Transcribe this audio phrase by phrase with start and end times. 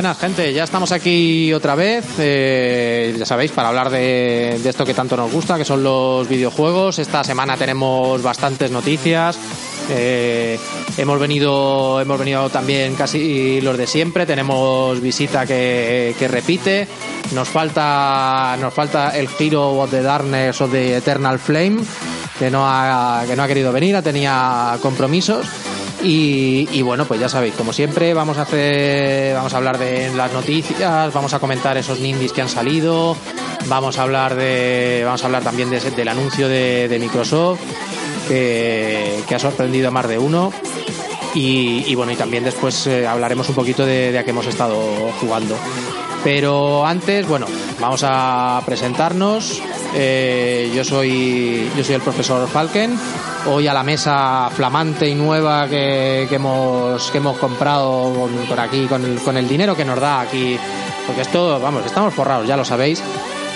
[0.00, 4.86] Buenas, gente, ya estamos aquí otra vez, eh, ya sabéis, para hablar de, de esto
[4.86, 6.98] que tanto nos gusta, que son los videojuegos.
[6.98, 9.38] Esta semana tenemos bastantes noticias.
[9.90, 10.58] Eh,
[10.96, 16.86] hemos venido hemos venido también casi los de siempre tenemos visita que, repite
[17.34, 21.82] nos falta nos falta el Hero of the Darkness o de Eternal Flame
[22.38, 25.44] que no ha que no ha querido venir tenía compromisos
[26.02, 30.32] y, bueno, pues ya sabéis, como siempre, vamos a hacer, vamos a hablar de las
[30.32, 33.16] noticias, vamos a comentar esos NIMBYs que han salido,
[33.66, 37.60] vamos a hablar de, vamos a hablar también de, del anuncio de, Microsoft
[38.28, 40.52] que, ha sorprendido a más de uno.
[41.32, 44.80] Y, bueno, y también después eh, hablaremos un poquito de, de a qué hemos estado
[45.20, 45.56] jugando.
[46.24, 47.46] Pero antes, bueno,
[47.80, 49.62] vamos a presentarnos.
[49.94, 52.98] Eh, yo soy yo soy el profesor Falken.
[53.46, 58.60] Hoy a la mesa flamante y nueva que, que hemos que hemos comprado con, por
[58.60, 60.58] aquí con el, con el dinero que nos da aquí,
[61.06, 63.02] porque esto, vamos, estamos forrados, ya lo sabéis.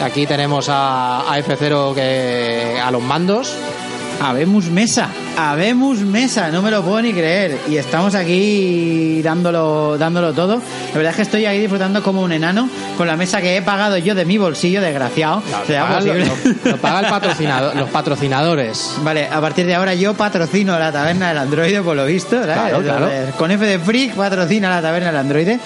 [0.02, 3.56] Aquí tenemos a, a F0 que a los mandos.
[4.24, 7.58] Habemos mesa, habemos mesa, no me lo puedo ni creer.
[7.68, 10.62] Y estamos aquí dándolo, dándolo todo.
[10.92, 13.60] La verdad es que estoy ahí disfrutando como un enano con la mesa que he
[13.60, 15.42] pagado yo de mi bolsillo, desgraciado.
[15.42, 16.24] Claro, ¿Será paga, posible?
[16.24, 18.94] Lo, lo, paga el patrocinador, los patrocinadores.
[19.02, 22.40] Vale, a partir de ahora yo patrocino la taberna del androide, por lo visto.
[22.40, 23.10] Claro, claro.
[23.36, 25.60] Con F de Freak patrocina la taberna del androide.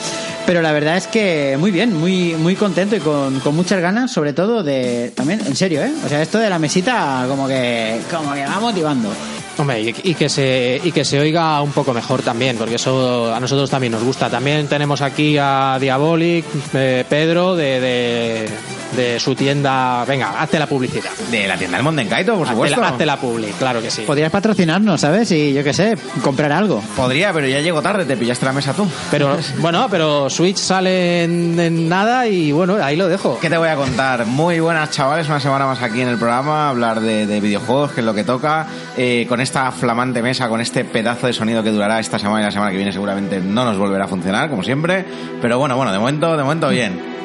[0.49, 4.11] Pero la verdad es que muy bien, muy, muy contento y con, con muchas ganas,
[4.11, 5.13] sobre todo de.
[5.15, 5.93] También, en serio, ¿eh?
[6.03, 8.01] O sea, esto de la mesita, como que.
[8.11, 9.11] Como que va motivando.
[9.59, 13.35] Hombre, y, y, que se, y que se oiga un poco mejor también, porque eso
[13.35, 14.31] a nosotros también nos gusta.
[14.31, 18.49] También tenemos aquí a Diabolic, eh, Pedro, de, de,
[18.97, 20.05] de, su tienda.
[20.07, 21.11] Venga, hazte la publicidad.
[21.31, 22.81] De la tienda del Mondenkaito, por hazte supuesto.
[22.81, 24.03] La, hazte la publi, claro que sí.
[24.03, 25.31] Podrías patrocinarnos, ¿sabes?
[25.33, 26.81] Y yo qué sé, comprar algo.
[26.95, 28.87] Podría, pero ya llego tarde, te pillaste la mesa tú.
[29.11, 33.39] Pero, bueno, pero Switch sale en, en nada y bueno, ahí lo dejo.
[33.41, 34.25] ¿Qué te voy a contar?
[34.25, 38.01] Muy buenas, chavales, una semana más aquí en el programa, hablar de, de videojuegos, que
[38.03, 38.67] es lo que toca.
[38.97, 42.45] Eh, con esta flamante mesa, con este pedazo de sonido que durará esta semana y
[42.45, 45.07] la semana que viene seguramente no nos volverá a funcionar, como siempre.
[45.41, 47.18] Pero bueno, bueno, de momento, de momento bien.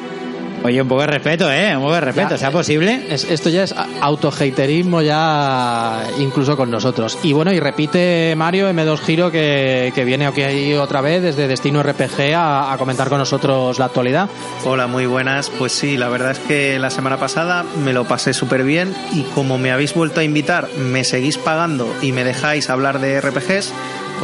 [0.64, 1.76] Oye, un poco de respeto, ¿eh?
[1.76, 3.06] Un poco de respeto, ya, ¿sea posible?
[3.10, 7.18] Es, esto ya es autohaterismo ya incluso con nosotros.
[7.22, 11.82] Y bueno, y repite Mario M2 Giro que, que viene aquí otra vez desde Destino
[11.82, 14.30] RPG a, a, comentar con nosotros la actualidad.
[14.64, 15.50] Hola, muy buenas.
[15.50, 19.20] Pues sí, la verdad es que la semana pasada me lo pasé súper bien y
[19.34, 23.70] como me habéis vuelto a invitar, me seguís pagando y me dejáis hablar de RPGs,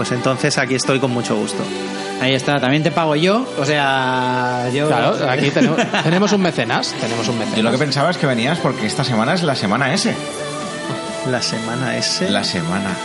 [0.01, 1.63] pues entonces aquí estoy con mucho gusto.
[2.23, 4.89] Ahí está, también te pago yo, o sea, yo...
[4.89, 7.59] Claro, aquí tenemos, tenemos, un mecenas, tenemos un mecenas.
[7.59, 10.17] Yo lo que pensaba es que venías porque esta semana es la semana S.
[11.31, 12.31] ¿La semana S?
[12.31, 12.97] La semana.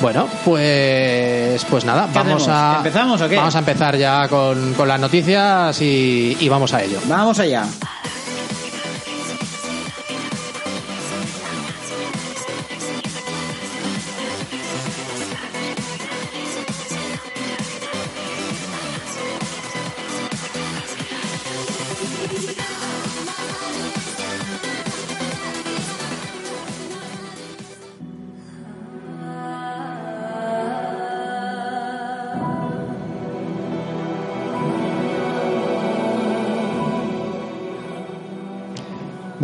[0.00, 2.48] Bueno, pues pues nada, vamos hacemos?
[2.48, 3.36] a ¿Empezamos o qué?
[3.36, 7.00] Vamos a empezar ya con, con las noticias y, y vamos a ello.
[7.06, 7.66] Vamos allá.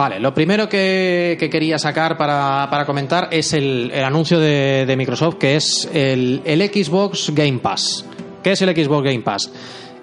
[0.05, 5.57] Vale, lo primero que, que quería sacar para, comentar es el, anuncio de, Microsoft, que
[5.57, 8.05] es el, el, Xbox Game Pass.
[8.43, 9.51] ¿Qué es el Xbox Game Pass?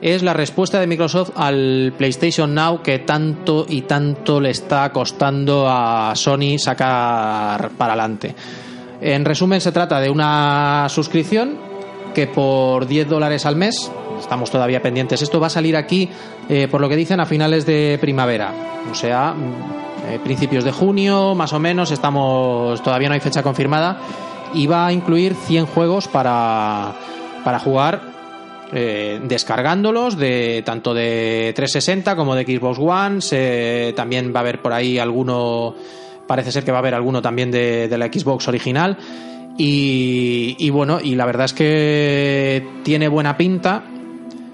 [0.02, 5.70] Es la respuesta de Microsoft al PlayStation Now que tanto y tanto le está costando
[5.70, 8.34] a Sony sacar para adelante.
[9.02, 11.60] En resumen, se trata de una suscripción
[12.16, 16.10] que por 10 dólares al mes, estamos todavía pendientes, esto va a salir aquí,
[16.50, 18.52] eh, por lo que dicen, a finales de primavera.
[18.90, 19.36] O sea,
[20.08, 24.00] eh, principios de junio, más o menos, estamos todavía no hay fecha confirmada
[24.54, 26.94] y va a incluir 100 juegos para,
[27.44, 28.02] para jugar
[28.74, 33.94] eh, descargándolos de tanto de 360 como de Xbox One.
[33.94, 35.76] También va a haber por ahí alguno,
[36.26, 38.98] parece ser que va a haber alguno también de, de la Xbox original.
[39.58, 43.84] Y, y, bueno, y la verdad es que tiene buena pinta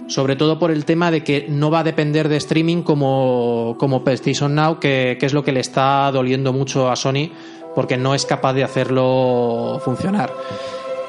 [0.08, 4.04] sobre todo por el tema de que no va a depender de streaming como, como
[4.04, 7.32] PlayStation Now, que, que, es lo que le está doliendo mucho a Sony,
[7.76, 10.32] porque no es capaz de hacerlo funcionar.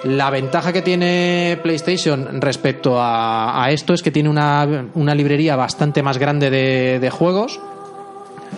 [0.05, 6.03] La ventaja que tiene PlayStation respecto a, esto es que tiene una, una, librería bastante
[6.03, 7.59] más grande de, de juegos.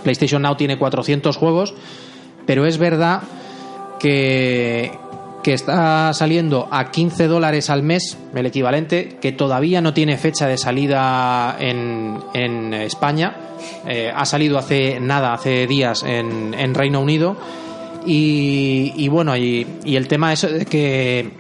[0.03, 1.75] PlayStation Now tiene 400 juegos,
[2.45, 3.23] pero es verdad
[3.99, 4.93] que,
[5.43, 10.47] que está saliendo a 15 dólares al mes, el equivalente, que todavía no tiene fecha
[10.47, 13.37] de salida en, en España.
[13.87, 17.37] Eh, ha salido hace nada, hace días en, en Reino Unido.
[18.07, 21.31] Y, y bueno, y, y el tema es de que,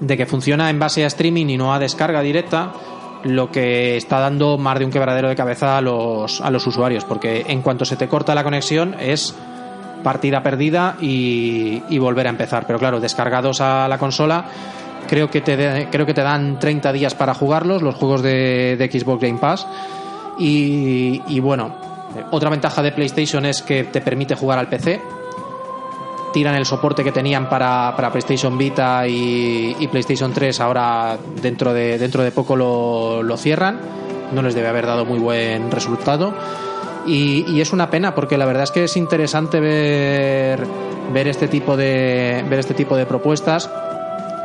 [0.00, 2.72] de que funciona en base a streaming y no a descarga directa,
[3.24, 7.04] lo que está dando más de un quebradero de cabeza a los, a los usuarios,
[7.04, 9.34] porque en cuanto se te corta la conexión es
[10.02, 12.66] partida perdida y, y volver a empezar.
[12.66, 14.44] Pero claro, descargados a la consola,
[15.08, 19.20] creo que te, creo que te dan 30 días para jugarlos, los juegos de, Xbox
[19.20, 19.66] Game Pass.
[20.38, 21.74] Y, y bueno,
[22.30, 25.00] otra ventaja de PlayStation es que te permite jugar al PC.
[26.32, 31.72] Tiran el soporte que tenían para, para PlayStation Vita y, y PlayStation 3, ahora dentro
[31.72, 33.80] de, dentro de poco lo, lo cierran.
[34.32, 36.34] No les debe haber dado muy buen resultado.
[37.08, 40.66] Y, es una pena porque la verdad es que es interesante ver,
[41.12, 43.70] ver, este, tipo de, ver este tipo de propuestas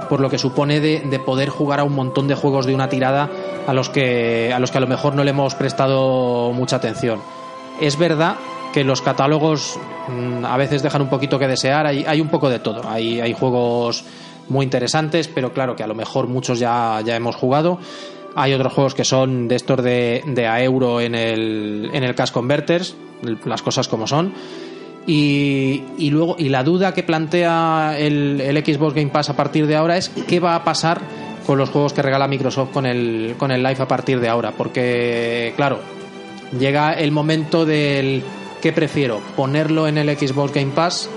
[0.10, 2.90] por lo que supone de, de poder jugar a un montón de juegos de una
[2.90, 3.30] tirada
[3.68, 7.20] a los que a los que a lo mejor no le hemos prestado mucha atención.
[7.82, 8.36] Es verdad
[8.74, 12.50] que los catálogos mm, a veces dejan un poquito que desear, hay, hay un poco
[12.50, 14.04] de todo, hay, hay juegos
[14.50, 17.80] muy interesantes, pero claro que a lo mejor muchos ya, ya hemos jugado.
[18.36, 22.32] Hay otros juegos que son de estos de, a euro en el, en el Cash
[22.32, 22.96] Converters,
[23.46, 24.34] las cosas como son.
[25.06, 29.68] Y, y luego, y la duda que plantea el, el Xbox Game Pass a partir
[29.68, 31.02] de ahora es qué va a pasar
[31.46, 34.52] con los juegos que regala Microsoft con el, con el Live a partir de ahora.
[34.52, 35.80] Porque, claro,
[36.58, 38.24] llega el momento del
[38.62, 39.20] ¿qué prefiero?
[39.36, 41.10] ¿Ponerlo en el Xbox Game Pass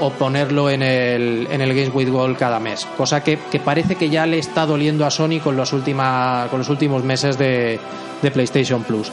[0.00, 2.86] o ponerlo en el, en el Games with Gold cada mes?
[2.96, 6.58] Cosa que, que parece que ya le está doliendo a Sony con los, última, con
[6.58, 7.78] los últimos meses de,
[8.22, 9.10] de PlayStation Plus.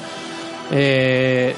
[0.71, 1.55] Eh,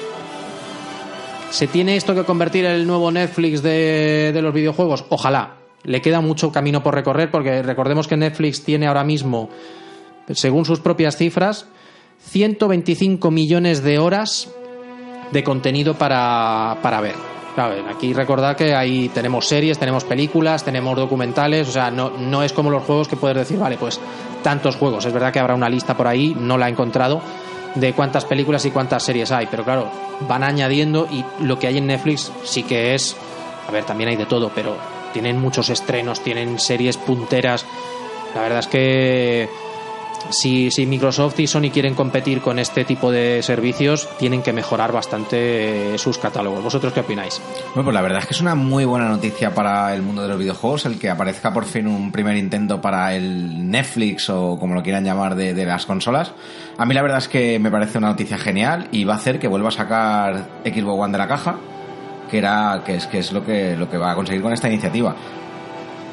[1.50, 5.06] ¿Se tiene esto que convertir en el nuevo Netflix de, de los videojuegos?
[5.10, 5.56] Ojalá.
[5.84, 9.50] Le queda mucho camino por recorrer porque recordemos que Netflix tiene ahora mismo,
[10.32, 11.68] según sus propias cifras,
[12.26, 14.50] 125 millones de horas
[15.32, 17.39] de contenido para, para ver.
[17.56, 22.44] Claro, aquí recordad que ahí tenemos series, tenemos películas, tenemos documentales, o sea, no, no
[22.44, 24.00] es como los juegos que puedes decir, vale, pues
[24.44, 25.06] tantos juegos.
[25.06, 27.22] Es verdad que habrá una lista por ahí, no la he encontrado,
[27.76, 29.90] de cuántas películas y cuántas series hay, pero claro,
[30.28, 33.16] van añadiendo y lo que hay en Netflix sí que es,
[33.68, 34.78] a ver, también hay de todo, pero
[35.14, 37.66] tienen muchos estrenos, tienen series punteras.
[38.36, 39.50] La verdad es que
[40.30, 44.92] si, si Microsoft y Sony quieren competir con este tipo de servicios, tienen que mejorar
[44.92, 46.64] bastante eh, sus catálogos.
[46.64, 47.42] ¿Vosotros qué opináis?
[47.74, 50.28] Bueno, pues la verdad es que es una muy buena noticia para el mundo de
[50.28, 54.76] los videojuegos el que aparezca por fin un primer intento para el Netflix o como
[54.76, 56.34] lo quieran llamar de, las consolas.
[56.78, 59.40] A mí la verdad es que me parece una noticia genial y va a hacer
[59.40, 61.58] que vuelva a sacar Xbox One de la caja,
[62.30, 65.16] que es que es lo que lo que va a conseguir con esta iniciativa.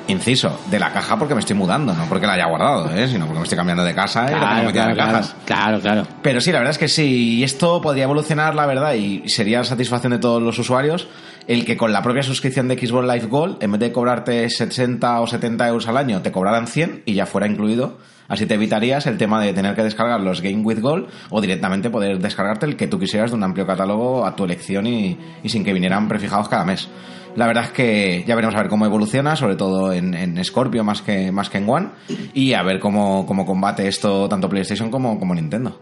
[0.08, 3.08] Inciso, de la caja porque me estoy mudando, no porque la haya guardado, ¿eh?
[3.08, 5.36] sino porque me estoy cambiando de casa y la tengo metida en cajas.
[5.44, 6.06] claro, claro.
[6.22, 9.64] Pero sí, la verdad es que sí, y esto podría evolucionar, la verdad, y sería
[9.64, 11.08] satisfacción de todos los usuarios,
[11.46, 15.20] el que con la propia suscripción de Xbox Live Gold, en vez de cobrarte 60
[15.20, 17.98] o 70 euros al año, te cobraran 100 y ya fuera incluido.
[18.28, 21.90] Así te evitarías el tema de tener que descargar los Game with Gold o directamente
[21.90, 25.64] poder descargarte el que tú quisieras de un amplio catálogo a tu elección y, sin
[25.64, 26.88] que vinieran prefijados cada mes.
[27.37, 30.83] La verdad es que ya veremos a ver cómo evoluciona, sobre todo en, en Scorpio
[30.85, 31.88] más que, más que en One,
[32.33, 35.78] y a ver cómo, cómo combate esto tanto PlayStation como, como Nintendo,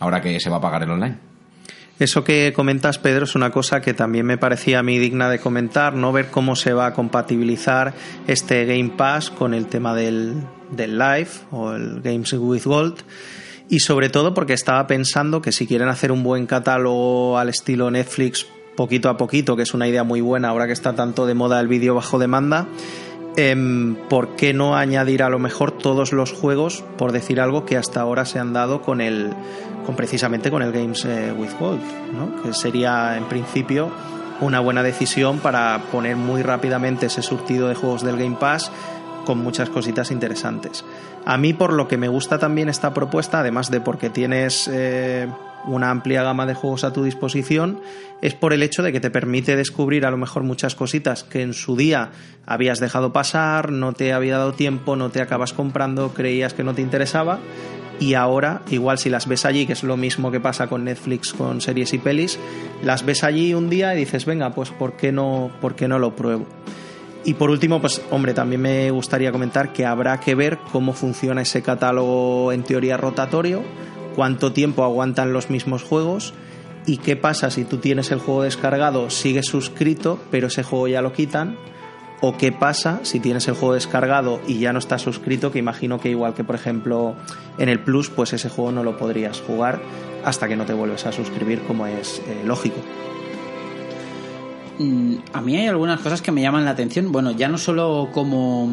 [0.00, 1.16] ahora que se va a pagar el online.
[1.98, 5.40] Eso que comentas, Pedro, es una cosa que también me parecía a mí digna de
[5.40, 6.12] comentar, ¿no?
[6.12, 7.92] Ver cómo se va a compatibilizar
[8.28, 12.98] este Game Pass con el tema del, del Live o el Games with Gold.
[13.68, 17.90] Y sobre todo porque estaba pensando que si quieren hacer un buen catálogo al estilo
[17.90, 18.46] Netflix
[18.76, 21.60] poquito a poquito, que es una idea muy buena ahora que está tanto de moda
[21.60, 22.68] el vídeo bajo demanda,
[23.36, 27.76] em, ¿por qué no añadir a lo mejor todos los juegos, por decir algo, que
[27.76, 29.32] hasta ahora se han dado con el
[29.84, 31.80] con precisamente con el Games eh, with Gold,
[32.42, 33.90] que sería en principio
[34.40, 38.70] una buena decisión para poner muy rápidamente ese surtido de juegos del Game Pass
[39.28, 40.86] con muchas cositas interesantes.
[41.26, 45.28] A mí por lo que me gusta también esta propuesta, además de porque tienes eh,
[45.66, 47.78] una amplia gama de juegos a tu disposición,
[48.22, 51.42] es por el hecho de que te permite descubrir a lo mejor muchas cositas que
[51.42, 52.08] en su día
[52.46, 56.72] habías dejado pasar, no te había dado tiempo, no te acabas comprando, creías que no
[56.72, 57.38] te interesaba
[58.00, 61.34] y ahora, igual si las ves allí, que es lo mismo que pasa con Netflix
[61.34, 62.38] con series y pelis,
[62.82, 65.98] las ves allí un día y dices, venga, pues ¿por qué no, por qué no
[65.98, 66.46] lo pruebo?
[67.24, 71.42] Y por último, pues hombre, también me gustaría comentar que habrá que ver cómo funciona
[71.42, 73.62] ese catálogo en teoría rotatorio,
[74.14, 76.32] cuánto tiempo aguantan los mismos juegos
[76.86, 81.02] y qué pasa si tú tienes el juego descargado, sigues suscrito, pero ese juego ya
[81.02, 81.58] lo quitan
[82.20, 85.52] ¿O qué pasa si tienes el juego descargado y ya no estás suscrito?
[85.52, 87.14] Que imagino que igual que por ejemplo
[87.58, 89.80] en el Plus, pues ese juego no lo podrías jugar
[90.24, 92.78] hasta que no te vuelves a suscribir, como es eh, lógico.
[94.78, 97.10] Mm, a mí hay algunas cosas que me llaman la atención.
[97.10, 98.68] Bueno, ya no solo como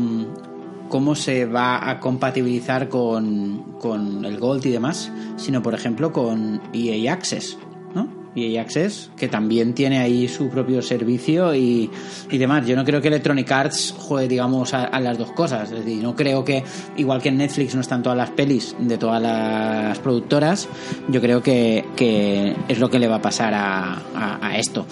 [0.90, 6.62] cómo se va a compatibilizar con, con el Gold y demás, sino por ejemplo con
[6.74, 7.58] EA Access,
[7.96, 8.08] ¿no?
[8.36, 11.90] EA Access, que también tiene ahí su propio servicio y,
[12.30, 12.68] y demás.
[12.68, 15.72] Yo no creo que Electronic Arts juegue, digamos, a, las dos cosas.
[15.72, 16.64] Es decir, no creo que,
[16.98, 20.68] igual que en Netflix no están todas las pelis de todas las productoras,
[21.08, 24.86] yo creo que, que es lo que le va a pasar a, a esto.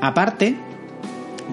[0.00, 0.56] Aparte,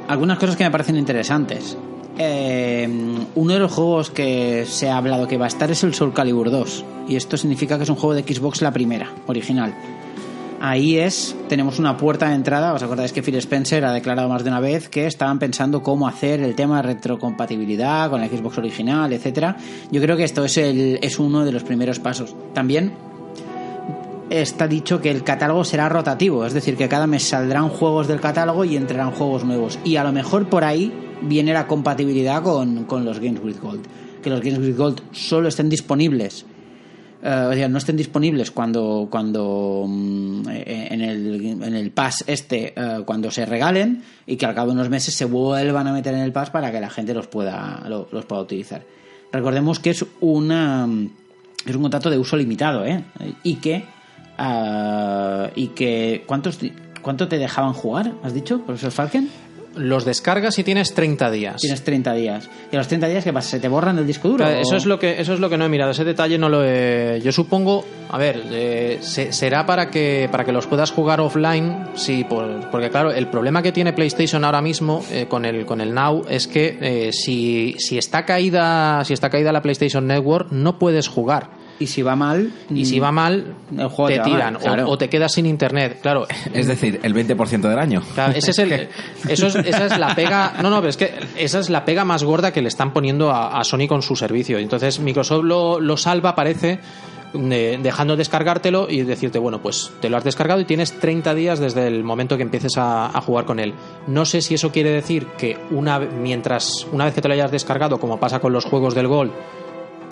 [0.07, 1.77] algunas cosas que me parecen interesantes.
[2.17, 2.87] Eh,
[3.35, 6.13] uno de los juegos que se ha hablado que va a estar es el Soul
[6.13, 6.85] Calibur 2.
[7.07, 9.73] Y esto significa que es un juego de Xbox la primera, original.
[10.61, 12.73] Ahí es, tenemos una puerta de entrada.
[12.73, 16.07] ¿Os acordáis que Phil Spencer ha declarado más de una vez que estaban pensando cómo
[16.07, 19.57] hacer el tema de retrocompatibilidad con la Xbox original, etcétera?
[19.91, 22.35] Yo creo que esto es, el, es uno de los primeros pasos.
[22.53, 22.93] También
[24.29, 28.19] está dicho que el catálogo será rotativo, es decir, que cada mes saldrán juegos del
[28.19, 29.79] catálogo y entrarán juegos nuevos.
[29.83, 30.91] Y a lo mejor por ahí
[31.21, 33.85] viene la compatibilidad con, con los Games with Gold.
[34.23, 36.45] Que los Games with Gold solo estén disponibles.
[37.23, 42.23] eh, o sea, no estén disponibles cuando, cuando mm, eh, en, el, en el pass
[42.27, 45.93] este, eh, cuando se regalen y que al cabo de unos meses se vuelvan a
[45.93, 48.83] meter en el pass para que la gente los pueda, lo- los pueda utilizar.
[49.31, 50.87] Recordemos que es una
[51.65, 53.03] es un contrato de uso limitado, ¿eh?
[53.43, 53.83] Y que
[54.37, 56.59] ah, y que ¿cuántos
[57.01, 58.13] cuánto te dejaban jugar?
[58.23, 59.29] ¿Has dicho, profesor Falken?
[59.75, 61.57] Los descargas y tienes 30 días.
[61.59, 62.49] Tienes 30 días.
[62.71, 63.49] ¿Y a los 30 días qué pasa?
[63.49, 64.45] ¿Se te borran del disco duro?
[64.45, 65.91] Claro, Eso es lo que eso es lo que no he mirado.
[65.91, 67.19] Ese detalle no lo he.
[67.21, 71.89] Yo supongo, a ver, eh, se- será para que para que los puedas jugar offline,
[71.95, 75.81] sí, por- porque claro, el problema que tiene PlayStation ahora mismo eh, con el con
[75.81, 80.53] el Now es que eh, si si está caída si está caída la PlayStation Network
[80.53, 81.49] no puedes jugar.
[81.79, 82.51] Y si va mal...
[82.69, 83.79] Y si va mal, Mm.
[83.79, 84.89] El juego te te va tiran mal, o- claro.
[84.89, 85.97] o, te quedas sin internet.
[86.01, 88.01] Claro, Es decir, el 20% del año.
[88.13, 88.71] Claro, ese es el,
[89.27, 90.53] eso es, esa es la pega.
[90.61, 93.31] No, no, pero es que esa es la pega más gorda que le están poniendo
[93.31, 94.57] a, a Sony con su servicio.
[94.59, 96.79] Entonces Microsoft lo, lo salva, parece,
[97.33, 101.59] de- dejando descargártelo y decirte, bueno, pues te lo has descargado y tienes 30 días
[101.59, 103.73] desde el momento que empieces a, a jugar con él.
[104.07, 107.51] No sé si eso quiere decir que una, mientras, una vez que te lo hayas
[107.51, 109.31] descargado, como pasa con los juegos del Gol,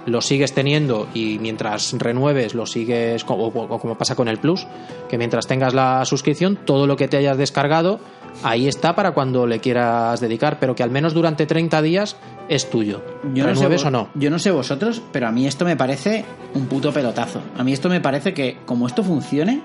[0.05, 4.67] lo sigues teniendo y mientras renueves lo sigues, como, o como pasa con el Plus,
[5.09, 7.99] que mientras tengas la suscripción, todo lo que te hayas descargado,
[8.43, 12.17] ahí está para cuando le quieras dedicar, pero que al menos durante 30 días
[12.49, 13.01] es tuyo.
[13.33, 14.09] Yo no, sé o no.
[14.15, 17.41] yo no sé vosotros, pero a mí esto me parece un puto pelotazo.
[17.57, 19.61] A mí esto me parece que como esto funcione,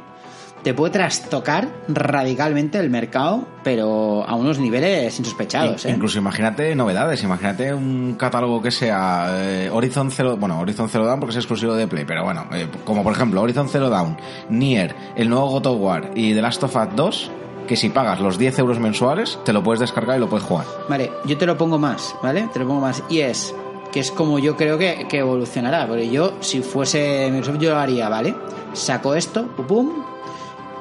[0.62, 5.84] te puede trastocar radicalmente el mercado, pero a unos niveles insospechados.
[5.84, 5.94] In- ¿eh?
[5.94, 11.20] Incluso imagínate novedades, imagínate un catálogo que sea eh, Horizon Zero, bueno, Horizon Zero Dawn
[11.20, 14.16] porque es exclusivo de Play, pero bueno, eh, como por ejemplo Horizon Zero Dawn,
[14.50, 17.30] Nier, el nuevo God of War y The Last of Us 2,
[17.66, 20.64] que si pagas los 10 euros mensuales, te lo puedes descargar y lo puedes jugar.
[20.88, 22.48] Vale, yo te lo pongo más, ¿vale?
[22.52, 23.02] Te lo pongo más.
[23.10, 23.54] Y es
[23.92, 25.86] que es como yo creo que, que evolucionará.
[25.86, 28.34] Porque yo, si fuese Microsoft, yo lo haría, ¿vale?
[28.72, 29.90] Saco esto, pum, pum,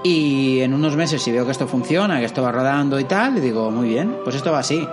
[0.04, 3.36] y en unos meses, si veo que esto funciona, que esto va rodando y tal,
[3.36, 4.88] le digo, muy bien, pues esto va así.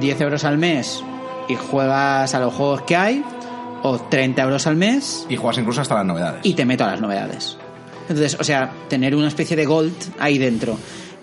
[0.00, 1.02] 10 euros al mes
[1.48, 3.24] y juegas a los juegos que hay,
[3.82, 6.40] o 30 euros al mes Y juegas incluso hasta las novedades.
[6.42, 7.58] y te meto a las novedades.
[8.08, 10.76] Entonces, o sea, tener una especie de gold ahí dentro.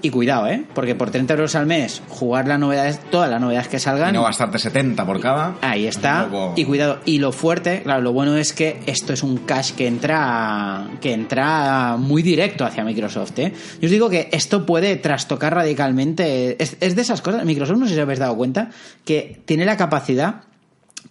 [0.03, 0.63] Y cuidado, ¿eh?
[0.73, 4.13] Porque por 30 euros al mes, jugar las novedades, todas las novedades que Y salgan.
[4.13, 5.55] no gastarte 70 por cada.
[5.61, 6.25] Ahí está.
[6.27, 6.99] Poco- Y cuidado.
[7.05, 11.13] Y lo fuerte, claro, lo bueno es que esto es un cash que entra que
[11.13, 13.37] entra muy directo hacia Microsoft.
[13.37, 13.53] ¿eh?
[13.79, 16.61] Yo os digo que esto puede trastocar radicalmente.
[16.61, 17.45] Es, es de esas cosas.
[17.45, 18.69] Microsoft, no sé si habéis dado cuenta,
[19.05, 20.45] que tiene la capacidad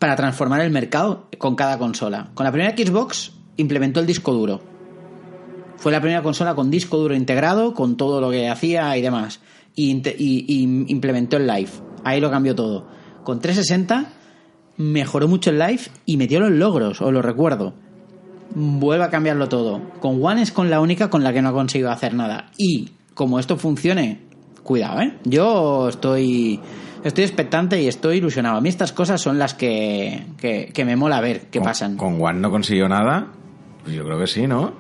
[0.01, 2.31] para transformar el mercado con cada consola.
[2.35, 4.63] Con la primera Xbox implementó el disco duro.
[5.81, 9.41] Fue la primera consola con disco duro integrado, con todo lo que hacía y demás.
[9.75, 11.71] Y, inte- y- y implementó el live.
[12.05, 12.87] Ahí lo cambió todo.
[13.25, 14.13] Con 360
[14.77, 17.75] mejoró mucho el live y metió los logros, os lo recuerdo.
[18.55, 19.81] Vuelve a cambiarlo todo.
[20.01, 22.51] Con One es con la única con la que no ha conseguido hacer nada.
[22.57, 24.21] Y como esto funcione,
[24.63, 25.15] cuidado, ¿eh?
[25.25, 26.61] Yo estoy,
[27.05, 28.57] estoy expectante y estoy ilusionado.
[28.57, 31.97] A mí estas cosas son las que, que, que me mola ver qué pasan.
[31.97, 33.29] Con One no consiguió nada.
[33.85, 34.73] Pues yo creo que sí, ¿no?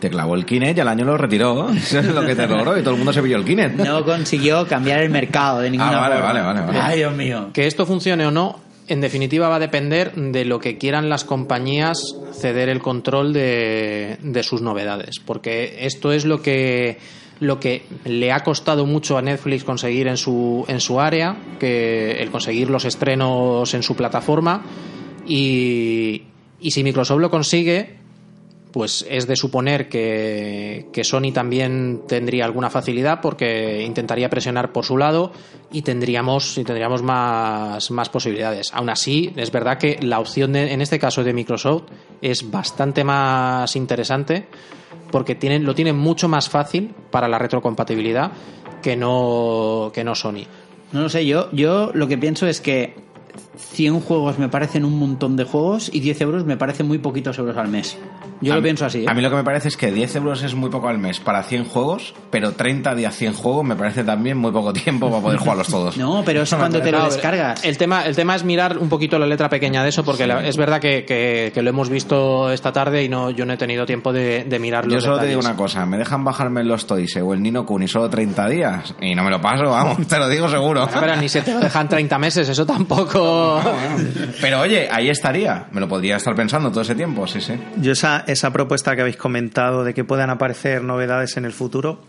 [0.00, 1.70] Te clavó el Kinect y al año lo retiró.
[1.74, 3.76] Eso es lo que te logró y todo el mundo se pilló el Kinect.
[3.80, 6.26] No consiguió cambiar el mercado de ninguna Ah, vale, forma.
[6.32, 6.78] vale, vale, vale.
[6.80, 7.50] Ay, Dios mío.
[7.52, 11.24] Que esto funcione o no, en definitiva va a depender de lo que quieran las
[11.24, 15.20] compañías ceder el control de, de sus novedades.
[15.20, 16.98] Porque esto es lo que
[17.40, 22.12] lo que le ha costado mucho a Netflix conseguir en su, en su área, que
[22.20, 24.62] el conseguir los estrenos en su plataforma.
[25.26, 26.22] Y,
[26.60, 27.96] y si Microsoft lo consigue,
[28.72, 34.84] pues es de suponer que, que, Sony también tendría alguna facilidad porque intentaría presionar por
[34.84, 35.32] su lado
[35.72, 38.72] y tendríamos, y tendríamos más, más posibilidades.
[38.72, 41.84] Aún así, es verdad que la opción de, en este caso de Microsoft
[42.22, 44.46] es bastante más interesante
[45.10, 48.30] porque tienen, lo tienen mucho más fácil para la retrocompatibilidad
[48.82, 50.46] que no, que no Sony.
[50.92, 52.94] No lo sé, yo, yo lo que pienso es que
[53.72, 57.38] 100 juegos me parecen un montón de juegos y 10 euros me parecen muy poquitos
[57.38, 57.98] euros al mes.
[58.40, 59.04] Yo a lo mí, pienso así.
[59.04, 59.06] ¿eh?
[59.06, 61.20] A mí lo que me parece es que 10 euros es muy poco al mes
[61.20, 65.22] para 100 juegos, pero 30 días 100 juegos me parece también muy poco tiempo para
[65.22, 65.96] poder jugarlos todos.
[66.00, 67.62] No, pero es cuando te lo descargas.
[67.64, 70.30] El tema, el tema es mirar un poquito la letra pequeña de eso, porque sí.
[70.44, 73.56] es verdad que, que, que, lo hemos visto esta tarde y no yo no he
[73.58, 74.94] tenido tiempo de, de mirarlo.
[74.94, 75.34] Yo solo detalles.
[75.34, 78.48] te digo una cosa, me dejan bajarme los Toys o el Nino Kuni solo 30
[78.48, 80.88] días y no me lo paso, vamos, te lo digo seguro.
[80.98, 83.49] Pero ni se te lo dejan 30 meses, eso tampoco...
[84.40, 87.54] Pero oye, ahí estaría, me lo podría estar pensando todo ese tiempo, sí, sí.
[87.80, 92.02] Yo esa, esa propuesta que habéis comentado de que puedan aparecer novedades en el futuro,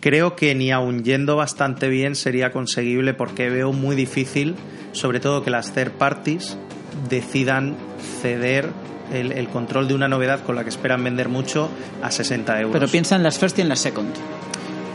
[0.00, 4.56] creo que ni aun yendo bastante bien sería conseguible porque veo muy difícil,
[4.92, 6.56] sobre todo que las third parties
[7.08, 7.76] decidan
[8.20, 8.70] ceder
[9.12, 11.70] el, el, control de una novedad con la que esperan vender mucho
[12.02, 12.72] a 60 euros.
[12.72, 14.14] Pero piensa en las first y en las second.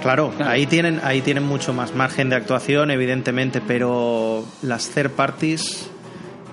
[0.03, 5.11] Claro, claro, ahí tienen ahí tienen mucho más margen de actuación, evidentemente, pero las third
[5.11, 5.89] parties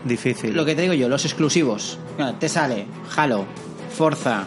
[0.05, 0.55] difícil.
[0.55, 1.99] Lo que te digo yo, los exclusivos.
[2.39, 2.87] Te sale
[3.17, 3.45] Halo,
[3.93, 4.47] Forza,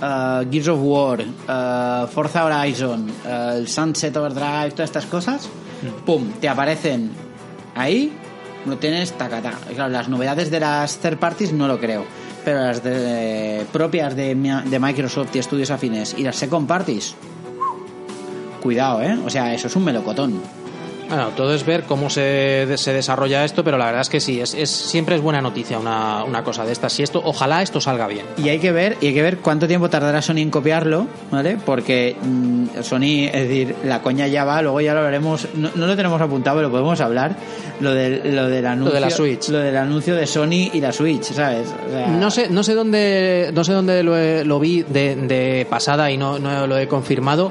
[0.00, 5.48] uh, Gears of War, uh, Forza Horizon, uh, el Sunset Overdrive, todas estas cosas,
[5.82, 6.04] mm.
[6.04, 7.10] pum, te aparecen
[7.74, 8.12] ahí,
[8.66, 9.52] lo tienes tacata.
[9.74, 12.04] Claro, las novedades de las third parties no lo creo,
[12.44, 14.34] pero las de, propias de,
[14.66, 17.14] de Microsoft y estudios afines y las second parties,
[18.62, 19.18] cuidado, ¿eh?
[19.26, 20.40] O sea, eso es un melocotón.
[21.12, 24.40] Bueno, todo es ver cómo se, se, desarrolla esto, pero la verdad es que sí,
[24.40, 26.94] es, es siempre es buena noticia una, una, cosa de estas.
[26.94, 28.24] Si esto, ojalá esto salga bien.
[28.38, 31.58] Y hay que ver, y hay que ver cuánto tiempo tardará Sony en copiarlo, ¿vale?
[31.62, 35.86] Porque mmm, Sony, es decir, la coña ya va, luego ya lo hablaremos, no, no
[35.86, 37.36] lo tenemos apuntado, pero lo podemos hablar.
[37.80, 40.80] Lo, de, lo del anuncio, lo de la Switch, lo del anuncio de Sony y
[40.80, 41.66] la Switch, ¿sabes?
[41.88, 45.16] O sea, no sé, no sé dónde, no sé dónde lo, he, lo vi de,
[45.16, 47.50] de pasada y no, no lo he confirmado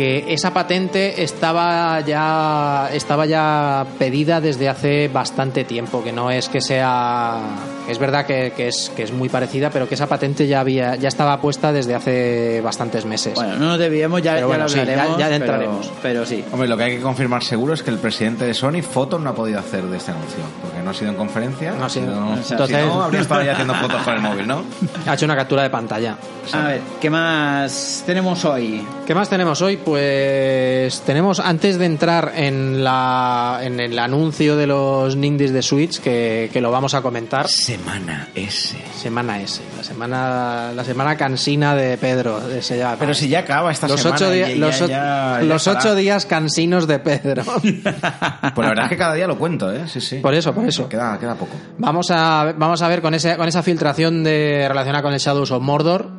[0.00, 6.48] que esa patente estaba ya estaba ya pedida desde hace bastante tiempo que no es
[6.48, 7.38] que sea
[7.90, 10.96] es verdad que, que, es que es muy parecida pero que esa patente ya había
[10.96, 13.34] ya estaba puesta desde hace bastantes meses.
[13.34, 16.00] Bueno no nos debíamos ya, pero bueno, ya lo hablaremos sí, ya, ya entraremos pero,
[16.02, 16.44] pero, sí.
[16.52, 19.30] Hombre lo que hay que confirmar seguro es que el presidente de Sony fotos no
[19.30, 22.14] ha podido hacer de este anuncio porque no ha sido en conferencia no ha sido.
[22.14, 24.64] no, entonces si no, habría estado ya haciendo fotos con el móvil ¿no?
[25.06, 26.16] ha hecho una captura de pantalla.
[26.52, 32.32] A ver qué más tenemos hoy qué más tenemos hoy pues tenemos antes de entrar
[32.34, 37.02] en la en el anuncio de los Nindies de Switch que, que lo vamos a
[37.02, 37.48] comentar
[37.80, 38.76] semana S.
[38.94, 43.40] Semana S la semana la semana cansina de Pedro de ese ya, pero si ya
[43.40, 46.98] acaba esta los semana ocho días, ya, los, ya, ya, los ocho días cansinos de
[46.98, 47.42] Pedro.
[48.54, 50.16] Pues la verdad es que cada día lo cuento eh sí sí.
[50.16, 50.88] Por eso por eso.
[50.88, 51.56] Queda, queda poco.
[51.78, 55.50] Vamos a vamos a ver con ese con esa filtración de relacionada con el Shadows
[55.50, 56.10] of Mordor.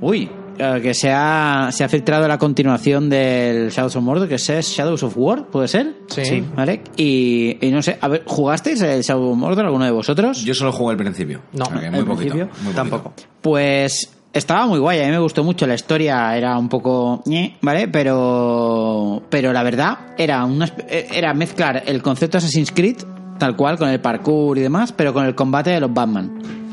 [0.00, 4.48] Uy que se ha, se ha filtrado la continuación del Shadows of Mordor, que es
[4.48, 5.94] Shadows of War, ¿puede ser?
[6.08, 6.24] Sí.
[6.24, 6.44] sí.
[6.54, 6.82] ¿Vale?
[6.96, 10.44] Y, y, no sé, a ver, ¿jugasteis el Shadows of Mordor alguno de vosotros?
[10.44, 11.42] Yo solo jugué al principio.
[11.52, 12.74] No, okay, muy, poquito, muy poquito.
[12.74, 13.12] Tampoco.
[13.40, 17.22] Pues estaba muy guay, a mí me gustó mucho la historia, era un poco,
[17.60, 17.88] ¿vale?
[17.88, 22.96] Pero, pero la verdad era una, era mezclar el concepto Assassin's Creed
[23.38, 26.63] tal cual con el parkour y demás, pero con el combate de los Batman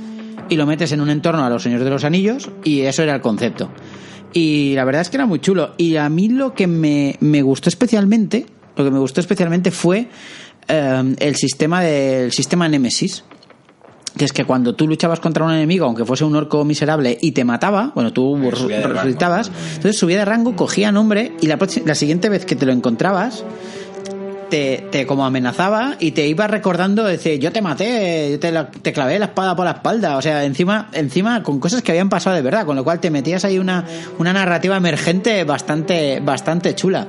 [0.51, 3.15] y lo metes en un entorno a los Señores de los Anillos y eso era
[3.15, 3.69] el concepto.
[4.33, 5.75] Y la verdad es que era muy chulo.
[5.77, 10.09] Y a mí lo que me, me gustó especialmente, lo que me gustó especialmente fue
[10.67, 13.23] eh, el sistema del sistema Nemesis.
[14.17, 17.31] Que es que cuando tú luchabas contra un enemigo, aunque fuese un orco miserable, y
[17.31, 22.27] te mataba, bueno, tú resucitabas, entonces subía de rango, cogía nombre, y la, la siguiente
[22.27, 23.45] vez que te lo encontrabas,
[24.51, 29.17] te, como amenazaba y te iba recordando, decir, yo te maté, yo te, te, clavé
[29.17, 32.41] la espada por la espalda, o sea, encima, encima con cosas que habían pasado de
[32.41, 33.85] verdad, con lo cual te metías ahí una,
[34.19, 37.07] una narrativa emergente bastante, bastante chula.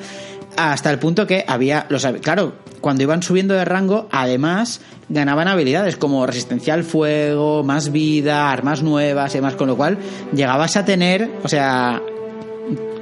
[0.56, 5.96] Hasta el punto que había, los, claro, cuando iban subiendo de rango, además ganaban habilidades
[5.96, 9.98] como resistencia al fuego, más vida, armas nuevas y demás, con lo cual
[10.32, 12.02] llegabas a tener, o sea,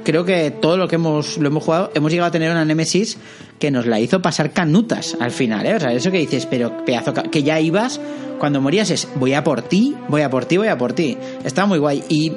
[0.03, 3.17] creo que todo lo que hemos lo hemos jugado hemos llegado a tener una Nemesis
[3.59, 5.75] que nos la hizo pasar canutas al final, ¿eh?
[5.75, 7.99] O sea, eso que dices, pero pedazo que ya ibas
[8.39, 11.17] cuando morías es voy a por ti, voy a por ti, voy a por ti.
[11.43, 12.31] Estaba muy guay y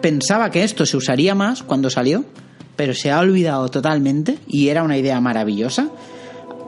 [0.00, 2.24] pensaba que esto se usaría más cuando salió
[2.76, 5.88] pero se ha olvidado totalmente y era una idea maravillosa.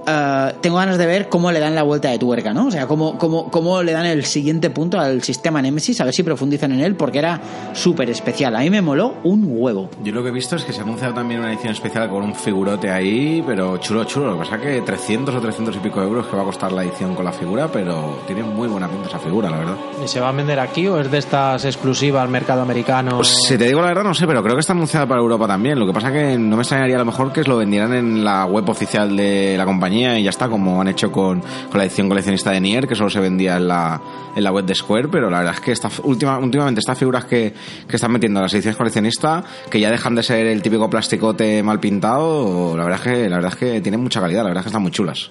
[0.09, 2.67] Eh, tengo ganas de ver cómo le dan la vuelta de tuerca, ¿no?
[2.67, 6.15] O sea, cómo, cómo, cómo le dan el siguiente punto al sistema Nemesis, a ver
[6.15, 7.41] si profundizan en él, porque era
[7.75, 8.57] súper especial.
[8.57, 9.91] A mí me moló un huevo.
[10.03, 12.23] Yo lo que he visto es que se ha anunciado también una edición especial con
[12.23, 14.29] un figurote ahí, pero chulo, chulo.
[14.29, 16.73] Lo que pasa es que 300 o 300 y pico euros que va a costar
[16.73, 19.77] la edición con la figura, pero tiene muy buena pinta esa figura, la verdad.
[20.03, 23.17] ¿Y se va a vender aquí o es de estas exclusivas al mercado americano?
[23.17, 25.47] Pues si te digo la verdad, no sé, pero creo que está anunciada para Europa
[25.47, 25.79] también.
[25.79, 28.47] Lo que pasa que no me extrañaría a lo mejor que lo vendieran en la
[28.47, 32.09] web oficial de la compañía y ya está, como han hecho con, con la edición
[32.09, 34.01] coleccionista de Nier, que solo se vendía en la,
[34.37, 37.25] en la web de Square, pero la verdad es que esta, última, últimamente estas figuras
[37.25, 37.53] que,
[37.89, 41.63] que están metiendo en las ediciones coleccionistas, que ya dejan de ser el típico plasticote
[41.63, 44.61] mal pintado, la verdad es que, la verdad es que tienen mucha calidad, la verdad
[44.61, 45.31] es que están muy chulas.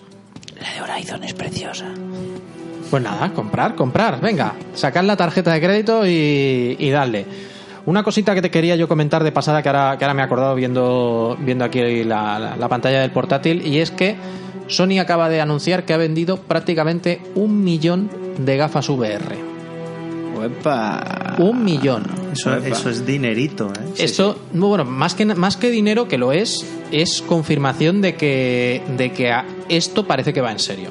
[0.59, 1.85] La de Horizon es preciosa.
[2.89, 4.21] Pues nada, comprar, comprar.
[4.21, 7.25] Venga, sacar la tarjeta de crédito y, y darle.
[7.85, 10.25] Una cosita que te quería yo comentar de pasada que ahora, que ahora me he
[10.25, 14.15] acordado viendo, viendo aquí la, la- la pantalla del portátil y es que
[14.67, 19.35] Sony acaba de anunciar que ha vendido prácticamente un millón de gafas VR.
[20.37, 21.35] Uepa.
[21.39, 22.03] Un millón.
[22.31, 23.93] Eso, eso es dinerito, ¿eh?
[24.03, 29.11] Esto, bueno, más que, más que dinero, que lo es, es confirmación de que, de
[29.11, 30.89] que a- esto parece que va en serio.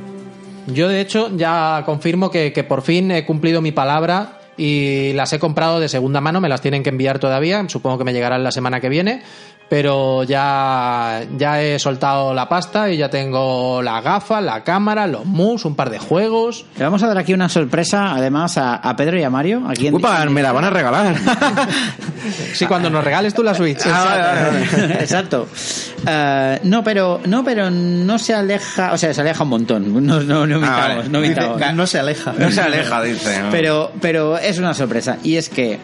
[0.66, 5.32] Yo, de hecho, ya confirmo que, que por fin he cumplido mi palabra y las
[5.32, 8.42] he comprado de segunda mano, me las tienen que enviar todavía, supongo que me llegarán
[8.42, 9.22] la semana que viene,
[9.68, 15.24] pero ya, ya he soltado la pasta y ya tengo la gafa, la cámara, los
[15.24, 16.64] mus, un par de juegos.
[16.76, 19.62] Le vamos a dar aquí una sorpresa, además, a, a Pedro y a Mario.
[19.68, 21.14] Aquí en Upa, me la van a regalar.
[22.54, 23.80] Sí, cuando nos regales tú la Switch.
[25.00, 25.48] Exacto.
[26.06, 30.06] Eh, no, pero no, pero no se aleja, o sea, se aleja un montón.
[30.06, 31.08] No, no, no Ah, vale.
[31.08, 31.60] no mintamos.
[31.74, 32.32] No se aleja.
[32.38, 33.42] no se aleja, dice.
[33.42, 33.50] ¿no?
[33.50, 35.18] Pero, pero es una sorpresa.
[35.22, 35.78] Y es que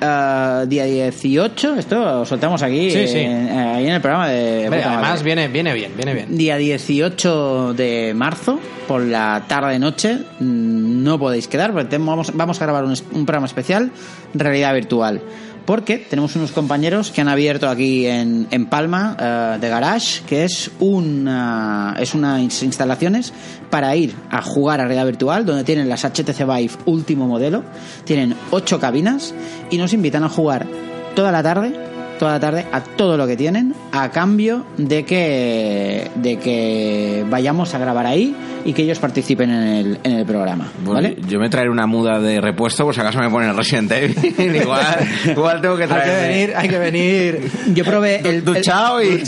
[0.00, 3.18] eh, día 18, esto lo soltamos aquí, Sí, sí.
[3.18, 4.66] en- ahí en el programa de.
[4.66, 6.36] Además viene, viene bien, viene bien.
[6.36, 12.60] Día 18 de marzo, por la tarde-noche, mm, no podéis quedar, porque tenemos- vamos, vamos
[12.62, 13.90] a grabar un, un programa especial,
[14.34, 15.20] realidad virtual.
[15.68, 20.44] Porque tenemos unos compañeros que han abierto aquí en, en Palma, eh, de Garage, que
[20.44, 23.34] es una, es unas instalaciones
[23.68, 27.64] para ir a jugar a realidad virtual, donde tienen las HTC Vive último modelo,
[28.04, 29.34] tienen ocho cabinas
[29.68, 30.66] y nos invitan a jugar
[31.14, 31.87] toda la tarde
[32.18, 37.74] toda la tarde a todo lo que tienen a cambio de que de que vayamos
[37.74, 41.16] a grabar ahí y que ellos participen en el, en el programa Bueno, ¿vale?
[41.28, 44.56] Yo me traeré una muda de repuesto, por si acaso me ponen Resident Evil.
[44.56, 46.28] igual, igual tengo que Hay que traer.
[46.28, 47.50] venir, hay que venir.
[47.74, 49.22] yo probé el, el- duchado y,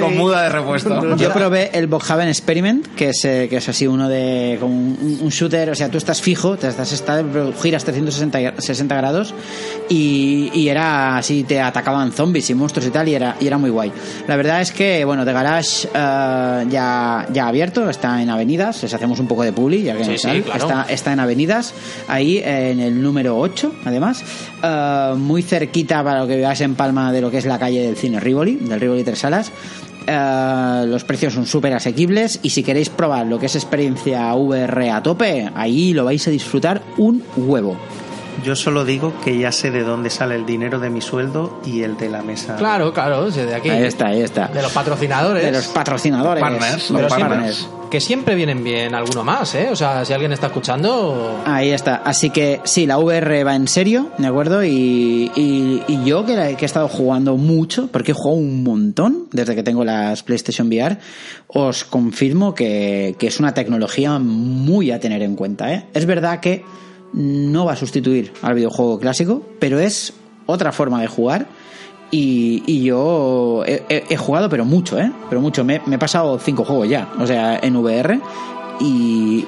[0.00, 1.16] con y- muda de repuesto.
[1.16, 5.18] yo probé el Bockhaven Experiment, que es, eh, que es así uno de como un,
[5.22, 9.34] un shooter, o sea, tú estás fijo, te estás estable, giras 360 gra- 60 grados
[9.88, 13.58] y, y era así, te atacaban zombies y monstruos y tal, y era, y era
[13.58, 13.92] muy guay.
[14.26, 18.94] La verdad es que, bueno, The Garage eh, ya, ya abierto, está en avenidas, les
[18.94, 20.60] hacemos un poco de publi, ya que Sí, no sí, claro.
[20.60, 21.74] está, está en avenidas,
[22.08, 24.24] ahí en el número 8, además,
[24.62, 27.82] eh, muy cerquita para lo que veáis en Palma de lo que es la calle
[27.82, 29.52] del cine Rivoli, del Rivoli Tres Salas.
[30.06, 34.90] Eh, los precios son súper asequibles y si queréis probar lo que es experiencia VR
[34.90, 37.76] a tope, ahí lo vais a disfrutar un huevo.
[38.42, 41.82] Yo solo digo que ya sé de dónde sale el dinero de mi sueldo y
[41.82, 42.56] el de la mesa.
[42.56, 43.68] Claro, claro, de aquí.
[43.70, 44.48] Ahí está, ahí está.
[44.48, 45.42] De los patrocinadores.
[45.44, 46.40] De los patrocinadores.
[46.42, 47.68] Partners, los siempre- partners.
[47.90, 49.68] que siempre vienen bien alguno más, ¿eh?
[49.70, 51.40] O sea, si alguien está escuchando.
[51.46, 51.96] Ahí está.
[52.04, 54.64] Así que sí, la VR va en serio, ¿de acuerdo?
[54.64, 58.64] Y, y- y yo que, la- que he estado jugando mucho, porque he jugado un
[58.64, 60.98] montón desde que tengo las PlayStation VR,
[61.46, 65.86] os confirmo que, que es una tecnología muy a tener en cuenta, ¿eh?
[65.94, 66.64] Es verdad que
[67.14, 70.12] no va a sustituir al videojuego clásico, pero es
[70.46, 71.46] otra forma de jugar.
[72.10, 75.10] Y, y yo he, jugado, pero mucho, ¿eh?
[75.28, 75.64] Pero mucho.
[75.64, 78.20] Me, me he pasado cinco juegos ya, o sea, en VR.
[78.80, 79.46] Y,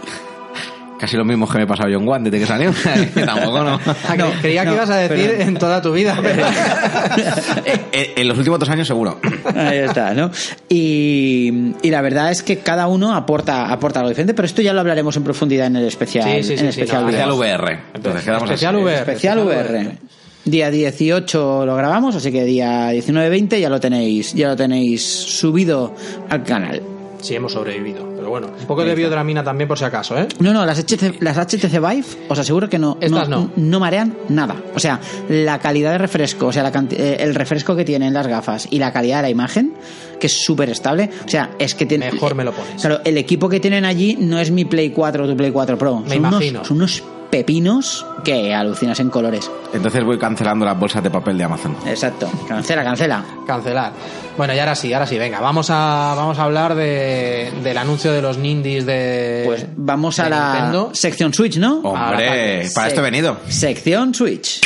[0.99, 2.73] Casi lo mismo que me he pasado yo en One desde que salió.
[3.27, 3.79] Tampoco no.
[4.09, 6.19] Ah, No, creía que ibas a decir pero- en toda tu vida.
[6.23, 6.47] pero-
[7.67, 9.19] Eh, eh, en los últimos dos años seguro.
[9.55, 10.31] Ahí está, ¿no?
[10.69, 14.73] Y, y la verdad es que cada uno aporta, aporta algo diferente, pero esto ya
[14.73, 16.25] lo hablaremos en profundidad en el especial.
[16.25, 17.17] Sí, sí, en sí, el sí, especial no, VR.
[17.17, 17.79] Especial VR.
[17.95, 18.77] Entonces quedamos Especial.
[18.77, 18.99] VR.
[18.99, 19.99] Especial VR.
[20.45, 25.95] Día 18 lo grabamos, así que día 19-20 ya lo tenéis, ya lo tenéis subido
[26.31, 26.81] al canal.
[27.21, 28.16] Sí, hemos sobrevivido.
[28.27, 30.27] Pero bueno, un poco de biodramina también por si acaso, ¿eh?
[30.41, 33.81] No, no, las HTC, las HTC Vive, os aseguro que no, Estas no.
[33.81, 34.57] marean nada.
[34.75, 38.27] O sea, la calidad de refresco, o sea, la eh, el refresco que tienen las
[38.27, 39.75] gafas y la calidad de la imagen,
[40.19, 41.09] que es súper estable.
[41.25, 42.11] O sea, es que tiene.
[42.11, 42.81] Mejor me lo pones.
[42.81, 45.79] Claro, el equipo que tienen allí no es mi Play 4 o tu Play 4
[45.79, 46.01] Pro.
[46.01, 46.59] Me son imagino.
[46.59, 49.51] Unos, son unos pepinos que alucinas en colores.
[49.73, 51.77] Entonces voy cancelando las bolsas de papel de Amazon.
[51.87, 52.29] Exacto.
[52.49, 53.25] Cancela, cancela.
[53.47, 53.93] Cancelar.
[54.37, 58.13] Bueno, y ahora sí, ahora sí, venga, vamos a, vamos a hablar de, del anuncio
[58.13, 59.43] de los Nindies de.
[59.47, 60.91] Pues vamos a la Nintendo.
[60.93, 61.81] sección Switch, ¿no?
[61.81, 63.37] Hombre, Ah, para esto he venido.
[63.49, 64.61] Sección Switch.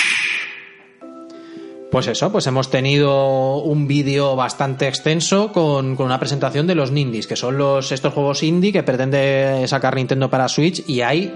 [1.90, 6.92] Pues eso, pues hemos tenido un vídeo bastante extenso con, con una presentación de los
[6.92, 11.35] Nindies, que son los estos juegos indie que pretende sacar Nintendo para Switch y hay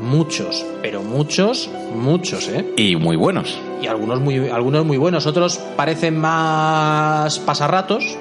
[0.00, 2.64] muchos, pero muchos, muchos, ¿eh?
[2.76, 3.58] Y muy buenos.
[3.82, 8.16] Y algunos muy, algunos muy buenos, otros parecen más pasarratos.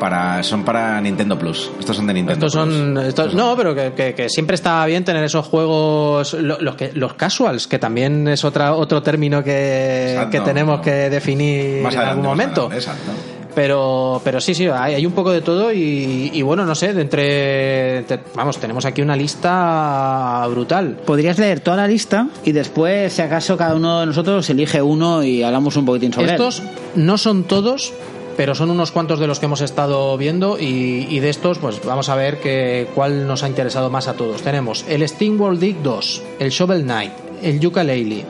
[0.00, 1.70] Para, son para Nintendo Plus.
[1.78, 3.04] Estos son de Nintendo Estos son, Plus.
[3.06, 6.90] estos, no, pero que, que- que siempre está bien tener esos juegos, lo- los, que,
[6.94, 10.30] los casuals, que también es otra, otro término que, Exacto.
[10.32, 12.60] que tenemos que definir Más en adelante, algún momento.
[12.66, 13.12] adelante, exacto.
[13.54, 16.92] Pero, pero sí, sí, hay, hay un poco de todo y, y bueno, no sé,
[16.92, 20.96] de entre, entre- vamos, tenemos aquí una lista brutal.
[21.06, 25.22] Podrías leer toda la lista y después, si acaso, cada uno de nosotros elige uno
[25.22, 26.32] y hablamos un poquitín sobre él.
[26.32, 26.62] Estos
[26.96, 27.92] no son todos,
[28.36, 31.80] pero son unos cuantos de los que hemos estado viendo y, y de estos, pues
[31.84, 34.42] vamos a ver que, cuál nos ha interesado más a todos.
[34.42, 37.12] Tenemos el Steamworld Dig 2, el Shovel Knight,
[37.42, 38.24] el Yooka-Laylee,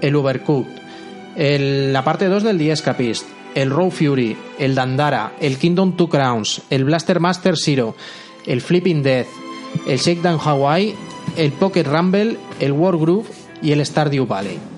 [0.00, 0.72] el Overcooked,
[1.36, 6.08] el- la parte 2 del The Escapist, el Raw Fury, el Dandara, el Kingdom Two
[6.08, 7.96] Crowns, el Blaster Master Zero,
[8.44, 9.28] el Flipping Death,
[9.88, 10.94] el Shakedown Hawaii,
[11.36, 13.26] el Pocket Rumble, el War Groove
[13.62, 14.75] y el Stardew Valley.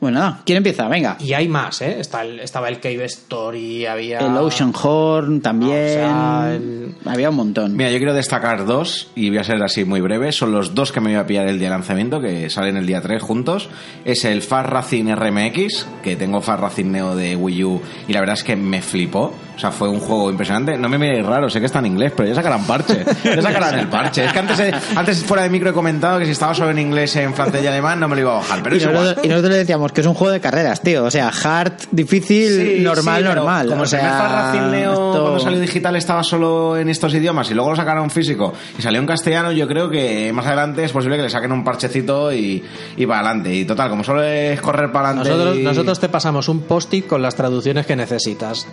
[0.00, 0.86] Bueno, nada, ¿quién empieza?
[0.86, 1.16] Venga.
[1.18, 1.96] Y hay más, ¿eh?
[1.98, 4.20] Está el- estaba el Cave Story, había...
[4.20, 5.72] El Ocean Horn también.
[5.72, 7.76] O sea, el- Había un montón.
[7.76, 10.30] Mira, yo quiero destacar dos y voy a ser así muy breve.
[10.30, 12.86] Son los dos que me voy a pillar el día de lanzamiento, que salen el
[12.86, 13.68] día 3 juntos.
[14.04, 18.20] Es el Far Racing RMX, que tengo Far Racing Neo de Wii U y la
[18.20, 19.34] verdad es que me flipó.
[19.58, 20.78] O sea, fue un juego impresionante.
[20.78, 23.04] No me miréis raro, sé que está en inglés, pero ya sacarán parche.
[23.24, 24.24] Ya sacarán el parche.
[24.24, 26.78] Es que antes, eh, antes fuera de micro he comentado que si estaba solo en
[26.78, 28.62] inglés, en francés y alemán, no me lo iba a bajar.
[28.62, 31.02] Pero y, nosotros, y nosotros le decíamos que es un juego de carreras, tío.
[31.04, 33.66] O sea, hard, difícil, Sí, normal, sí, normal.
[33.66, 37.50] Como o el sea, primer Racing esto- cuando salió digital estaba solo en estos idiomas
[37.50, 40.92] y luego lo sacaron físico y salió en castellano, yo creo que más adelante es
[40.92, 42.62] posible que le saquen un parchecito y,
[42.96, 43.52] y para adelante.
[43.52, 45.30] Y total, como solo es correr para adelante.
[45.30, 48.68] Nosotros, y- nosotros te pasamos un post-it con las traducciones que necesitas.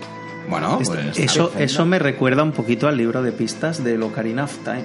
[0.47, 1.17] Bueno, pues.
[1.17, 4.83] Eso, eso me recuerda un poquito al libro de pistas de Ocarina of Time.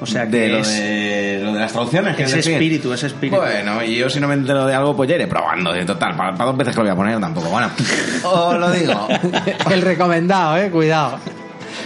[0.00, 2.52] O sea que de lo, es de lo de las traducciones, que ese decir.
[2.54, 3.36] espíritu, ese espíritu.
[3.40, 5.72] Bueno, y yo si no me entero de algo, pues ya iré probando.
[5.72, 7.48] De total, para, para dos veces que lo voy a poner tampoco.
[7.48, 7.70] Bueno,
[8.24, 9.08] os lo digo.
[9.70, 11.18] El recomendado, eh, cuidado.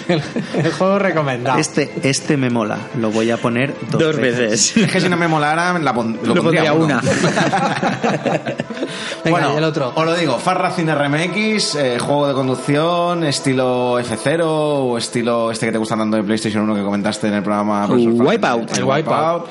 [0.09, 0.23] El,
[0.55, 1.59] el juego recomendado.
[1.59, 4.77] Este, este me mola, lo voy a poner dos, Dos veces.
[4.77, 7.01] Es que si no me molara, la pon- lo, Lo pondría una.
[9.25, 9.93] Venga, bueno, y el otro.
[9.95, 15.67] os lo digo, Far Racing RMX, eh, juego de conducción, estilo F0 o estilo este
[15.67, 17.87] que te gusta tanto de PlayStation 1 que comentaste en el programa.
[17.89, 18.77] Fran- Wipeout.
[18.79, 19.47] El Wipeout.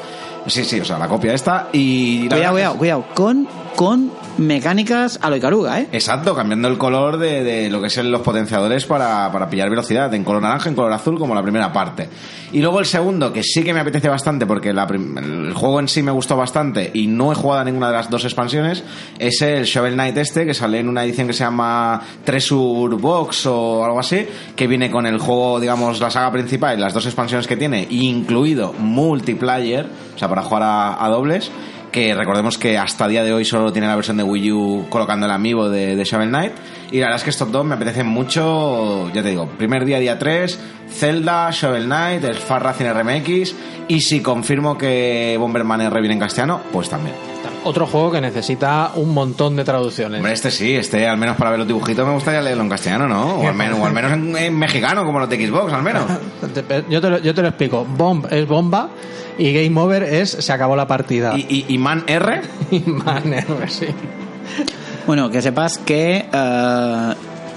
[0.47, 1.67] Sí, sí, o sea, la copia esta.
[1.73, 3.05] Y Cuidado, cuidado, cuidado.
[3.13, 3.47] Con,
[3.77, 5.87] con mecánicas a lo Icaruga, ¿eh?
[5.91, 10.23] Exacto, cambiando el color de, lo que son los potenciadores para, para pillar velocidad, en
[10.23, 12.09] color naranja, en color azul, como la primera parte.
[12.51, 16.01] Y luego el segundo, que sí que me apetece bastante, porque el juego en sí
[16.01, 18.83] me gustó bastante y no he jugado a ninguna de las dos expansiones,
[19.19, 23.45] es el Shovel Knight este, que sale en una edición que se llama Treasure Box
[23.45, 27.45] o algo así, que viene con el juego, digamos, la saga principal las dos expansiones
[27.45, 31.51] que tiene, incluido multiplayer, o sea, para jugar a dobles
[31.91, 35.25] que recordemos que hasta día de hoy solo tiene la versión de Wii U colocando
[35.25, 36.53] el amiibo de, de Shovel Knight.
[36.91, 39.99] Y la verdad es que estos dos me apetecen mucho, ya te digo, primer día,
[39.99, 43.55] día 3, Zelda, Shovel Knight, el Far Racing RMX,
[43.89, 47.15] y si confirmo que Bomberman R viene en castellano, pues también.
[47.63, 50.19] Otro juego que necesita un montón de traducciones.
[50.19, 53.07] Hombre, este sí, este al menos para ver los dibujitos me gustaría leerlo en castellano,
[53.09, 53.39] ¿no?
[53.39, 56.03] O al menos, o al menos en, en mexicano, como los de Xbox, al menos.
[56.89, 57.85] Yo te, lo, yo te lo explico.
[57.85, 58.89] Bomb es bomba
[59.37, 61.37] y Game Over es se acabó la partida.
[61.37, 63.87] Y, y, y Man R, Y man, eh, sí.
[65.05, 67.13] Bueno, que sepas que eh,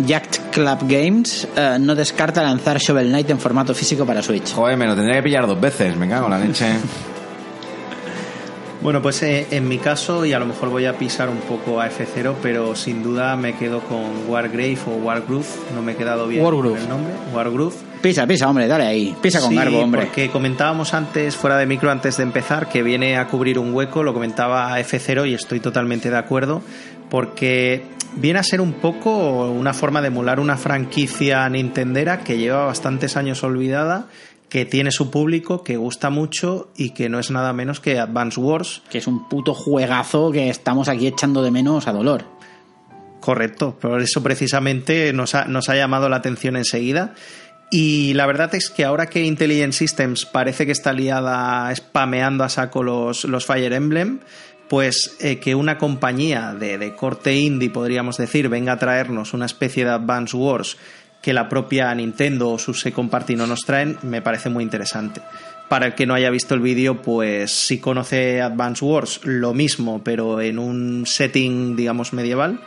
[0.06, 4.52] Yacht Club Games eh, no descarta lanzar Shovel Knight en formato físico para Switch.
[4.52, 6.66] joder, me lo tendría que pillar dos veces, me cago en la leche.
[8.82, 11.80] Bueno, pues eh, en mi caso, y a lo mejor voy a pisar un poco
[11.82, 16.26] a F0, pero sin duda me quedo con Wargrave o Wargroove, no me he quedado
[16.26, 16.70] bien Wargroove.
[16.76, 17.74] con el nombre, Wargroove.
[18.00, 19.14] Pisa, pisa, hombre, dale ahí.
[19.20, 20.00] Pisa con Sí, garbo, hombre.
[20.06, 24.02] porque comentábamos antes, fuera de micro, antes de empezar, que viene a cubrir un hueco,
[24.02, 26.62] lo comentaba F0 y estoy totalmente de acuerdo,
[27.10, 27.84] porque
[28.16, 33.18] viene a ser un poco una forma de emular una franquicia nintendera que lleva bastantes
[33.18, 34.06] años olvidada,
[34.50, 38.38] que tiene su público, que gusta mucho y que no es nada menos que Advance
[38.38, 38.82] Wars.
[38.90, 42.26] Que es un puto juegazo que estamos aquí echando de menos a dolor.
[43.20, 47.14] Correcto, por eso precisamente nos ha, nos ha llamado la atención enseguida.
[47.70, 52.48] Y la verdad es que ahora que Intelligent Systems parece que está liada spameando a
[52.48, 54.18] saco los, los Fire Emblem,
[54.68, 59.46] pues eh, que una compañía de, de, corte indie, podríamos decir, venga a traernos una
[59.46, 60.76] especie de Advance Wars
[61.20, 65.20] que la propia Nintendo o su Second Party no nos traen, me parece muy interesante.
[65.68, 70.02] Para el que no haya visto el vídeo, pues si conoce Advance Wars, lo mismo,
[70.02, 72.60] pero en un setting, digamos, medieval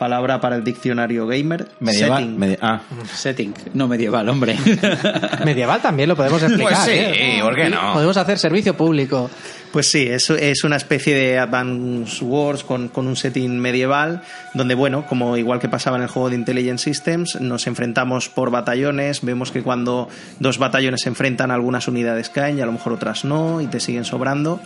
[0.00, 1.68] palabra para el diccionario gamer.
[1.78, 2.22] Medieval.
[2.22, 2.38] Setting.
[2.38, 2.80] medi- ah.
[3.14, 4.56] Setting, no medieval, hombre.
[5.44, 6.72] Medieval también lo podemos explicar.
[6.72, 7.38] Pues sí, ¿eh?
[7.42, 7.92] ¿por qué no?
[7.92, 9.28] Podemos hacer servicio público.
[9.72, 14.22] Pues sí, es, es una especie de Advance Wars con, con un setting medieval,
[14.54, 18.50] donde, bueno, como igual que pasaba en el juego de Intelligent Systems, nos enfrentamos por
[18.50, 20.08] batallones, vemos que cuando
[20.38, 23.78] dos batallones se enfrentan, algunas unidades caen y a lo mejor otras no, y te
[23.80, 24.60] siguen sobrando.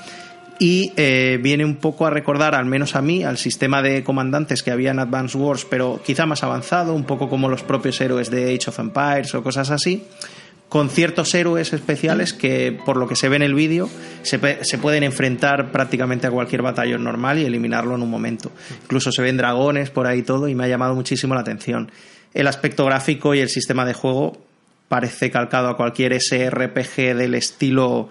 [0.59, 4.63] Y eh, viene un poco a recordar, al menos a mí, al sistema de comandantes
[4.63, 8.31] que había en Advance Wars, pero quizá más avanzado, un poco como los propios héroes
[8.31, 10.05] de Age of Empires o cosas así
[10.75, 13.89] con ciertos héroes especiales que, por lo que se ve en el vídeo,
[14.23, 18.51] se, se pueden enfrentar prácticamente a cualquier batallón normal y eliminarlo en un momento.
[18.83, 21.93] Incluso se ven dragones por ahí todo y me ha llamado muchísimo la atención.
[22.33, 24.37] El aspecto gráfico y el sistema de juego
[24.89, 28.09] parece calcado a cualquier SRPG del estilo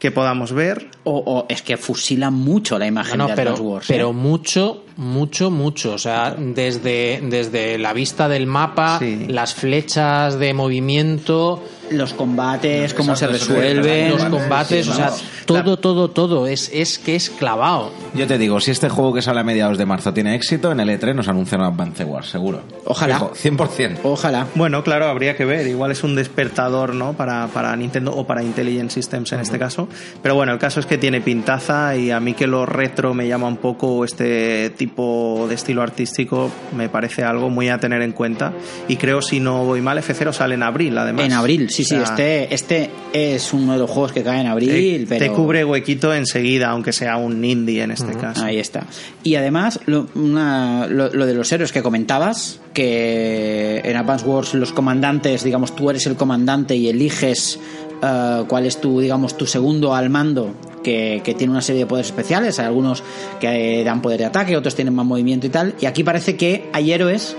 [0.00, 0.88] que podamos ver.
[1.04, 3.90] o, o es que fusilan mucho la imagen No, no, de pero, Advance Wars.
[3.90, 3.92] ¿eh?
[3.94, 5.92] pero mucho, mucho, mucho.
[5.94, 9.26] O sea, desde, desde la vista del mapa, Sí.
[9.28, 15.12] las flechas de movimiento, los combates, cómo se resuelven, los combates, sí, o sea,
[15.46, 16.46] todo, todo, todo.
[16.46, 17.92] Es, es que es clavado.
[18.14, 20.80] Yo te digo, si este juego que sale a mediados de marzo tiene éxito, en
[20.80, 22.62] el E3 nos anuncian un Advance Wars, seguro.
[22.84, 23.18] Ojalá.
[23.18, 23.98] Fijo, 100%.
[24.02, 24.46] Ojalá.
[24.54, 25.66] Bueno, claro, habría que ver.
[25.66, 27.12] Igual es un despertador, ¿no?
[27.14, 29.88] Para, para Nintendo o para Intelligent Systems en este caso.
[30.22, 33.26] Pero bueno, el caso es que tiene pintaza y a mí que lo retro me
[33.28, 38.12] llama un poco este tipo de estilo artístico me parece algo muy a tener en
[38.12, 38.52] cuenta.
[38.88, 41.24] Y creo, si no voy mal, F0 sale en abril, además.
[41.24, 44.40] En abril, sí, O sea, sí, este, este es uno de los juegos que cae
[44.40, 45.24] en abril, te, pero...
[45.24, 48.44] te cubre huequito enseguida, aunque sea un indie en este caso.
[48.44, 48.86] Ahí está.
[49.22, 54.54] Y además, lo, una- lo- lo de los héroes que comentabas, que en Advance Wars
[54.54, 57.58] los comandantes, digamos, tú eres el comandante y eliges
[58.02, 61.86] eh, cuál es tu, digamos, tu segundo al mando, que, que tiene una serie de
[61.86, 62.58] poderes especiales.
[62.58, 63.02] Hay algunos
[63.40, 65.74] que dan poder de ataque, otros tienen más movimiento y tal.
[65.80, 67.36] Y aquí parece que hay héroes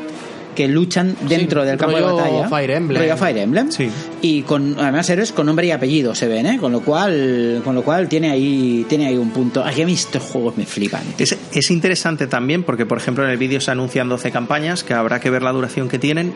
[0.55, 2.49] que luchan dentro Sí, del campo de batalla.
[2.49, 3.01] Fire Emblem.
[3.01, 3.71] Rollo Fire Emblem.
[3.71, 3.89] Sí.
[4.21, 6.57] Y con además héroes con nombre y apellido se ven, ¿eh?
[6.59, 9.63] Con lo cual, con lo cual tiene ahí, tiene ahí un punto.
[9.63, 11.01] Aquí a mí estos juegos me flipan.
[11.17, 14.93] Es, es interesante también porque, por ejemplo, en el vídeo se anuncian 12 campañas que
[14.93, 16.33] habrá que ver la duración que tienen,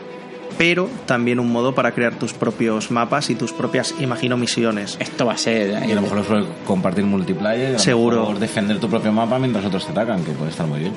[0.58, 4.96] pero también un modo para crear tus propios mapas y tus propias, imagino, misiones.
[5.00, 5.86] Esto va a ser.
[5.86, 8.20] Y a lo mejor es por compartir multiplayer, Seguro.
[8.20, 10.92] mejor defender tu propio mapa mientras otros te atacan, que puede estar muy bien.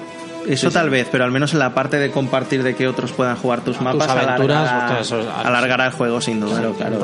[0.47, 3.36] Eso tal vez, pero al menos en la parte de compartir de que otros puedan
[3.36, 4.69] jugar tus mapas, aventuras,
[5.43, 6.62] alargará, eso el juego sin duda.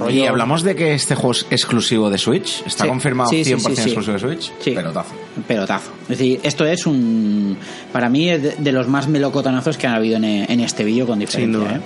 [0.09, 2.63] Y hablamos de que este juego es exclusivo de Switch.
[2.65, 2.89] ¿Está Sí.
[2.89, 3.81] confirmado Sí, sí, 100% sí, sí.
[3.89, 4.51] exclusivo de Switch?
[4.59, 4.71] Sí.
[4.71, 5.13] Pelotazo.
[5.47, 5.91] pelotazo.
[6.03, 7.57] Es decir, esto es un.
[7.91, 11.05] Para mí es de, de los más melocotonazos que han habido en, en este vídeo
[11.07, 11.59] con diferencia.
[11.59, 11.75] Sin duda.
[11.77, 11.81] ¿eh?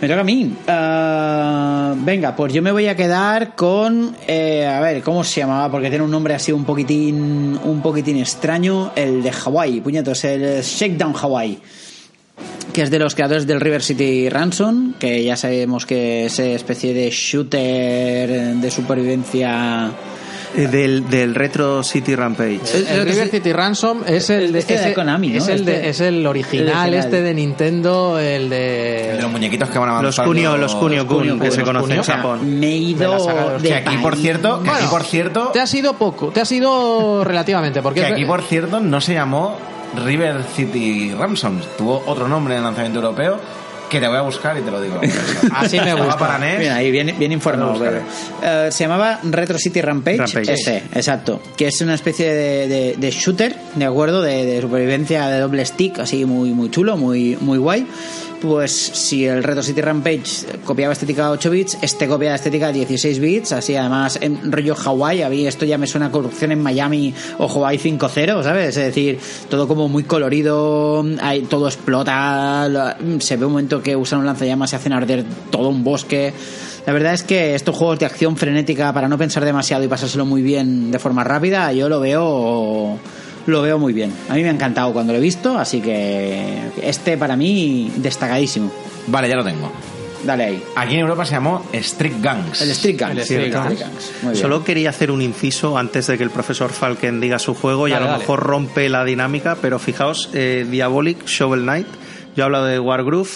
[0.00, 0.54] Me toca a mí.
[0.68, 4.14] Ah, venga, pues yo me voy a quedar con.
[4.26, 5.70] eh, a ver, ¿cómo se llamaba?
[5.70, 7.58] Porque tiene un nombre así un poquitín.
[7.64, 8.92] Un poquitín extraño.
[8.96, 11.58] El de Hawaii, puñetos, el Shakedown Hawaii.
[12.72, 14.94] Que es de los creadores del River City Ransom.
[14.98, 19.90] Que ya sabemos que es especie de shooter de supervivencia.
[20.56, 22.60] Eh, Del, del Retro City Rampage.
[22.74, 25.38] El, el River City Ransom es el de, Este de ese- Konami, ¿no?
[25.38, 29.22] es el, de- Este- es el original, el este de Nintendo, el de El de
[29.22, 30.30] los muñequitos que van Los avanzando.
[30.30, 32.60] Kunio, los Kunio Kun, que Kun, se los conocen en Japón.
[32.60, 35.50] me he De de ido los- de Que aquí, por cierto, que aquí, por cierto,
[35.52, 39.00] Te ha sido poco, te ha sido relativamente, porque que es- aquí, por cierto, no
[39.00, 39.56] se llamó
[40.04, 41.60] River City Ransom.
[41.78, 43.38] Tuvo otro nombre en el lanzamiento europeo
[43.94, 45.00] que te voy a buscar y te lo digo.
[45.54, 46.18] Así me gusta.
[46.18, 46.58] para NES.
[46.58, 47.82] Mira, ahí bien, bien informado.
[48.42, 50.18] Eh, se llamaba Retro City Rampage.
[50.18, 50.52] Rampage.
[50.52, 51.40] Ese, exacto.
[51.56, 54.20] Que es una especie de, de- de shooter, ¿de acuerdo?
[54.22, 57.86] De, de supervivencia de doble stick, así muy, muy chulo, muy, muy guay.
[58.40, 63.52] Pues si el Retro City Rampage copiaba estética 8 bits, este copia estética 16 bits,
[63.52, 67.48] así además en rollo Hawaii, a mí esto ya me suena corrupción en Miami o
[67.48, 68.76] Hawaii 5.0, ¿sabes?
[68.76, 69.18] Es decir,
[69.48, 74.26] todo como muy colorido, hay, todo explota, lo- se ve un momento que usan un
[74.26, 76.34] lanzallamas y hacen arder todo un bosque.
[76.86, 80.26] La verdad es que estos juegos de acción frenética para no pensar demasiado y pasárselo
[80.26, 82.98] muy bien de forma rápida, yo lo veo
[83.46, 84.12] lo veo muy bien.
[84.28, 88.72] A mí me ha encantado cuando lo he visto, así que este para mí destacadísimo.
[89.06, 89.70] Vale, ya lo tengo.
[90.24, 90.62] Dale ahí.
[90.74, 92.62] Aquí en Europa se llamó Street Gangs.
[92.62, 93.16] El Street Gangs.
[93.16, 94.12] El Street Gangs.
[94.22, 94.42] Muy bien.
[94.42, 97.90] Solo quería hacer un inciso antes de que el profesor Falken diga su juego y
[97.90, 98.20] Dale, a lo dale.
[98.20, 101.86] mejor rompe la dinámica, pero fijaos, eh, Diabolic Shovel Knight,
[102.36, 103.28] yo he hablado de Wargroove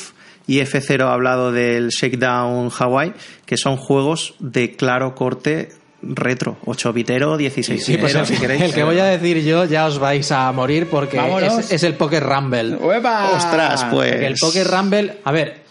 [0.46, 3.12] y F0 ha hablado del Shakedown Hawaii,
[3.44, 5.68] que son juegos de claro corte
[6.02, 8.62] retro, 8 bitero, 16 Sí, pues el, si queréis.
[8.62, 11.94] el que voy a decir yo ya os vais a morir porque es, es el
[11.94, 12.76] Poker Rumble.
[12.76, 13.30] ¡Uepa!
[13.36, 14.14] Ostras, pues.
[14.14, 15.62] El Poker Rumble, a ver,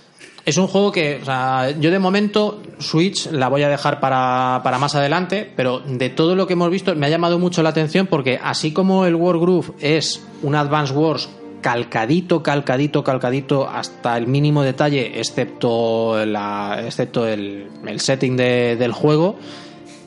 [0.45, 4.61] es un juego que, o sea, yo de momento Switch la voy a dejar para,
[4.63, 7.69] para más adelante, pero de todo lo que hemos visto me ha llamado mucho la
[7.69, 11.29] atención porque así como el Wargroove es un Advance Wars
[11.61, 18.91] calcadito, calcadito, calcadito hasta el mínimo detalle, excepto, la, excepto el, el setting de- del
[18.93, 19.37] juego,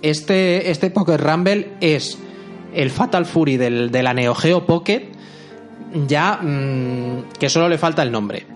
[0.03, 2.19] este, este Poker Rumble es
[2.75, 5.09] el Fatal Fury del, de la Neo Geo Pocket,
[6.07, 8.47] ya mm, que solo le falta el nombre.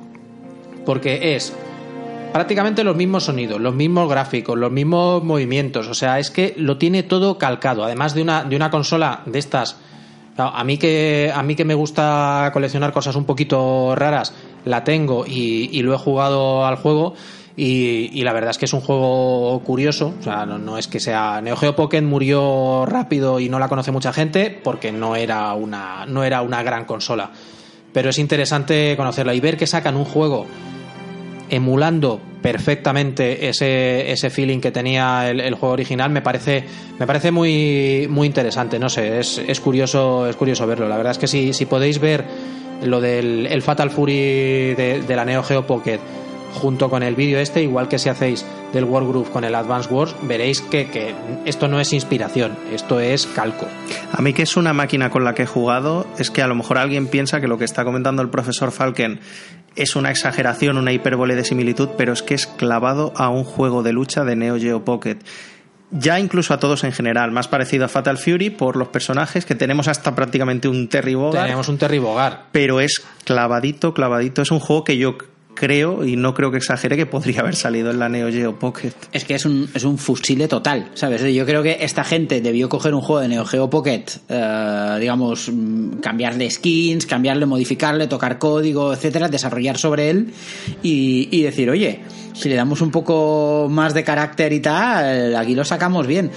[0.84, 1.52] Porque es
[2.32, 5.88] prácticamente los mismos sonidos, los mismos gráficos, los mismos movimientos.
[5.88, 7.84] O sea, es que lo tiene todo calcado.
[7.84, 9.78] Además de una, de una consola de estas.
[10.36, 14.34] A mí, que, a mí que me gusta coleccionar cosas un poquito raras,
[14.64, 17.14] la tengo y lo he jugado al juego.
[17.56, 20.14] Y, y la verdad es que es un juego curioso.
[20.18, 21.40] O sea, no, es que sea.
[21.40, 26.04] Neo Geo Pocket murió rápido y no la conoce mucha gente porque no era una,
[26.06, 27.30] no era una gran consola.
[27.92, 30.46] Pero es interesante conocerla y ver que sacan un juego
[31.48, 36.64] emulando perfectamente ese, ese feeling que tenía el, juego original me parece
[36.98, 41.12] me parece muy muy interesante no sé es, es curioso es curioso verlo la verdad
[41.12, 42.24] es que si, si podéis ver
[42.82, 46.00] lo del el Fatal Fury de, de la Neo Geo Pocket
[46.54, 50.14] junto con el vídeo este igual que si hacéis del Wargroove con el Advance Wars
[50.22, 53.66] veréis que, que esto no es inspiración esto es calco
[54.12, 56.54] A mí que es una máquina con la que he jugado, es que a lo
[56.54, 59.20] mejor alguien piensa que lo que está comentando el profesor Falken
[59.76, 63.82] es una exageración, una hipérbole de similitud, pero es que es clavado a un juego
[63.82, 65.18] de lucha de Neo Geo Pocket.
[65.90, 69.54] Ya incluso a todos en general, más parecido a Fatal Fury por los personajes, que
[69.54, 74.42] tenemos hasta prácticamente un Terry Bogard, tenemos un Terry Bogard pero es clavadito, clavadito.
[74.42, 75.16] Es un juego que yo
[75.54, 78.92] creo, y no creo que exagere, que podría haber salido en la Neo Geo Pocket.
[79.12, 81.22] Es que es un, es un fusile total, ¿sabes?
[81.22, 85.50] Yo creo que esta gente debió coger un juego de Neo Geo Pocket, eh, digamos,
[85.52, 90.32] mm, cambiarle skins, cambiarle, modificarle, tocar código, etcétera, desarrollar sobre él
[90.82, 92.00] y, y decir, oye,
[92.34, 96.30] si le damos un poco más de carácter y tal, aquí lo sacamos bien.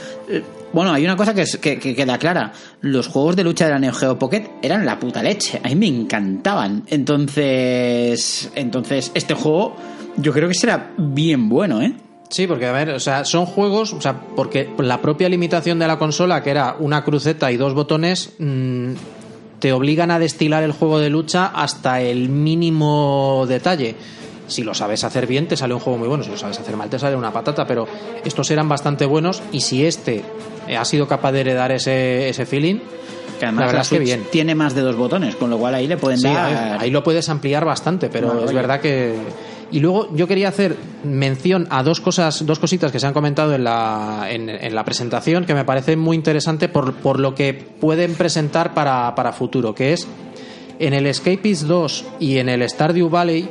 [0.73, 2.51] Bueno, hay una cosa que, es- que, que queda clara.
[2.81, 5.59] Los juegos de lucha de la Neo Geo Pocket eran la puta leche.
[5.63, 6.83] A mí me encantaban.
[6.87, 9.75] Entonces, entonces este juego
[10.17, 11.93] yo creo que será bien bueno, ¿eh?
[12.29, 15.87] Sí, porque a ver, o sea, son juegos, o sea, porque la propia limitación de
[15.87, 18.91] la consola, que era una cruceta y dos botones, mm,
[19.59, 23.95] te obligan a destilar el juego de lucha hasta el mínimo detalle.
[24.47, 26.23] Si lo sabes hacer bien, te sale un juego muy bueno.
[26.23, 27.65] Si lo sabes hacer mal, te sale una patata.
[27.65, 27.87] Pero
[28.25, 29.41] estos eran bastante buenos.
[29.51, 30.23] Y si este
[30.75, 32.77] ha sido capaz de heredar ese, ese feeling,
[33.39, 34.23] Que además la verdad la es que bien.
[34.31, 36.79] tiene más de dos botones, con lo cual ahí le pueden Sí, dar.
[36.81, 39.13] ahí, lo puedes ampliar bastante, pero es verdad que.
[39.69, 43.53] Y luego yo quería hacer mención a dos cosas, dos cositas que se han comentado
[43.53, 47.53] en la, en, en la presentación que me parece muy interesante por, por lo que
[47.53, 50.07] pueden presentar para, para futuro, que es
[50.79, 53.49] en el Escapist 2 y en el Stardew Valley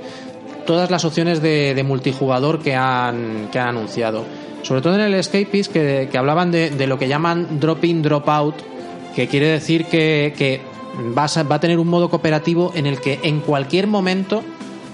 [0.66, 4.24] todas las opciones de, de multijugador que han, que han anunciado.
[4.62, 8.02] Sobre todo en el Escapist que, que hablaban de, de lo que llaman drop in,
[8.02, 8.54] drop out,
[9.14, 10.60] que quiere decir que, que
[11.14, 14.42] vas a- va a tener un modo cooperativo en el que en cualquier momento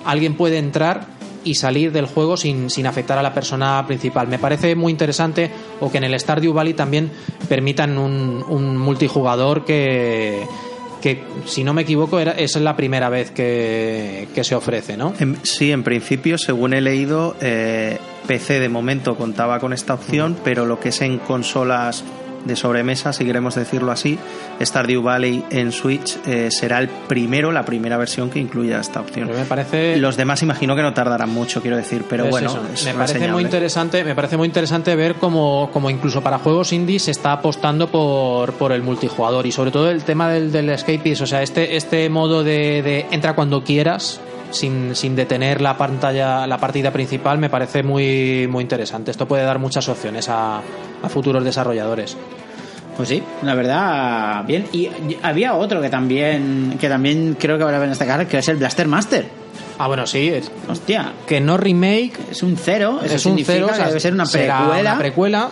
[0.04, 1.06] alguien puede entrar
[1.44, 4.28] y salir del juego sin, afectar a la persona principal.
[4.28, 5.50] Me parece muy interesante
[5.80, 7.10] o que en el Stardew Valley también
[7.48, 10.46] permitan un multijugador que,
[11.02, 15.12] que, si no me equivoco, era, es la primera vez que, que se ofrece, ¿no?
[15.18, 20.36] En- sí, en principio, según he leído, eh, PC de momento contaba con esta opción,
[20.44, 22.04] pero lo que es en consolas
[22.44, 24.18] de sobremesa, si queremos decirlo así,
[24.60, 29.28] Stardew Valley en Switch eh, será el primero, la primera versión que incluya esta opción.
[29.28, 32.60] Pero me parece Los demás imagino que no tardarán mucho, quiero decir, pero Es bueno,
[32.72, 36.72] es me parece muy interesante me parece muy interesante ver cómo, cómo incluso para juegos
[36.72, 40.68] indie se está apostando por, por el multijugador y sobre todo el tema del, del
[40.70, 44.20] escapist o sea este este modo de, de entra cuando quieras
[44.52, 49.10] sin, sin detener la pantalla la partida principal me parece muy muy interesante.
[49.10, 50.58] Esto puede dar muchas opciones a,
[51.02, 52.16] a futuros desarrolladores.
[52.96, 54.66] Pues sí, la verdad, bien.
[54.72, 54.90] Y,
[55.22, 58.86] había otro que también, que también creo que vale pena destacar, que es el Blaster
[58.86, 59.26] Master.
[59.78, 63.52] ah bueno sí es- Hostia, que no remake es un cero, eso es un significa
[63.54, 65.48] cero o que sea, debe ser una será precuela, una precuela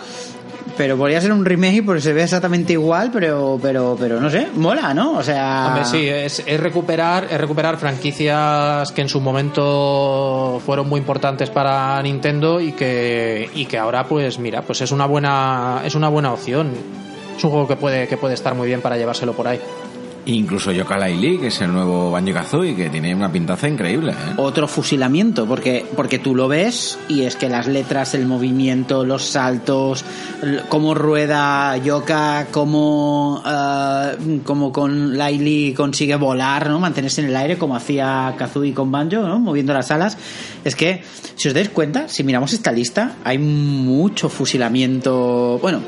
[0.77, 4.47] pero podría ser un remake porque se ve exactamente igual, pero, pero, pero no sé,
[4.55, 5.13] mola, ¿no?
[5.13, 10.89] O sea, Hombre, sí, es, es recuperar, es recuperar franquicias que en su momento fueron
[10.89, 15.81] muy importantes para Nintendo y que, y que ahora, pues mira, pues es una buena,
[15.85, 16.71] es una buena opción.
[17.37, 19.59] Es un juego que puede, que puede estar muy bien para llevárselo por ahí.
[20.25, 24.11] Incluso Yooka-Laylee, que es el nuevo Banjo-Kazooie, que tiene una pintaza increíble.
[24.11, 24.33] ¿eh?
[24.37, 29.23] Otro fusilamiento, porque, porque tú lo ves y es que las letras, el movimiento, los
[29.23, 30.05] saltos,
[30.69, 36.79] cómo rueda Yoka, cómo, eh, cómo con Laylee consigue volar, ¿no?
[36.79, 39.39] Mantenerse en el aire como hacía Kazooie con Banjo, ¿no?
[39.39, 40.17] Moviendo las alas.
[40.63, 41.03] Es que,
[41.35, 45.81] si os dais cuenta, si miramos esta lista, hay mucho fusilamiento, bueno,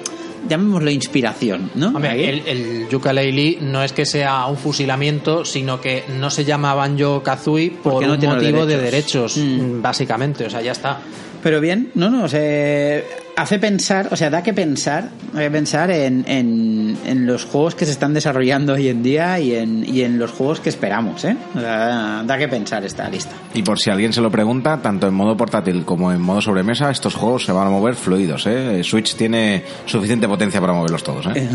[0.48, 1.88] llamémoslo inspiración, ¿no?
[1.88, 6.74] Hombre, el, el Yooka-Laylee no es que sea un fusilamiento, sino que no se llama
[6.74, 9.36] Banjo Kazooie por Porque no un tiene motivo de derechos.
[9.36, 9.82] derechos, Mm.
[9.82, 10.46] básicamente.
[10.46, 11.00] O sea, ya está.
[11.41, 13.02] Pero bien, no, no, o sea,
[13.36, 17.76] hace pensar, o sea, da que pensar, da que pensar en, en, en los juegos
[17.76, 21.26] que se están desarrollando hoy en día y en, y en los juegos que esperamos,
[21.26, 21.36] ¿eh?
[21.54, 23.36] Sea, da que pensar esta lista.
[23.54, 26.92] Y por si alguien se lo pregunta, tanto en modo portátil como en modo sobremesa,
[26.92, 28.46] estos juegos se van a mover fluidos.
[28.48, 28.84] ¿eh?
[28.84, 31.28] Switch tiene suficiente potencia para moverlos todos.
[31.36, 31.50] ¿eh?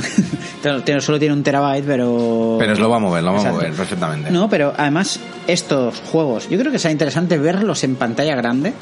[1.00, 2.56] Solo tiene un terabyte, pero...
[2.58, 4.30] Pero lo va a mover, lo va a mover perfectamente.
[4.30, 8.72] No, pero además estos juegos, yo creo que será interesante verlos en pantalla grande,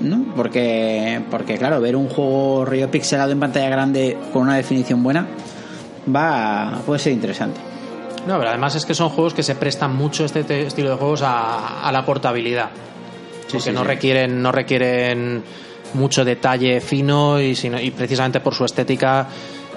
[0.00, 0.24] ¿no?
[0.36, 5.26] Porque, porque claro, ver un juego rollo pixelado en pantalla grande con una definición buena
[6.14, 7.60] va puede ser interesante.
[8.26, 10.96] No, pero además es que son juegos que se prestan mucho este te- estilo de
[10.96, 12.70] juegos a, a la portabilidad.
[13.42, 13.86] porque sí, no sí.
[13.86, 15.42] requieren no requieren
[15.94, 19.26] mucho detalle fino y, sino- y precisamente por su estética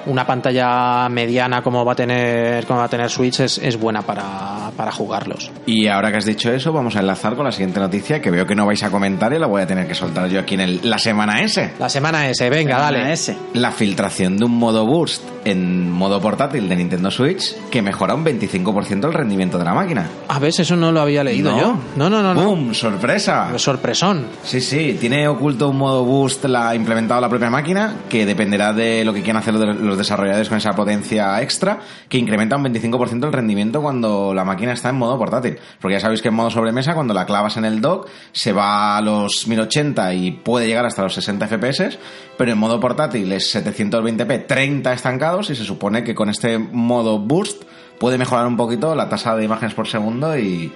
[0.05, 4.01] una pantalla mediana como va a tener como va a tener Switch es, es buena
[4.01, 5.51] para, para jugarlos.
[5.65, 8.45] Y ahora que has dicho eso, vamos a enlazar con la siguiente noticia que veo
[8.45, 10.61] que no vais a comentar y la voy a tener que soltar yo aquí en
[10.61, 11.73] el- la semana S.
[11.79, 13.13] La semana S, venga, Semana dale.
[13.13, 13.35] S.
[13.53, 18.23] La filtración de un modo burst en modo portátil de Nintendo Switch que mejora un
[18.23, 20.07] 25% el rendimiento de la máquina.
[20.27, 21.77] A ver, eso no lo había leído yo.
[21.95, 22.41] No, no, no, no.
[22.43, 22.73] ¡Bum!
[22.73, 23.49] ¡Sorpresa!
[23.57, 24.25] Sorpresón.
[24.43, 29.03] Sí, sí, tiene oculto un modo boost la implementado la propia máquina que dependerá de
[29.03, 31.79] lo que quieran hacer los desarrolladores con esa potencia extra
[32.09, 35.57] que incrementa un 25% el rendimiento cuando la máquina está en modo portátil.
[35.79, 38.97] Porque ya sabéis que en modo sobremesa cuando la clavas en el dock se va
[38.97, 41.99] a los 1080 y puede llegar hasta los 60 FPS,
[42.37, 47.19] pero en modo portátil es 720p 30 estancados y se supone que con este modo
[47.19, 47.63] boost
[47.99, 50.71] puede mejorar un poquito la tasa de imágenes por segundo y,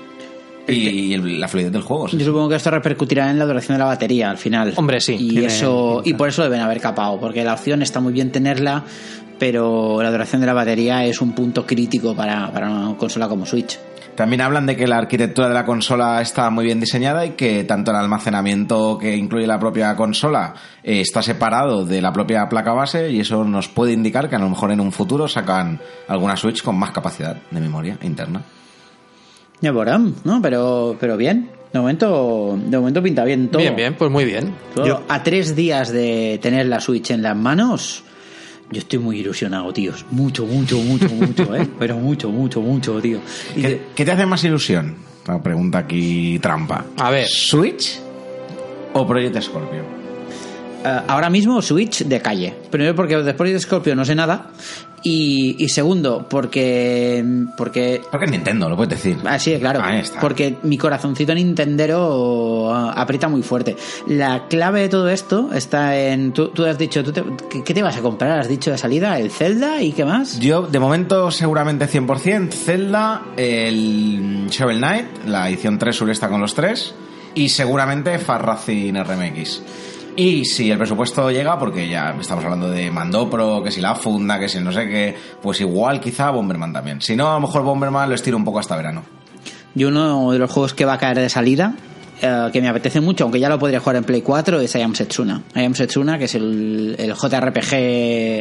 [0.68, 2.08] y el- la fluidez del juego.
[2.08, 4.74] sí, Yo supongo que esto repercutirá en la duración de la batería al final.
[4.76, 8.00] Hombre, sí, Y tiene eso y por eso deben haber capado, porque la opción está
[8.00, 8.84] muy bien tenerla,
[9.40, 13.46] pero la duración de la batería es un punto crítico para, para una consola como
[13.46, 13.78] Switch.
[14.16, 17.66] También hablan de que la arquitectura de la consola está muy bien diseñada y que
[17.66, 22.72] tanto el almacenamiento que incluye la propia consola eh, está separado de la propia placa
[22.72, 26.38] base y eso nos puede indicar que a lo mejor en un futuro sacan alguna
[26.38, 28.42] Switch con más capacidad de memoria interna.
[29.62, 30.42] Ya verán, ¿no?
[30.42, 31.50] Pero, pero bien.
[31.74, 33.62] De momento, de momento pinta bien todo.
[33.62, 34.54] Bien, bien, pues muy bien.
[34.74, 34.86] Todo.
[34.86, 38.04] Yo- A tres días de tener la Switch en las manos,
[38.72, 40.06] yo estoy muy ilusionado, tíos.
[40.12, 41.68] Mucho, mucho, mucho, mucho, ¿eh?
[41.80, 43.20] Pero mucho, mucho, mucho, tío.
[43.58, 44.96] Y ¿Qué, de- qué te hace más ilusión?
[45.28, 46.86] Una pregunta aquí trampa.
[46.98, 47.28] A ver.
[47.28, 48.00] ¿Switch
[48.94, 49.82] o Project Scorpio?
[50.86, 52.54] Eh, ahora mismo Switch de calle.
[52.70, 54.52] Primero porque después de Scorpio no sé nada.
[55.04, 57.24] Y, y segundo, porque.
[57.56, 58.02] Porque.
[58.10, 59.18] Porque es Nintendo, lo puedes decir.
[59.24, 59.82] Ah, sí, claro.
[59.84, 60.20] Ahí está.
[60.20, 63.76] Porque mi corazoncito nintendero ah, aprieta muy fuerte.
[64.08, 66.34] La clave de todo esto está en.
[66.34, 67.24] Tú, tú has dicho, tú te-
[67.64, 68.40] ¿qué, te vas a comprar?
[68.40, 70.40] Has dicho de salida, el Zelda y qué más.
[70.40, 72.52] Yo, de momento, seguramente 100%.
[72.52, 76.96] Zelda, el Shovel Knight, la edición 3 solo está con los tres.
[77.36, 79.62] Y seguramente Far Racing RMX.
[80.18, 84.40] Y si el presupuesto llega, porque ya estamos hablando de Mandopro, que si la funda,
[84.40, 87.02] que si no sé qué, pues igual quizá Bomberman también.
[87.02, 89.04] Si no, a lo mejor Bomberman lo estiro un poco hasta verano.
[89.74, 91.74] Yo uno de los juegos que va a caer de salida,
[92.22, 94.82] eh, que me apetece mucho, aunque ya lo podría jugar en Play 4, es I
[94.82, 95.42] Am Setsuna.
[95.56, 97.74] I Am Setsuna, que es el, el JRPG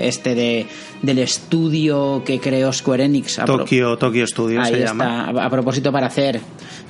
[0.07, 0.67] este de,
[1.03, 3.41] del estudio que creó Square Enix.
[3.45, 5.25] Tokyo, Tokyo Studio Ahí se está, llama.
[5.25, 6.41] a a propósito para hacer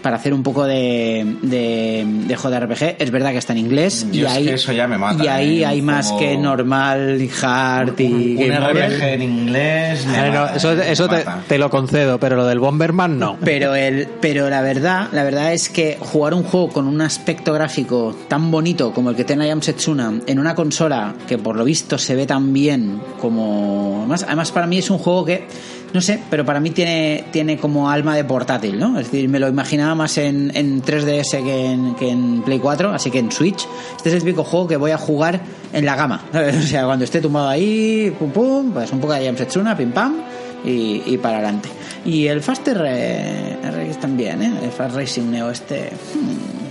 [0.02, 2.96] para hacer un poco de, de, de JRPG.
[3.02, 5.24] Es verdad que está en inglés Yo y es ahí, que eso ya me mata,
[5.24, 5.66] y ahí ¿eh?
[5.66, 8.90] hay Un más que normal, y hard y Un Game Over.
[8.90, 10.06] RPG en inglés.
[10.06, 11.42] me Eh, no, mata, eso me eso te, mata.
[11.48, 13.38] te lo concedo, pero lo del Bomberman no.
[13.42, 17.54] Pero el, pero la verdad, la verdad es que jugar un juego con un aspecto
[17.54, 21.56] gráfico tan bonito como el que tiene I Am Setsuna en una consola que por
[21.56, 25.46] lo visto se ve tan bien como además, además para mí es un juego que
[25.94, 28.98] no sé, pero para mí tiene, tiene como alma de portátil, ¿no?
[28.98, 32.92] Es decir, me lo imaginaba más en, en 3DS que en, que en Play 4,
[32.92, 33.64] así que en Switch.
[33.96, 35.40] Este es el típico juego que voy a jugar
[35.72, 36.24] en la gama.
[36.32, 39.76] O sea, cuando esté tumbado ahí, pum pum, pues un poco de I Am Setsuna,
[39.76, 40.16] pim pam,
[40.64, 41.68] y, y para adelante.
[42.04, 43.56] Y el Faster eh,
[44.00, 44.52] también, ¿eh?
[44.64, 45.90] El Fast Racing Neo este.
[46.14, 46.63] hmm,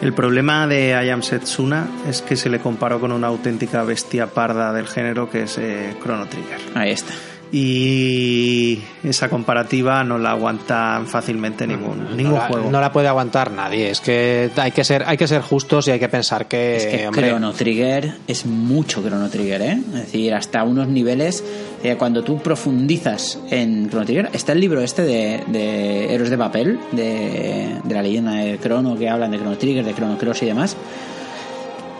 [0.00, 4.28] El problema de I Am Setsuna es que se le comparó con una auténtica bestia
[4.28, 6.60] parda del género que es eh, Chrono Trigger.
[6.74, 7.14] ahí está.
[7.50, 12.70] Y esa comparativa no la aguanta fácilmente ningún, ningún no la, juego.
[12.70, 13.90] No la puede aguantar nadie.
[13.90, 16.86] Es que hay que ser, hay que ser justos y hay que pensar que, Es
[16.86, 19.78] que hombre, Chrono Trigger es mucho Chrono Trigger, ¿eh?
[19.94, 21.42] Es decir, hasta unos niveles.
[21.82, 26.38] eh, cuando tú profundizas en Chrono Trigger, está el libro este de, de Héroes de
[26.38, 30.42] Papel, de, de la leyenda de Chrono, que hablan de Chrono Trigger, de Chrono Cross
[30.42, 30.76] y demás,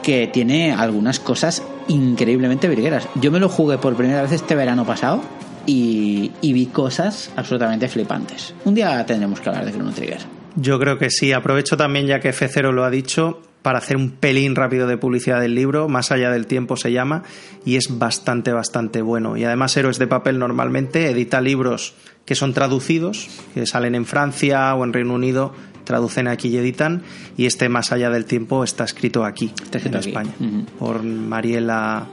[0.09, 3.07] que tiene algunas cosas increíblemente virgueras.
[3.17, 5.21] Yo me lo jugué por primera vez este verano pasado
[5.67, 8.55] y, vi cosas absolutamente flipantes.
[8.65, 10.21] Un día tendremos que hablar de Chrono Trigger.
[10.57, 11.35] Yo creo que sí.
[11.35, 15.43] Aprovecho también, ya que F0 lo ha dicho, para hacer un pelín rápido de publicidad
[15.43, 17.23] del libro, Más allá del tiempo se llama,
[17.67, 19.37] y es bastante, bastante bueno.
[19.37, 21.93] Y además Héroes de Papel normalmente edita libros
[22.25, 25.55] que son traducidos, que salen en Francia o en Reino Unido,
[25.89, 27.03] traducen aquí y editan,
[27.37, 30.09] y este Más allá del tiempo está escrito aquí, Está escrito en aquí.
[30.11, 30.31] España,
[30.79, 32.07] por Mariela,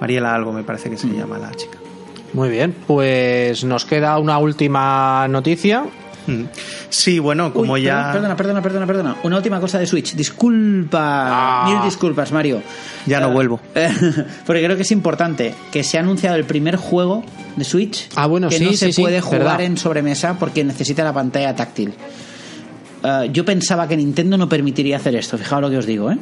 [0.00, 1.78] Mariela algo me parece que se llama la chica.
[2.32, 5.84] Muy bien, pues nos queda una última noticia.
[6.26, 6.42] Mm.
[6.90, 8.10] Sí, bueno, como Uy, ya...
[8.12, 9.16] Perdona, perdona, perdona, perdona.
[9.22, 10.14] Una última cosa de Switch.
[10.14, 10.98] Disculpa.
[11.02, 11.64] Ah.
[11.68, 12.62] Mil disculpas, Mario.
[13.06, 13.60] Ya no Eh, vuelvo.
[14.46, 17.24] porque creo que es importante que se ha anunciado el primer juego
[17.56, 19.60] de Switch Ah, bueno, que sí, no se sí, sí, puede jugar verdad.
[19.62, 21.94] en sobremesa porque necesita la pantalla táctil.
[23.02, 25.38] Eh, yo pensaba que Nintendo no permitiría hacer esto.
[25.38, 26.18] Fijaos lo que os digo, ¿eh?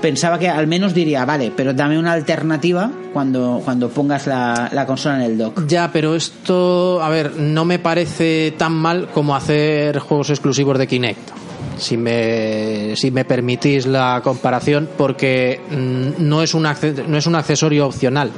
[0.00, 4.86] Pensaba que al menos diría, vale, pero dame una alternativa cuando, cuando pongas la, la
[4.86, 5.66] consola en el dock.
[5.66, 10.86] Ya, pero esto, a ver, no me parece tan mal como hacer juegos exclusivos de
[10.86, 11.30] Kinect.
[11.78, 16.62] Si me, si me permitís la comparación, porque mm, no es, un
[17.08, 18.30] no es un accesorio opcional.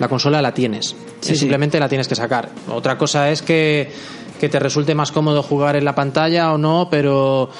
[0.00, 0.88] La consola la tienes.
[0.88, 1.36] Sí, Es sí.
[1.36, 2.48] simplemente la tienes que sacar.
[2.70, 3.90] Otra cosa es que,
[4.38, 7.50] que te resulte más cómodo jugar en la pantalla o no, pero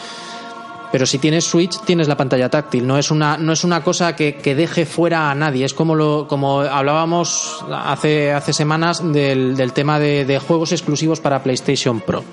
[0.90, 2.86] pero si tienes Switch tienes la pantalla táctil.
[2.86, 5.64] No es una no es una cosa que, que deje fuera a nadie.
[5.64, 11.20] Es como lo como hablábamos hace hace semanas del, del tema de, de juegos exclusivos
[11.20, 12.24] para PlayStation Pro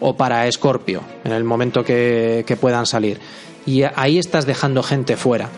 [0.00, 3.20] o para Scorpio en el momento que, que puedan salir.
[3.66, 5.48] Y ahí estás dejando gente fuera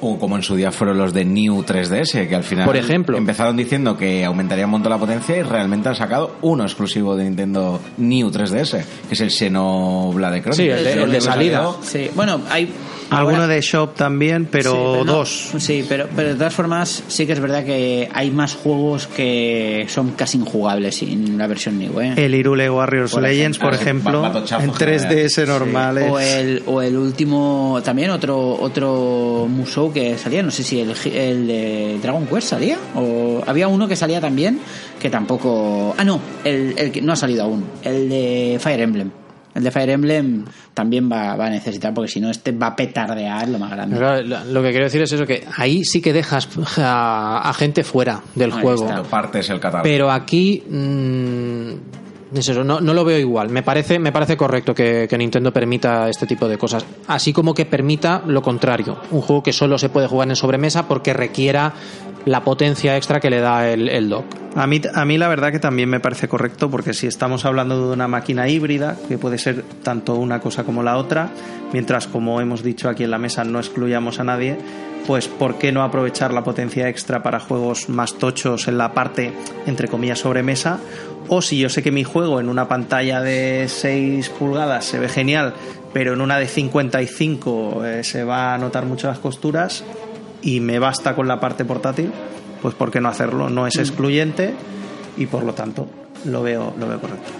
[0.00, 3.16] O como en su día fueron los de New 3DS, que al final Por ejemplo.
[3.16, 7.24] empezaron diciendo que aumentaría un montón la potencia y realmente han sacado uno exclusivo de
[7.24, 10.56] Nintendo New 3DS, que es el Xenoblade Chronicles.
[10.56, 11.68] Sí, el de- el de salida.
[11.82, 12.70] Sí, bueno, hay.
[13.10, 15.50] Alguno ahora- de Shop también, pero, Sí, dos.
[15.58, 19.86] sí, pero, pero de todas formas, sí que es verdad que hay más juegos que
[19.88, 22.14] son casi injugables sin la versión New, ¿eh?
[22.16, 24.20] El Irule Warriors Por Legends, por ejemplo.
[24.26, 25.08] ejemplo, en general.
[25.08, 25.98] 3DS normal.
[26.10, 30.90] O el, o el último, también otro otro Musou que salía, no sé si el,
[31.12, 34.58] el de Dragon Quest salía, o había uno que salía también,
[35.00, 35.94] que tampoco...
[35.98, 39.10] Ah, no, el, el que no ha salido aún, el de Fire Emblem.
[39.54, 40.44] El de Fire Emblem
[40.74, 43.96] también va, va a necesitar, porque si no, este va a petardear lo más grande.
[43.96, 46.48] Pero lo que quiero decir es eso que ahí sí que dejas
[46.78, 49.02] a, a gente fuera del Ahí juego está.
[49.04, 49.84] Partes el catálogo.
[49.84, 52.03] Pero aquí mm,
[52.40, 53.50] es eso, no, no lo veo igual.
[53.50, 56.84] Me parece, me parece correcto que, que Nintendo permita este tipo de cosas.
[57.06, 58.98] Así como que permita lo contrario.
[59.10, 61.72] Un juego que solo se puede jugar en sobremesa porque requiera
[62.24, 64.24] la potencia extra que le da el, el dock.
[64.56, 67.88] A mí, a mí la verdad que también me parece correcto porque si estamos hablando
[67.88, 71.30] de una máquina híbrida, que puede ser tanto una cosa como la otra,
[71.72, 74.56] mientras como hemos dicho aquí en la mesa no excluyamos a nadie,
[75.06, 79.32] pues ¿por qué no aprovechar la potencia extra para juegos más tochos en la parte,
[79.66, 80.78] entre comillas, sobremesa?
[81.28, 85.08] O si yo sé que mi juego en una pantalla de 6 pulgadas se ve
[85.08, 85.54] genial,
[85.92, 89.84] pero en una de 55 eh, se va a notar mucho las costuras
[90.42, 92.12] y me basta con la parte portátil,
[92.60, 93.48] pues ¿por qué no hacerlo?
[93.48, 94.54] No es excluyente
[95.16, 95.88] y por lo tanto
[96.24, 97.30] lo veo, lo veo correcto.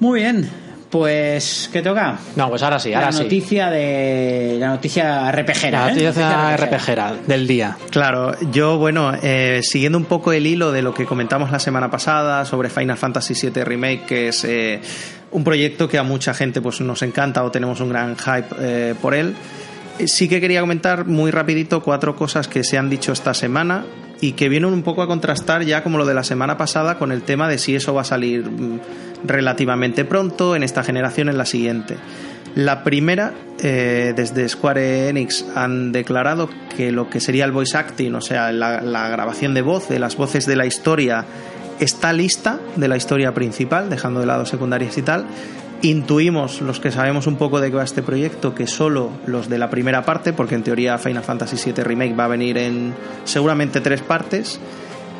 [0.00, 0.48] Muy bien,
[0.90, 2.18] pues ¿qué toca?
[2.36, 3.22] No, pues ahora sí, ahora la sí.
[3.22, 6.02] noticia de la noticia RPGera, La ¿eh?
[6.02, 6.56] noticia.
[6.56, 7.76] RPGera del día.
[7.90, 11.90] Claro, yo, bueno, eh, siguiendo un poco el hilo de lo que comentamos la semana
[11.90, 14.80] pasada sobre Final Fantasy VII Remake, que es eh,
[15.30, 18.94] un proyecto que a mucha gente pues, nos encanta o tenemos un gran hype eh,
[19.00, 19.34] por él,
[19.98, 23.84] eh, sí que quería comentar muy rapidito cuatro cosas que se han dicho esta semana
[24.20, 27.12] y que vienen un poco a contrastar ya como lo de la semana pasada con
[27.12, 28.80] el tema de si eso va a salir mm,
[29.24, 31.96] relativamente pronto, en esta generación, en la siguiente.
[32.54, 38.14] La primera, eh, desde Square Enix han declarado que lo que sería el voice acting,
[38.14, 41.24] o sea, la, la grabación de voz, de las voces de la historia,
[41.78, 45.26] está lista de la historia principal, dejando de lado secundarias y tal.
[45.82, 49.58] Intuimos, los que sabemos un poco de qué va este proyecto, que solo los de
[49.58, 53.80] la primera parte, porque en teoría Final Fantasy VII Remake va a venir en seguramente
[53.80, 54.58] tres partes.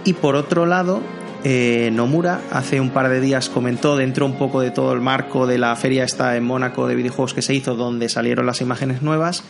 [0.05, 1.01] Y por otro lado,
[1.45, 5.47] eh, Nomura hace un par de días comentó dentro un poco de todo el marco
[5.47, 9.01] de la feria esta en Mónaco de videojuegos que se hizo, donde salieron las imágenes
[9.01, 9.45] nuevas,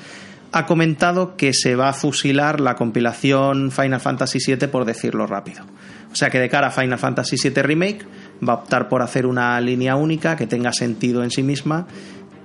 [0.53, 5.65] ha comentado que se va a fusilar la compilación Final Fantasy VII, por decirlo rápido.
[6.13, 8.07] O sea que de cara a Final Fantasy VII Remake
[8.47, 11.87] va a optar por hacer una línea única que tenga sentido en sí misma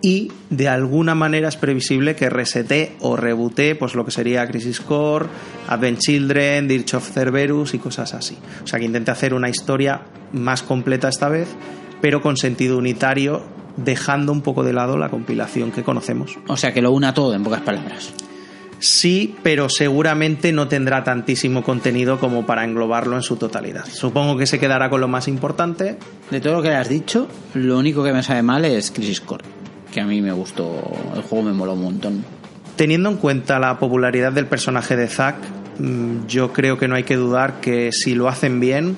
[0.02, 4.82] y de alguna manera es previsible que resete o rebute pues lo que sería Crisis
[4.82, 5.28] Core,
[5.70, 8.38] Advent Children, Dirge of Cerberus y cosas así.
[8.64, 10.02] O sea que intente hacer una historia
[10.34, 11.48] más completa esta vez,
[12.02, 13.44] pero con sentido unitario,
[13.78, 16.38] dejando un poco de lado la compilación que conocemos.
[16.48, 18.14] O sea que lo una todo, en pocas palabras.
[18.84, 23.86] Sí, pero seguramente no tendrá tantísimo contenido como para englobarlo en su totalidad.
[23.86, 25.98] Supongo que se quedará con lo más importante.
[26.30, 29.46] De todo lo que has dicho, lo único que me sabe mal es Crisis Core,
[29.90, 32.26] que a mí me gustó, el juego me moló un montón.
[32.76, 35.38] Teniendo en cuenta la popularidad del personaje de Zack,
[35.80, 38.98] mm, yo creo que no hay que dudar que si lo hacen bien,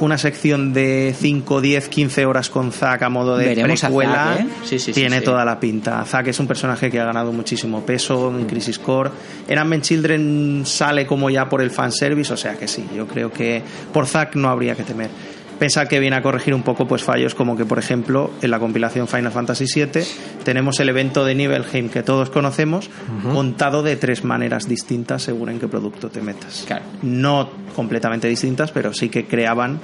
[0.00, 4.34] una sección de 5, 10, 15 horas con Zack a modo de Veremos a precuela
[4.36, 4.48] Zack, ¿eh?
[4.62, 5.24] Sí, sí, sí, tiene sí.
[5.24, 6.04] toda la pinta.
[6.04, 9.10] Zack es un personaje que ha ganado muchísimo peso en Crisis Core.
[9.48, 13.32] En Advent Children sale como ya por el fanservice, o sea que sí, yo creo
[13.32, 15.10] que por Zack no habría que temer.
[15.58, 18.58] Pensar que viene a corregir un poco pues fallos como que por ejemplo en la
[18.58, 20.02] compilación Final Fantasy VII
[20.44, 22.90] tenemos el evento de Nibelheim que todos conocemos
[23.32, 26.84] contado de tres maneras distintas según en qué producto te metas Claro.
[27.02, 29.80] no completamente distintas, pero sí que creaban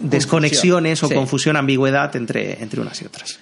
[0.00, 1.14] desconexiones o sí.
[1.14, 3.38] confusión, ambigüedad entre, entre unas y otras.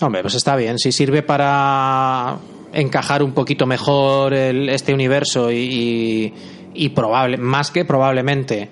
[0.00, 0.78] Hombre, pues está bien.
[0.78, 2.38] Si sirve para
[2.72, 6.34] encajar un poquito mejor el- este universo y, y-
[6.72, 8.70] y probable, más que probablemente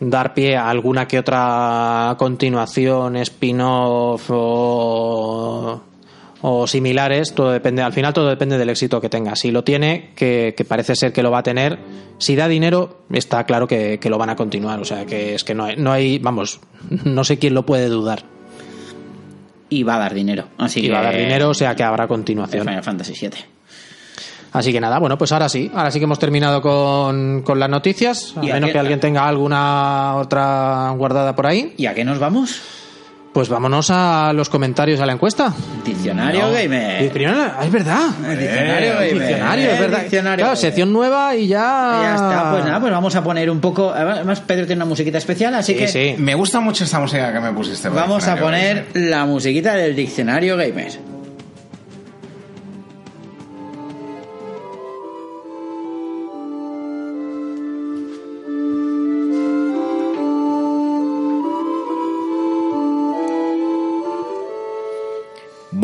[0.00, 5.82] dar pie a alguna que otra continuación, spin-off o,
[6.42, 9.34] o similares, todo depende, al final todo depende del éxito que tenga.
[9.36, 11.78] Si lo tiene, que, que parece ser que lo va a tener,
[12.18, 14.80] si da dinero, está claro que, que lo van a continuar.
[14.80, 16.60] O sea, que es que no hay, no hay, vamos,
[17.04, 18.24] no sé quién lo puede dudar.
[19.70, 20.48] Y va a dar dinero.
[20.56, 22.66] Así Y que va a dar dinero, o sea que habrá continuación.
[22.66, 23.57] Final Fantasy VII.
[24.52, 27.68] Así que nada, bueno, pues ahora sí, ahora sí que hemos terminado con, con las
[27.68, 31.74] noticias, a ¿Y a menos qué- que alguien tenga alguna otra guardada por ahí.
[31.76, 32.60] ¿Y a qué nos vamos?
[33.30, 35.52] Pues vámonos a los comentarios a la encuesta.
[35.84, 37.02] Diccionario Gamer.
[37.02, 38.08] Diccionario, es verdad.
[38.38, 39.12] Diccionario Gamer.
[39.14, 40.00] Diccionario, es verdad.
[40.00, 41.98] Diccionario Claro, sección nueva y ya.
[42.02, 43.92] Ya está, pues nada, pues vamos a poner un poco.
[43.92, 46.14] Además, Pedro tiene una musiquita especial, así Sí, que sí.
[46.18, 47.90] Me gusta mucho esta música que me pusiste.
[47.90, 50.98] vamos a poner la musiquita del Diccionario Gamer.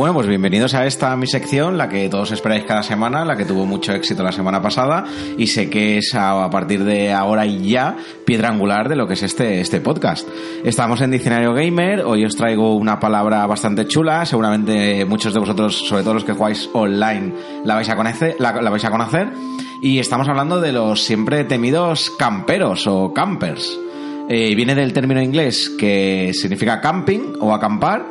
[0.04, 3.46] Bueno, pues bienvenidos a esta mi sección, la que todos esperáis cada semana, la que
[3.46, 5.06] tuvo mucho éxito la semana pasada
[5.38, 7.96] y sé que es a, a partir de ahora y ya
[8.26, 10.28] piedra angular de lo que es este, este podcast.
[10.62, 15.74] Estamos en Diccionario Gamer, hoy os traigo una palabra bastante chula, seguramente muchos de vosotros,
[15.88, 17.32] sobre todo los que jugáis online,
[17.64, 19.32] la vais a conocer, la, la vais a conocer
[19.80, 23.80] y estamos hablando de los siempre temidos camperos o campers.
[24.28, 28.04] Eh, viene del término inglés que significa camping o acampar.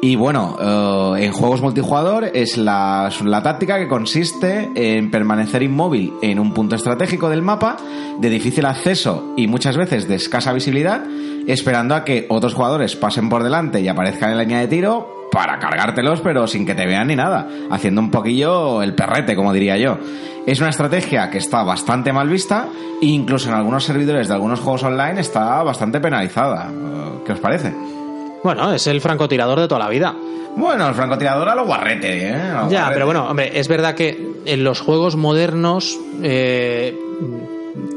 [0.00, 6.14] Y bueno, eh, en juegos multijugador es la, la táctica que consiste en permanecer inmóvil
[6.22, 7.76] en un punto estratégico del mapa,
[8.18, 11.02] de difícil acceso y muchas veces de escasa visibilidad,
[11.48, 15.28] esperando a que otros jugadores pasen por delante y aparezcan en la línea de tiro
[15.32, 19.52] para cargártelos, pero sin que te vean ni nada, haciendo un poquillo el perrete, como
[19.52, 19.98] diría yo.
[20.46, 22.68] Es una estrategia que está bastante mal vista
[23.02, 26.70] e incluso en algunos servidores de algunos juegos online está bastante penalizada.
[26.70, 27.97] Eh, ¿Qué os parece?
[28.44, 30.14] Bueno, es el francotirador de toda la vida.
[30.56, 32.32] Bueno, el francotirador a lo guarrete, ¿eh?
[32.32, 32.92] Lo Ya, guarrete.
[32.94, 36.96] pero bueno, hombre, es verdad que en los juegos modernos eh,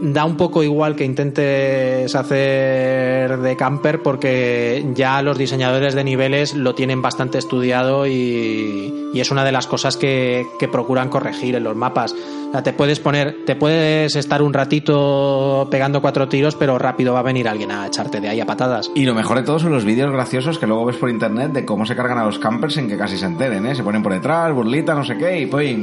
[0.02, 6.56] da un poco igual que intentes hacer de camper porque ya los diseñadores de niveles
[6.56, 11.56] lo tienen bastante estudiado y, y es una de las cosas que, que procuran corregir
[11.56, 12.14] en los mapas.
[12.50, 17.14] O sea, te puedes poner, te puedes estar un ratito pegando cuatro tiros, pero rápido
[17.14, 18.92] va a venir alguien a echarte de ahí a patadas.
[18.94, 21.66] Y lo mejor de todo son los vídeos graciosos que luego ves por internet de
[21.66, 23.76] cómo se cargan a los campers sin que casi se enteren, ¿eh?
[23.76, 25.78] Se ponen por detrás, burlita, no sé qué, y pues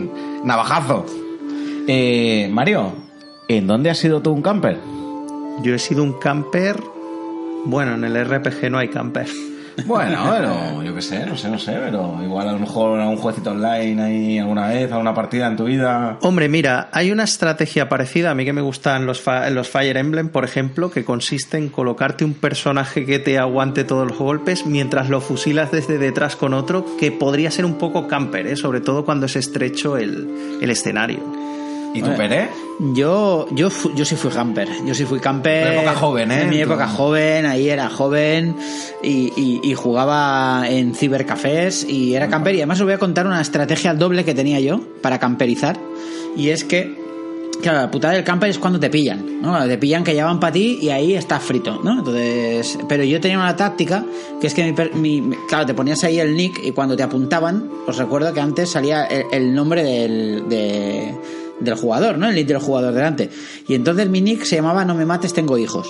[0.45, 1.07] navajazo.
[1.87, 2.93] Eh, Mario,
[3.49, 4.79] ¿en dónde has sido tú un camper?
[5.63, 6.77] Yo he sido un camper.
[7.65, 9.27] Bueno, en el RPG no hay camper.
[9.87, 13.09] Bueno, pero yo qué sé, no sé, no sé, pero igual a lo mejor a
[13.09, 16.19] un jueguecito online ahí alguna vez, a una partida en tu vida.
[16.23, 18.33] Hombre, mira, hay una estrategia parecida.
[18.33, 19.23] A mí que me gustan los,
[19.53, 24.09] los Fire Emblem, por ejemplo, que consiste en colocarte un personaje que te aguante todos
[24.09, 28.49] los golpes mientras lo fusilas desde detrás con otro, que podría ser un poco camper,
[28.49, 28.57] ¿eh?
[28.57, 31.21] sobre todo cuando es estrecho el, el escenario.
[31.95, 32.49] ¿Y tú, Pere?
[32.95, 34.69] Yo, yo, fu- yo sí fui camper.
[34.87, 35.67] Yo sí fui camper.
[35.75, 36.43] Tu época joven, ¿eh?
[36.43, 38.55] En mi época joven, ahí era joven
[39.03, 42.55] y, y- y jugaba en cibercafés y era camper.
[42.55, 45.77] Y además os voy a contar una estrategia al doble que tenía yo para camperizar.
[46.37, 46.95] Y es que,
[47.63, 49.49] claro, la putada del camper es cuando te pillan, ¿no?
[49.49, 51.99] Cuando te pillan que ya van para ti y ahí estás frito, ¿no?
[51.99, 54.05] Entonces, pero yo tenía una táctica
[54.41, 57.03] que es que mi, mi- mi- claro, te ponías ahí el nick y cuando te
[57.03, 61.13] apuntaban, os recuerdo que antes salía el, el nombre del, de-
[61.61, 62.29] del jugador, ¿no?
[62.29, 63.31] El nick del jugador delante.
[63.67, 65.89] Y entonces mi nick se llamaba No me mates, tengo hijos.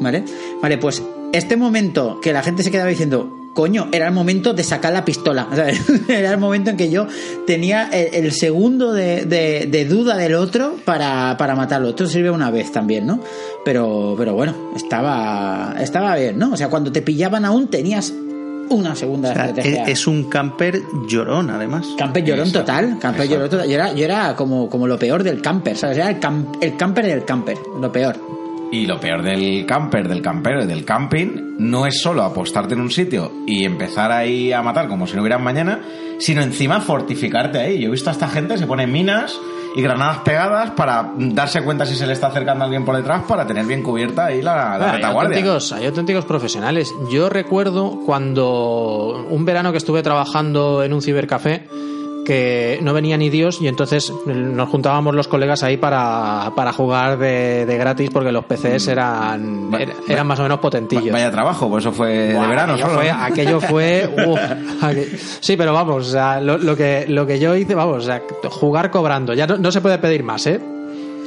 [0.00, 0.24] ¿Vale?
[0.60, 1.02] Vale, pues
[1.32, 5.04] este momento que la gente se quedaba diciendo, coño, era el momento de sacar la
[5.04, 5.46] pistola.
[6.08, 7.06] Era el momento en que yo
[7.46, 11.90] tenía el, el segundo de, de- de duda del otro para, para matarlo.
[11.90, 13.20] Esto sirve una vez también, ¿no?
[13.64, 16.52] Pero, pero bueno, estaba, estaba bien, ¿no?
[16.52, 18.12] O sea, cuando te pillaban aún tenías
[18.70, 19.84] una segunda O sea, estrategia.
[19.84, 21.88] es, un camper llorón, además.
[21.98, 23.68] Camper llorón Exacto, total, camper llorón total.
[23.68, 25.98] Yo era, yo era como, como lo peor del camper, ¿sabes?
[25.98, 28.16] Era el, cam- el camper del camper, lo peor.
[28.72, 32.80] Y lo peor del camper, del campero y del camping no es solo apostarte en
[32.80, 35.80] un sitio y empezar ahí a matar como si no hubiera mañana,
[36.18, 37.80] sino encima fortificarte ahí.
[37.80, 39.38] Yo he visto a esta gente se pone minas
[39.76, 43.46] y granadas pegadas para darse cuenta si se le está acercando alguien por detrás para
[43.46, 45.36] tener bien cubierta ahí la, la hay, retaguardia.
[45.36, 46.92] auténticos, hay auténticos profesionales.
[47.10, 51.66] Yo recuerdo cuando un verano que estuve trabajando en un cibercafé
[52.24, 57.18] que no venía ni Dios y entonces nos juntábamos los colegas ahí para, para jugar
[57.18, 61.08] de, de gratis porque los PCs eran, Va- era- eran más o menos potentillos.
[61.08, 63.00] Va- Vaya trabajo, pues eso fue de verano aquello solo.
[63.00, 64.38] fue, aquello fue uf,
[64.82, 68.06] aqu- sí pero vamos o sea, lo, lo que lo que yo hice vamos o
[68.06, 70.60] sea, jugar cobrando ya no, no se puede pedir más eh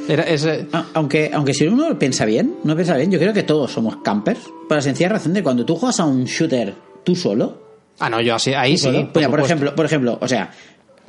[0.08, 3.18] Era- es, eh, Ah, Aunque, aunque si uno lo piensa bien, no piensa bien, yo
[3.18, 4.40] creo que todos somos campers.
[4.66, 6.74] Por la sencilla razón de cuando tú juegas a un shooter
[7.04, 7.58] tú solo.
[8.00, 9.44] ah no yo así ahí sí solo, por mira, por supuesto.
[9.44, 10.50] ejemplo, por ejemplo, o sea,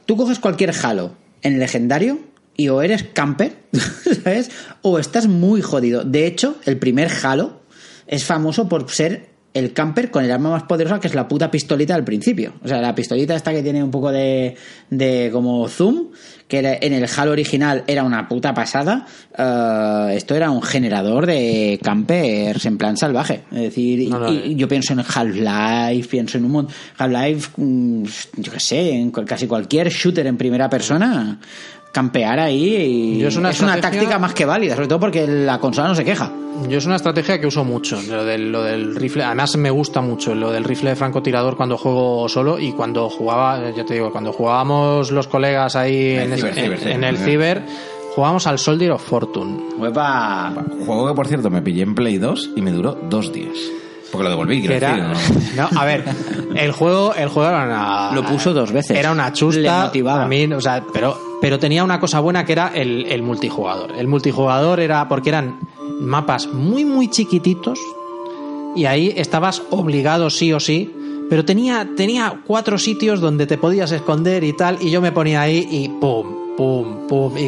[0.10, 1.12] tú coges cualquier Halo
[1.43, 2.18] en legendario
[2.57, 3.57] y o eres camper,
[4.24, 4.49] ¿sabes?
[4.82, 6.03] O estás muy jodido.
[6.03, 7.62] De hecho, el primer Halo
[8.07, 11.50] es famoso por ser el camper con el arma más poderosa que es la puta
[11.50, 12.54] pistolita al principio.
[12.64, 14.56] O sea, la pistolita esta que tiene un poco de,
[14.91, 16.10] de como zoom,
[16.47, 19.06] que era- en el Halo original era una puta pasada.
[19.38, 23.41] eh, esto era un generador de campers en plan salvaje.
[23.52, 24.47] Es decir, y- No, no, y- eh.
[24.47, 26.76] y yo pienso en Half-Life, pienso en un montón.
[26.97, 28.04] Half-Life, mm,
[28.38, 31.39] yo qué sé, en casi cualquier shooter en primera persona,
[31.92, 35.88] campear ahí y Yo es una táctica más que válida, sobre todo porque la consola
[35.90, 36.32] no se queja.
[36.68, 39.24] Yo es una estrategia que uso mucho, lo del, lo del rifle.
[39.24, 43.72] Además me gusta mucho lo del rifle de francotirador cuando juego solo y cuando jugaba,
[43.76, 46.80] ya te digo, cuando jugábamos los colegas ahí En en, el ese- ciber, ciber, en-
[46.80, 47.30] ciber, en el ciber.
[47.64, 47.64] ciber,
[48.16, 49.58] jugábamos al Soldier of Fortune.
[50.86, 53.56] Juego que, por cierto, me pillé en Play 2 y me duró dos días.
[54.12, 55.70] Porque lo devolví, quiero era, decir, ¿no?
[55.72, 56.04] no, a ver,
[56.56, 58.98] el juego, el juego era una, Lo puso dos veces.
[58.98, 59.84] Era una Le chusta.
[59.86, 60.24] motivaba.
[60.24, 63.92] A mí, o sea, pero, pero tenía una cosa buena que era el, el multijugador.
[63.98, 65.60] El multijugador era porque eran
[66.02, 67.80] mapas muy, muy chiquititos
[68.76, 70.94] y ahí estabas obligado sí o sí.
[71.30, 75.42] Pero tenía, tenía cuatro sitios donde te podías esconder y tal, y yo me ponía
[75.42, 77.44] ahí y pum, pum, pum, y,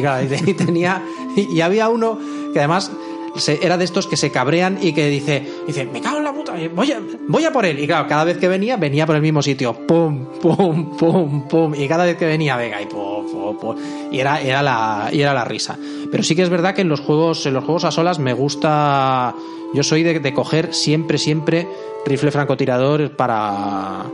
[0.50, 1.02] y- tenía,
[1.36, 2.16] y había uno
[2.52, 2.92] que además
[3.36, 6.32] se- era de estos que se cabrean y que dice, dice, me cago en la
[6.32, 7.78] puta, voy a, voy a por él.
[7.78, 11.74] Y claro, cada vez que venía, venía por el mismo sitio, pum, pum, pum, pum,
[11.74, 13.76] y cada vez que venía, venga, y pum, pum, pum.
[14.10, 15.78] Y era, era la, y era la risa.
[16.10, 18.32] Pero sí que es verdad que en los juegos, en los juegos a solas me
[18.34, 19.34] gusta,
[19.74, 21.66] yo soy de, de coger siempre, siempre
[22.04, 24.04] rifle francotirador para,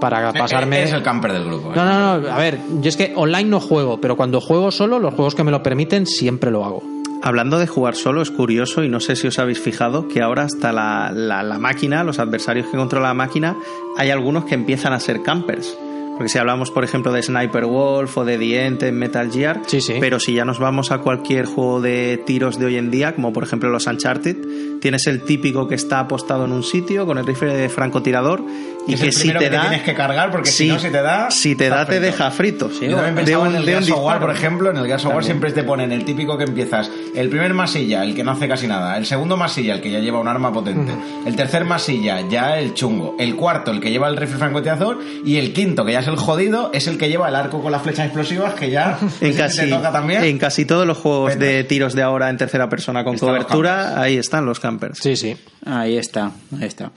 [0.00, 0.82] para pasarme.
[0.82, 1.70] Es el camper del grupo.
[1.70, 1.76] ¿eh?
[1.76, 4.98] No, no, no, a ver, yo es que online no juego, pero cuando juego solo,
[4.98, 6.82] los juegos que me lo permiten, siempre lo hago.
[7.22, 10.44] Hablando de jugar solo, es curioso y no sé si os habéis fijado que ahora
[10.44, 13.56] hasta la, la- la máquina, los adversarios que controla la máquina,
[13.98, 15.76] hay algunos que empiezan a ser campers.
[16.16, 19.62] Porque si hablamos, por ejemplo, de Sniper Wolf o de The End en Metal Gear,
[19.66, 19.94] Sí, sí.
[20.00, 23.32] pero si ya nos vamos a cualquier juego de tiros de hoy en día, como
[23.32, 24.36] por ejemplo los Uncharted,
[24.80, 28.42] tienes el típico que está apostado en un sitio con el rifle de francotirador
[28.88, 30.88] y Es que si te que te da tienes que cargar, porque si no, si
[30.88, 32.00] te da, si te da te frito.
[32.06, 32.70] deja frito.
[32.80, 35.22] Yo también De un- en el de of War, por ejemplo, en el of War
[35.22, 38.66] siempre te ponen el típico que empiezas, el primer masilla, el que no hace casi
[38.66, 40.92] nada, el segundo masilla, el que ya lleva un arma potente,
[41.26, 45.36] el tercer masilla, ya el chungo, el cuarto, el que lleva el rifle francotirador, y
[45.36, 47.82] el quinto, que ya es el jodido, es el que lleva el arco con las
[47.82, 50.24] flechas explosivas, que ya En casi, te toca también.
[50.24, 51.40] en casi todos los juegos Petas.
[51.48, 54.98] de tiros de ahora en tercera persona con Están cobertura, ahí están los campers.
[54.98, 55.36] Sí, sí.
[55.64, 56.92] Ahí está, ahí está.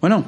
[0.00, 0.24] Bueno,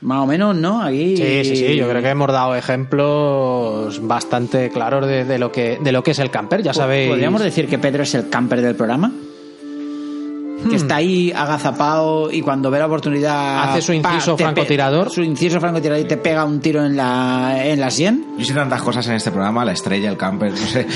[0.00, 0.82] más o menos, ¿no?
[0.82, 1.16] Aquí.
[1.16, 1.76] Sí, sí, sí.
[1.76, 6.12] Yo creo que hemos dado ejemplos bastante claros de, de lo que de lo que
[6.12, 6.62] es el camper.
[6.62, 7.10] Ya sabéis.
[7.10, 9.12] ¿Podríamos decir que Pedro es el camper del programa?
[10.68, 15.10] Que está ahí agazapado y cuando ve la oportunidad Hace su inciso francotirador.
[15.10, 18.52] su inciso francotirador y te pega un tiro en la en la sien Yo sé
[18.54, 20.86] tantas cosas en este programa, la estrella, el camper, no sé.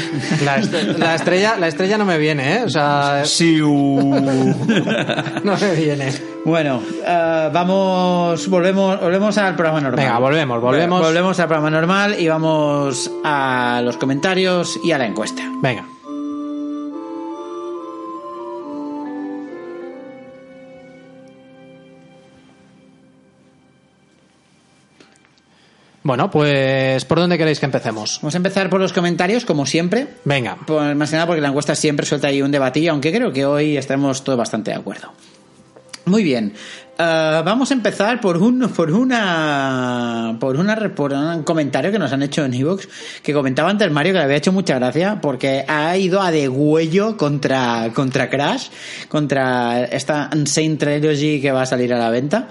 [0.44, 2.62] La, est- la estrella, la estrella no me viene, ¿eh?
[2.64, 6.12] O sea, Sí, no me viene.
[6.44, 10.04] Bueno, eh, vamos, volvemos, volvemos al programa normal.
[10.04, 11.00] Venga, volvemos, volvemos.
[11.00, 15.42] Volvemos al programa normal y vamos a los comentarios y a la encuesta.
[15.62, 15.84] Venga.
[26.05, 28.18] Bueno, pues ¿por dónde queréis que empecemos?
[28.20, 30.07] Vamos a empezar por los comentarios, como siempre.
[30.26, 30.59] Venga.
[30.66, 33.46] Por, más que nada porque la encuesta siempre suelta ahí un debatillo, aunque creo que
[33.46, 35.12] hoy estaremos todos bastante de acuerdo.
[36.05, 36.52] Muy bien.
[36.98, 42.12] Eh, vamos a empezar por un por una por una por un comentario que nos
[42.12, 42.86] han hecho en Evox
[43.22, 47.16] que comentaba antes Mario que le había hecho mucha gracia porque ha ido a degüello
[47.16, 48.68] contra contra Crash,
[49.09, 52.48] contra esta Insane Trilogy que va a salir a la venta.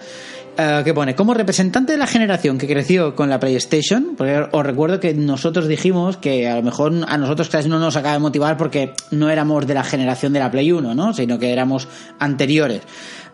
[0.56, 4.64] Eh, que pone, como representante de la generación que creció con la PlayStation, porque os
[4.64, 8.20] recuerdo que nosotros dijimos que a lo mejor a nosotros Crash no nos acaba de
[8.20, 11.14] motivar porque no éramos de la generación de la Play 1, ¿no?
[11.14, 11.88] Sino que éramos
[12.20, 12.82] anteriores.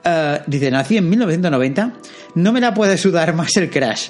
[0.03, 1.93] Eh, dice, nací en 1990,
[2.35, 4.09] no me la puede sudar más el Crash.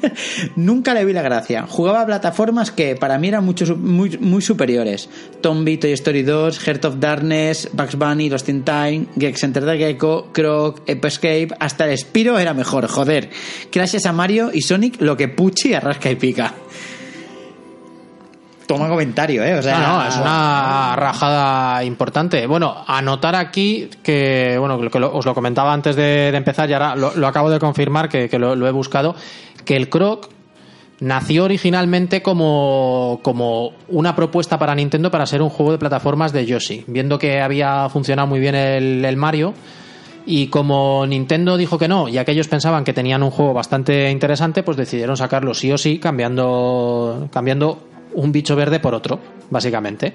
[0.56, 1.66] Nunca le vi la gracia.
[1.68, 5.08] Jugaba a plataformas que para mí eran mucho, muy, muy superiores.
[5.40, 9.76] Tomb Toy Story 2, Heart of Darkness, Bugs Bunny, Lost in Time, Gex Enter the
[9.76, 13.30] Gecko, Croc, Ape Escape, hasta el Spiro era mejor, joder.
[13.70, 16.54] Crash es a Mario y Sonic lo que Pucci arrasca y pica.
[18.66, 19.54] Toma comentario, ¿eh?
[19.58, 22.46] O sea, No, no, es una rajada importante.
[22.46, 26.72] Bueno, anotar aquí que, bueno, que lo- os lo comentaba antes de, de empezar y
[26.72, 29.14] ahora lo, lo acabo de confirmar que, que lo, lo he buscado,
[29.64, 30.28] que el Croc
[31.00, 36.46] nació originalmente como, como una propuesta para Nintendo para ser un juego de plataformas de
[36.46, 39.52] Yoshi, viendo que había funcionado muy bien el, el Mario.
[40.26, 44.62] Y como Nintendo dijo que no, y aquellos pensaban que tenían un juego bastante interesante,
[44.62, 47.78] pues decidieron sacarlo sí o sí, cambiando, cambiando
[48.14, 49.18] un bicho verde por otro,
[49.50, 50.12] básicamente.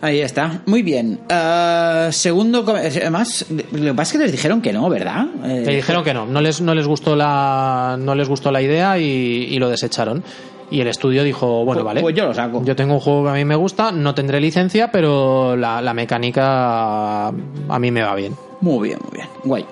[0.00, 1.20] Ahí está, muy bien.
[1.28, 5.26] Eh, segundo, además, lo que pasa es que les dijeron que no, ¿verdad?
[5.44, 8.60] Eh, Le dijeron que no, no les, no les gustó la, no les gustó la
[8.60, 10.24] idea y, y lo desecharon.
[10.72, 12.00] Y el estudio dijo, bueno, Pues- vale.
[12.00, 12.64] pues yo lo saco.
[12.64, 15.94] Yo tengo un juego que a mí me gusta, no tendré licencia, pero la, la
[15.94, 18.34] mecánica a mí me va bien.
[18.60, 19.66] Muy bien, muy bien, guay.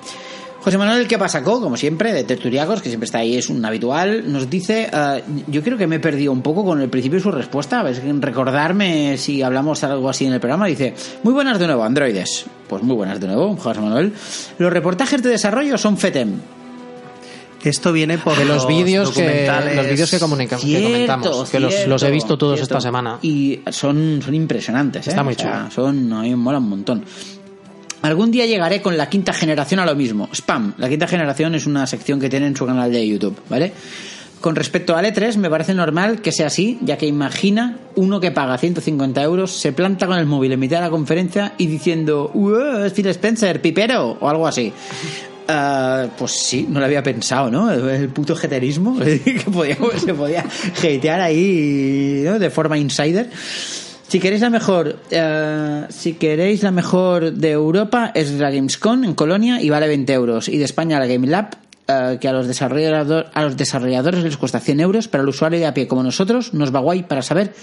[0.63, 1.43] José Manuel, ¿qué pasa?
[1.43, 5.63] Como siempre, de Tertuliacos, que siempre está ahí, es un habitual, nos dice, eh, yo
[5.63, 7.99] creo que me he perdido un poco con el principio de su respuesta, a ver,
[8.21, 12.45] recordarme si hablamos algo así en el programa, dice, muy buenas de nuevo, androides.
[12.69, 14.13] Pues muy buenas de nuevo, José Manuel.
[14.59, 16.35] Los reportajes de desarrollo son FETEM.
[17.65, 19.47] Esto viene por De los vídeos que,
[19.77, 22.75] los vídeos que, comunica- que Cierto, comentamos, que los, los he visto todos cierto.
[22.75, 23.19] esta semana.
[23.23, 25.11] Y son, son impresionantes, ¿eh?
[25.11, 25.71] Está muy O sea, chulo.
[25.71, 27.05] Son, a mí me molan un montón.
[28.03, 30.29] Algún día llegaré con la quinta generación a lo mismo.
[30.33, 30.75] Spam.
[30.79, 33.73] La quinta generación es una sección que tiene en su canal de YouTube, ¿vale?
[34.41, 38.31] Con respecto al E3, me parece normal que sea así, ya que imagina uno que
[38.31, 42.31] paga 150 euros, se planta con el móvil en mitad de la conferencia y diciendo,
[42.33, 44.73] "Uah, es Phil Spencer, pipero, o algo así.
[45.47, 47.71] Ah, pues sí, no lo había pensado, ¿no?
[47.71, 50.45] El, puto jeterismo que podía, se podía
[50.79, 53.29] hatear ahí de forma insider.
[54.11, 59.15] Si queréis la mejor, eh, si queréis la mejor de Europa es la Gamescom en
[59.15, 60.49] Colonia y vale 20 euros.
[60.49, 61.51] Y de España la Game Lab,
[61.87, 65.87] eh, que a los, desarrolladores les cuesta 100 euros, pero al usuario de a pie
[65.87, 67.55] como nosotros nos va guay para saber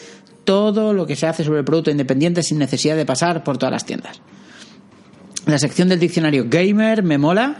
[0.45, 3.73] todo lo que se hace sobre el producto independiente sin necesidad de pasar por todas
[3.73, 4.21] las tiendas.
[5.47, 7.57] La sección del diccionario gamer me mola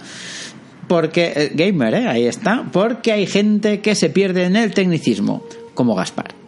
[0.88, 5.44] porque eh, gamer, eh, ahí está, porque hay gente que se pierde en el tecnicismo,
[5.74, 6.47] como Gaspar.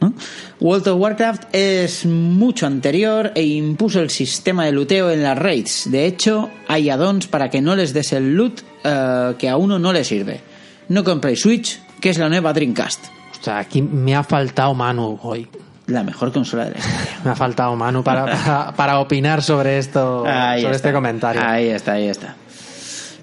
[0.00, 0.12] ¿No?
[0.60, 5.90] World of Warcraft es mucho anterior e impuso el sistema de luteo en las raids.
[5.90, 9.78] De hecho, hay addons para que no les des el loot eh, que a uno
[9.78, 10.40] no le sirve.
[10.88, 13.06] No compréis Switch, que es la nueva Dreamcast.
[13.40, 15.48] O sea, aquí me ha faltado Manu hoy.
[15.86, 17.18] La mejor consola de la historia.
[17.24, 20.88] Me ha faltado Manu para, para, para opinar sobre esto, Ahí sobre está.
[20.88, 21.42] este comentario.
[21.44, 22.36] Ahí está, ahí está.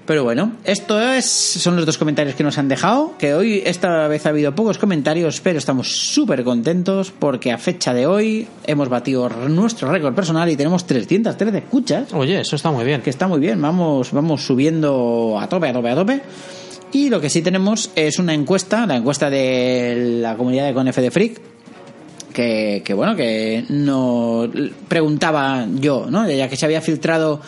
[0.08, 3.16] Pero bueno, esto es, son los dos comentarios que nos han dejado.
[3.20, 7.94] Que hoy, esta vez ha habido pocos comentarios, pero estamos súper contentos porque a fecha
[7.94, 12.14] de hoy hemos batido nuestro récord personal y tenemos 313 escuchas.
[12.14, 13.02] Oye, eso está muy bien.
[13.02, 16.22] Que está muy bien, vamos, vamos subiendo a tope, a tope, a tope.
[16.94, 20.96] Y lo que sí tenemos es una encuesta, la encuesta de la comunidad de Conf
[20.96, 21.42] de Freak,
[22.32, 24.50] que, que, bueno, que no
[24.88, 26.30] preguntaba yo, ¿no?
[26.30, 27.42] Ya que se había filtrado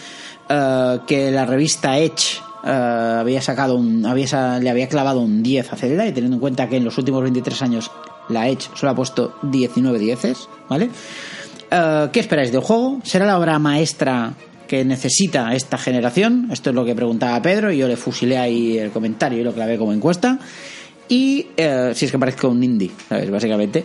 [0.50, 5.74] eh, que la revista Edge eh, había sacado un, había, le había clavado un 10
[5.74, 7.92] a Zelda y teniendo en cuenta que en los últimos 23 años
[8.30, 10.90] la Edge solo ha puesto 19 dieces, ¿vale?
[11.72, 13.00] Eh, ¿Qué esperáis del juego?
[13.04, 14.34] ¿Será la obra maestra
[14.70, 16.48] que necesita esta generación.
[16.52, 19.52] Esto es lo que preguntaba Pedro y yo le fusilé ahí el comentario y lo
[19.52, 20.38] clavé como encuesta.
[21.10, 23.32] Y eh, si es que parezco un indie, ¿sabes?
[23.32, 23.84] Básicamente.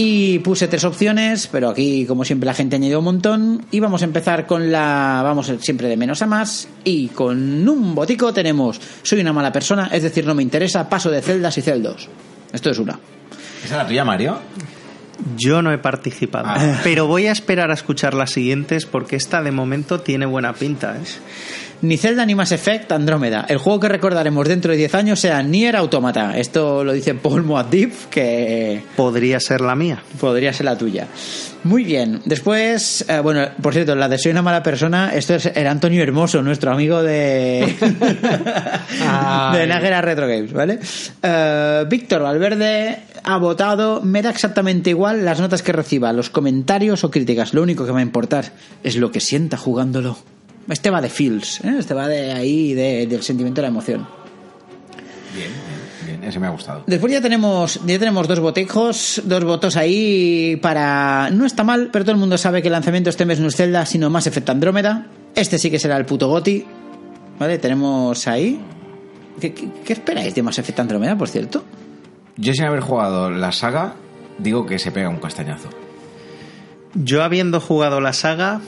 [0.00, 3.66] Y puse tres opciones, pero aquí, como siempre, la gente añadió un montón.
[3.72, 5.22] Y vamos a empezar con la.
[5.24, 6.68] Vamos siempre de menos a más.
[6.84, 8.80] Y con un botico tenemos.
[9.02, 12.08] Soy una mala persona, es decir, no me interesa, paso de celdas y celdos.
[12.52, 12.92] Esto es una.
[13.64, 14.38] ¿Esa es la tuya, Mario?
[15.36, 16.78] Yo no he participado, Ah.
[16.84, 20.94] pero voy a esperar a escuchar las siguientes porque esta de momento tiene buena pinta.
[20.96, 21.00] ¿eh?
[21.80, 23.46] Ni Zelda ni Mass Effect Andrómeda.
[23.48, 26.36] El juego que recordaremos dentro de 10 años sea Nier Automata.
[26.36, 30.02] Esto lo dice Paul Moadib, que Podría ser la mía.
[30.20, 31.06] podría ser la tuya.
[31.64, 32.20] Muy bien.
[32.24, 36.02] Después, eh, bueno, por cierto, la de Soy una mala persona, esto es el Antonio
[36.02, 40.78] Hermoso, nuestro amigo de, de Nájera Retro Games, ¿vale?
[41.22, 47.04] Eh, Víctor Valverde ha votado, me da exactamente igual las notas que reciba, los comentarios
[47.04, 47.54] o críticas.
[47.54, 48.52] Lo único que me va a importar
[48.82, 50.16] es lo que sienta jugándolo.
[50.68, 51.76] Este va de feels, ¿eh?
[51.78, 54.06] este va de ahí, de- del sentimiento de la emoción.
[55.34, 55.48] Bien,
[56.06, 56.28] bien, bien.
[56.28, 56.82] Ese me ha gustado.
[56.86, 61.30] Después ya tenemos, ya tenemos dos botejos, dos votos ahí para...
[61.30, 63.56] No está mal, pero todo el mundo sabe que el lanzamiento este mes no es
[63.56, 65.06] Zelda, sino más Effect Andrómeda.
[65.34, 66.64] Este sí que será el puto Goti.
[67.38, 67.58] ¿Vale?
[67.58, 68.60] Tenemos ahí...
[69.40, 71.64] ¿Qué, qué, qué esperáis de Mass Effect Andrómeda, por cierto?
[72.36, 73.94] Yo sin haber jugado la saga,
[74.38, 75.68] digo que se pega un castañazo.
[76.94, 78.60] Yo habiendo jugado la saga,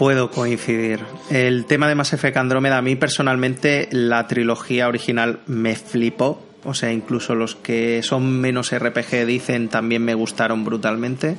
[0.00, 1.00] puedo coincidir.
[1.28, 6.42] El tema de Mass Effect Andrómeda, a mí personalmente la trilogía original me flipó.
[6.64, 11.36] O sea, incluso los que son menos RPG dicen también me gustaron brutalmente.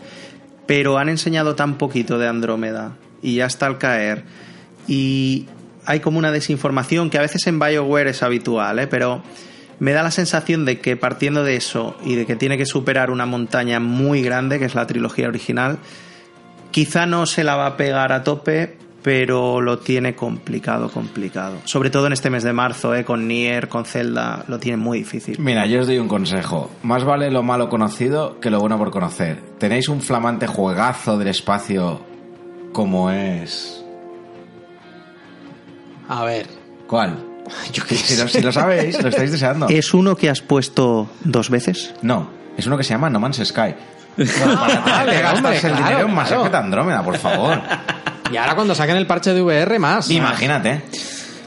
[0.68, 4.26] Pero han enseñado tan poquito de Andrómeda y ya está al caer.
[4.88, 5.47] Y
[5.88, 8.86] hay como una desinformación que a veces en BioWare es habitual, ¿eh?
[8.86, 9.24] pero
[9.80, 13.09] me da la sensación de que partiendo de eso y de que tiene que superar
[13.09, 15.80] una montaña muy grande, que es la trilogía original,
[16.72, 21.57] quizá no se la va a pegar a tope, pero lo tiene complicado, complicado.
[21.65, 23.03] Sobre todo en este mes de marzo, ¿eh?
[23.03, 25.38] con Nier, con Zelda, lo tiene muy difícil.
[25.39, 26.72] Mira, yo os doy un consejo.
[26.84, 29.41] Más vale lo malo conocido que lo bueno por conocer.
[29.57, 32.01] Tenéis un flamante juegazo del espacio
[32.72, 33.84] como es...
[36.07, 36.47] A ver.
[36.88, 37.17] ¿Cuál?
[37.74, 39.67] Yo qué Si lo, si lo sabéis, lo estáis deseando.
[39.69, 41.93] ¿Es uno que has puesto dos veces?
[42.01, 43.76] No, es uno que se llama No Man's Sky.
[44.18, 46.41] Vale, hombre, el dinero en Mass claro.
[46.43, 47.62] Effect Andrómeda, por favor.
[48.32, 50.09] Y ahora cuando saquen el parche de VR más.
[50.09, 50.84] Imagínate.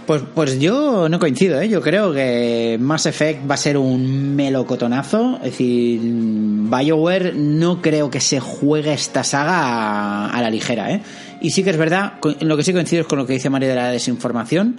[0.06, 1.68] Pues, pues yo no coincido, ¿eh?
[1.68, 5.36] Yo creo que Mass Effect va a ser un melocotonazo.
[5.36, 11.00] Es decir, BioWare no creo que se juegue esta saga a, a la ligera, ¿eh?
[11.40, 13.50] Y sí que es verdad, en lo que sí coincido es con lo que dice
[13.50, 14.78] Mario de la desinformación,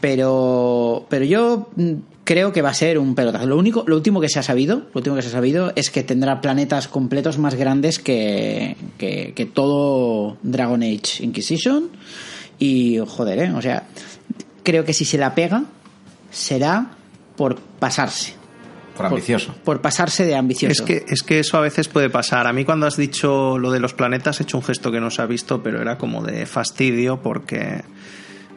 [0.00, 1.92] pero, pero yo mm,
[2.26, 3.46] creo que va a ser un pelotazo.
[3.46, 5.90] Lo único, lo último que se ha sabido, lo último que se ha sabido es
[5.90, 11.88] que tendrá planetas completos más grandes que, que, que todo Dragon Age Inquisition.
[12.58, 13.52] Y joder, ¿eh?
[13.52, 13.84] o sea,
[14.64, 15.64] creo que si se la pega
[16.30, 16.90] será
[17.36, 18.34] por pasarse.
[18.96, 19.54] Por ambicioso.
[19.62, 20.72] Por pasarse de ambicioso.
[20.72, 22.48] Es que, es que eso a veces puede pasar.
[22.48, 25.10] A mí cuando has dicho lo de los planetas he hecho un gesto que no
[25.10, 27.84] se ha visto, pero era como de fastidio porque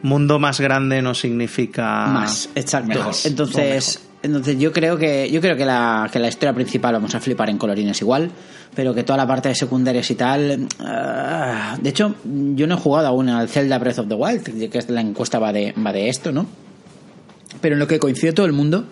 [0.02, 2.88] mundo más grande no significa más, exacto.
[2.88, 7.14] mejor, entonces, entonces yo creo que yo creo que la, que la historia principal vamos
[7.14, 8.30] a flipar en colorines igual,
[8.74, 12.78] pero que toda la parte de secundarias y tal, ah, de hecho, yo no he
[12.78, 15.92] jugado aún al Zelda Breath of the Wild, que es la encuesta va de va
[15.92, 16.46] de esto, ¿no?
[17.60, 18.86] Pero en lo que coincide todo el mundo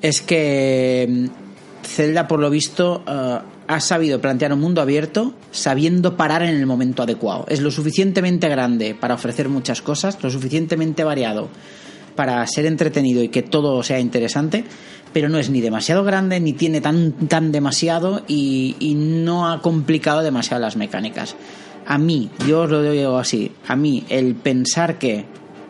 [0.00, 1.28] es que
[1.84, 3.38] Zelda, por lo visto, eh,
[3.74, 7.46] ha sabido plantear un mundo abierto sabiendo parar en el momento adecuado.
[7.48, 11.48] Es lo suficientemente grande para ofrecer muchas cosas, lo suficientemente variado
[12.14, 14.64] para ser entretenido y que todo sea interesante,
[15.12, 19.62] pero no es ni demasiado grande, ni tiene tan, tan demasiado y, y no ha
[19.62, 21.34] complicado demasiado las mecánicas.
[21.86, 25.24] A mí, yo os lo digo así, a mí el pensar que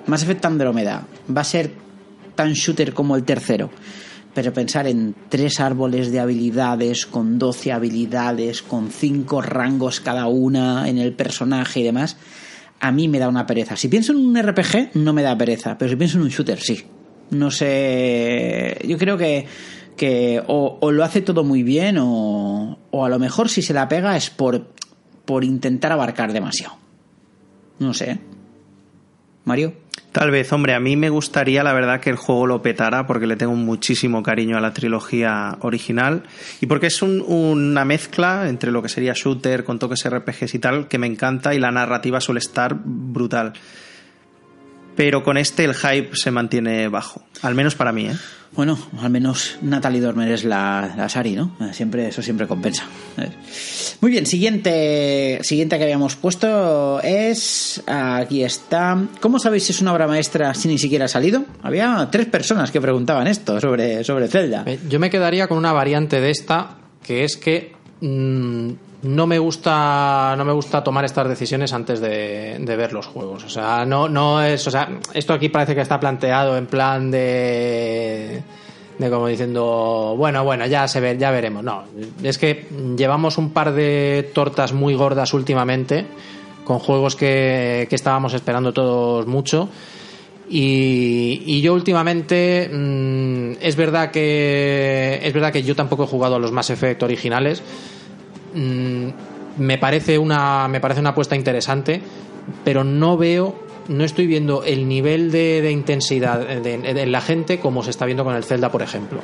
[0.07, 1.73] Mass Effect Andrómeda va a ser
[2.35, 3.71] tan shooter como el tercero,
[4.35, 10.89] pero pensar en tres árboles de habilidades, con 12 habilidades, con cinco rangos cada una
[10.89, 12.17] en el personaje y demás,
[12.81, 13.77] a mí me da una pereza.
[13.77, 16.59] Si pienso en un RPG, no me da pereza, pero si pienso en un shooter,
[16.59, 16.85] sí.
[17.31, 19.47] No sé, yo creo que,
[19.97, 23.73] que o, o lo hace todo muy bien o, o a lo mejor si se
[23.73, 24.73] la pega es por,
[25.25, 26.77] por intentar abarcar demasiado.
[27.79, 28.19] No sé.
[29.45, 29.73] Mario.
[30.13, 33.27] Tal vez, hombre, a mí me gustaría la verdad que el juego lo petara porque
[33.27, 36.25] le tengo muchísimo cariño a la trilogía original
[36.61, 40.59] y porque es un- una mezcla entre lo que sería shooter con toques RPGs y
[40.59, 43.55] tal que me encanta y la narrativa suele estar brutal.
[44.97, 48.17] Pero con este el hype se mantiene bajo, al menos para mí, ¿eh?
[48.55, 51.57] Bueno, al menos Natalie Dormer es la, la Sari, ¿no?
[51.73, 52.85] Siempre, eso siempre compensa.
[54.03, 57.83] Muy bien, siguiente, siguiente que habíamos puesto es.
[57.87, 58.99] Aquí está.
[59.23, 61.47] ¿Cómo sabéis si es una obra maestra si ni siquiera ha salido?
[61.63, 64.65] Había tres personas que preguntaban esto sobre, sobre Zelda.
[64.67, 68.71] Eh, Yo me quedaría con una variante de esta, que es que mm,
[69.03, 73.45] no me gusta no me gusta tomar estas decisiones antes de, de ver los juegos.
[73.45, 74.67] O sea, no, no es.
[74.67, 78.43] O sea, esto aquí parece que está planteado en plan de.
[78.99, 81.65] de como diciendo, bueno, bueno, ya se ve, ya veremos.
[81.65, 81.85] No,
[82.23, 82.67] es que
[82.97, 86.07] llevamos un par de tortas muy gordas últimamente
[86.65, 89.69] con juegos que, que estábamos esperando todos mucho.
[90.49, 96.37] Y, y yo últimamente mm, es verdad que es verdad que yo tampoco he jugado
[96.37, 97.63] a los Mass Effect originales.
[98.55, 99.09] Mm,
[99.59, 102.01] me parece una me parece una apuesta interesante,
[102.65, 103.55] pero no veo
[103.89, 108.07] no estoy viendo el nivel de, de intensidad de, de la gente como se está
[108.07, 109.21] viendo con el Zelda, por ejemplo.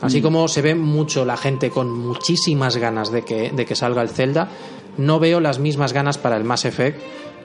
[0.00, 4.00] Así como se ve mucho la gente con muchísimas ganas de que, de que salga
[4.02, 4.48] el Zelda,
[4.96, 7.00] no veo las mismas ganas para el Mass Effect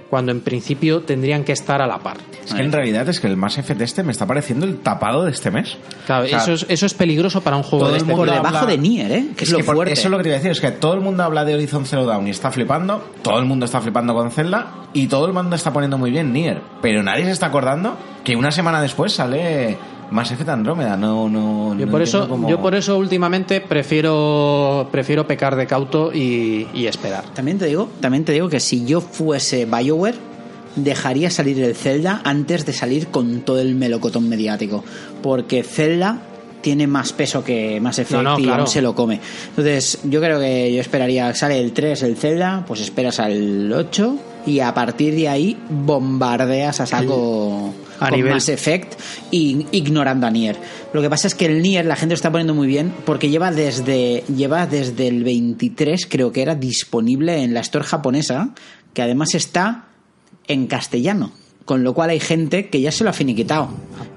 [0.10, 2.18] cuando en principio tendrían que estar a la par.
[2.46, 5.24] Es que en realidad es que el Mass Effect este me está pareciendo el tapado
[5.26, 5.78] de este mes.
[6.06, 8.16] Claro, O sea, eso, es, eso es peligroso para un juego todo de el este
[8.16, 9.26] Por debajo habla- de Nier, ¿eh?
[9.36, 9.94] Que es, lo que por- fuerte.
[9.94, 11.56] Eso es lo que te iba a decir, es que todo el mundo habla de
[11.56, 15.26] Horizon Zero Dawn y está flipando, todo el mundo está flipando con Zelda y todo
[15.26, 18.82] el mundo está poniendo muy bien Nier, pero nadie se está acordando que una semana
[18.82, 19.78] después sale
[20.12, 24.88] Mass Effect Andrómeda, no, no, Yo no por eso, cómo- yo por eso últimamente prefiero
[24.92, 27.24] prefiero pecar de cauto y, y esperar.
[27.34, 30.16] También te digo, también te digo que si yo fuese BioWare,
[30.76, 34.84] dejaría salir el Zelda antes de salir con todo el melocotón mediático.
[35.22, 36.20] Porque Zelda
[36.62, 38.62] tiene más peso que más Effect No, no, y claro.
[38.64, 39.20] aún se lo come.
[39.50, 44.16] Entonces, yo creo que yo esperaría, sale el 3 el Zelda, pues esperas al 8
[44.46, 47.74] y a partir de ahí bombardeas a saco
[48.04, 48.94] A con nivel- Mass Effect
[49.32, 50.58] y ignorando a Nier.
[50.94, 53.30] Lo que pasa es que el Nier la gente lo está poniendo muy bien porque
[53.30, 58.54] lleva desde lleva desde el 23 creo que era disponible en la store japonesa,
[58.94, 59.86] que además está
[60.48, 61.32] en castellano,
[61.66, 63.70] con lo cual hay gente que ya se lo ha finiquitado.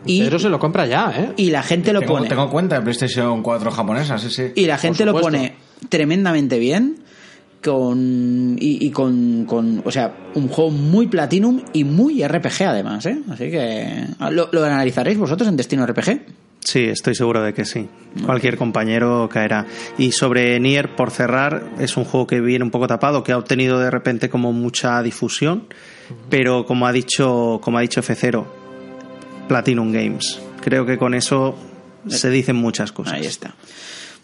[0.04, 1.32] Y, Pedro se lo compra ya, ¿eh?
[1.36, 4.52] y la gente lo tengo, pone tengo cuenta de PlayStation 4 japonesa, sí, sí.
[4.54, 5.54] y la gente lo pone
[5.88, 7.05] tremendamente bien
[7.66, 13.04] con y, y con, con o sea un juego muy platinum y muy RPG además
[13.06, 13.18] ¿eh?
[13.30, 16.20] así que lo, lo analizaréis vosotros en Destino RPG
[16.60, 17.86] Sí, estoy seguro de que sí.
[18.24, 19.66] Cualquier compañero caerá.
[19.98, 23.38] Y sobre Nier, por cerrar, es un juego que viene un poco tapado, que ha
[23.38, 25.68] obtenido de repente como mucha difusión,
[26.28, 28.44] pero como ha dicho, como ha dicho F0,
[29.46, 30.40] Platinum Games.
[30.60, 31.56] Creo que con eso
[32.08, 33.14] se dicen muchas cosas.
[33.14, 33.54] Ahí está.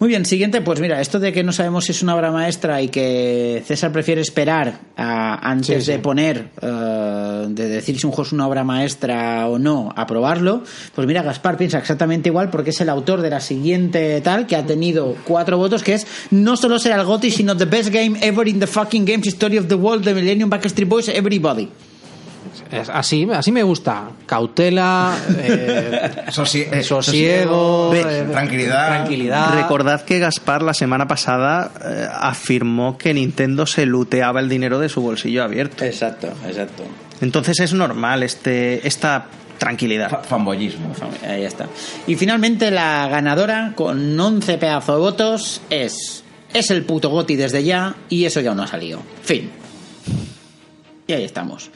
[0.03, 2.83] Muy bien, siguiente, pues mira, esto de que no sabemos si es una obra maestra
[2.83, 5.93] y que César prefiere esperar a- antes Sí, sí.
[5.93, 10.05] de poner, eh, de decir si un juego es una obra maestra o no, a
[10.09, 10.65] probarlo,
[10.97, 14.57] pues mira, Gaspar piensa exactamente igual porque es el autor de la siguiente tal, que
[14.57, 18.19] ha tenido cuatro votos, que es no solo será el GOTY, sino the best game
[18.23, 21.69] ever in the fucking games history of the world, the Millennium Backstreet Boys, everybody.
[22.73, 24.05] Es así, así me gusta.
[24.27, 28.89] Cautela, eh, eh, sosiego, eh, tranquilidad.
[28.89, 29.55] tranquilidad.
[29.55, 34.89] Recordad que Gaspar la semana pasada eh, afirmó que Nintendo se luteaba el dinero de
[34.89, 35.85] su bolsillo abierto.
[35.85, 36.85] Exacto, exacto.
[37.21, 39.27] Entonces es normal este, esta
[39.59, 40.11] tranquilidad.
[40.11, 40.93] Fa- Fanboyismo.
[41.29, 41.67] Ahí está.
[42.07, 47.65] Y finalmente la ganadora con 11 pedazos de votos es es el puto Goti desde
[47.65, 49.01] ya y eso ya no ha salido.
[49.23, 49.51] Fin.
[51.13, 51.71] Y ahí estamos.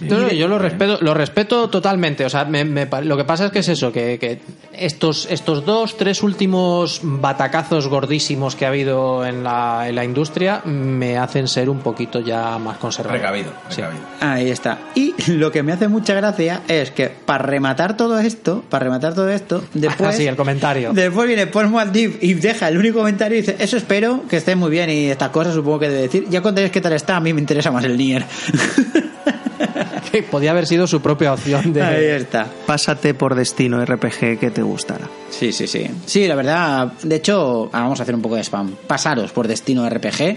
[0.00, 2.24] No, no, yo lo respeto, lo respeto totalmente.
[2.24, 2.64] O sea, me-
[3.02, 4.40] lo que pasa es que es eso, que, que
[4.72, 10.62] estos, estos dos, tres últimos batacazos gordísimos que ha habido en la, en la industria
[10.64, 13.18] me hacen ser un poquito ya más conservador.
[13.20, 13.74] Precavido, Sí.
[13.82, 14.02] precavido.
[14.20, 14.78] Ahí está.
[14.94, 19.12] Y lo que me hace mucha gracia es que para rematar todo esto, para rematar
[19.14, 20.92] todo esto, después Ah, sí, el comentario.
[20.94, 24.70] Después viene Paul y deja el único comentario y dice, eso espero que esté muy
[24.70, 26.26] bien y estas cosas supongo que debe decir.
[26.30, 28.24] Ya contaréis qué tal está, a mí me interesa más el Nier.
[30.12, 31.82] Que podía haber sido su propia opción de.
[31.82, 32.46] Ahí está.
[32.66, 35.06] Pásate por destino RPG que te gustará.
[35.30, 35.86] Sí, sí, sí.
[36.06, 38.74] Sí, la verdad, de hecho, ah, vamos a hacer un poco de spam.
[38.86, 40.36] Pasaros por Destino RPG,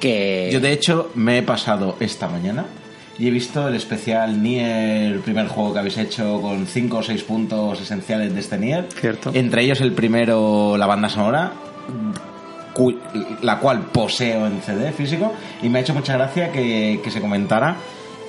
[0.00, 0.50] que...
[0.52, 2.64] Yo de hecho me he pasado esta mañana
[3.18, 7.02] y he visto el especial Nier, el primer juego que habéis hecho con cinco o
[7.02, 8.86] seis puntos esenciales de este Nier.
[9.00, 9.30] Cierto.
[9.34, 11.52] Entre ellos el primero, la banda sonora,
[13.42, 15.32] la cual poseo en CD físico
[15.62, 17.76] y me ha hecho mucha gracia que, que se comentara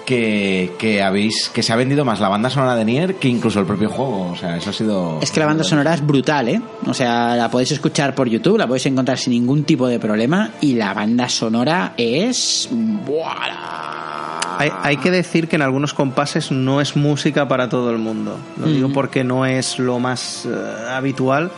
[0.05, 3.59] que, que habéis que se ha vendido más la banda sonora de Nier que incluso
[3.59, 4.29] el propio juego.
[4.31, 5.19] O sea, eso ha sido...
[5.21, 6.61] Es que la banda sonora es brutal, ¿eh?
[6.85, 10.51] O sea, la podéis escuchar por YouTube, la podéis encontrar sin ningún tipo de problema
[10.61, 12.69] y la banda sonora es...
[12.71, 14.57] ¡Buah!
[14.57, 18.37] Hay, hay que decir que en algunos compases no es música para todo el mundo.
[18.57, 18.93] Lo digo Mm.
[18.93, 20.49] porque no es lo más eh,
[20.91, 21.51] habitual,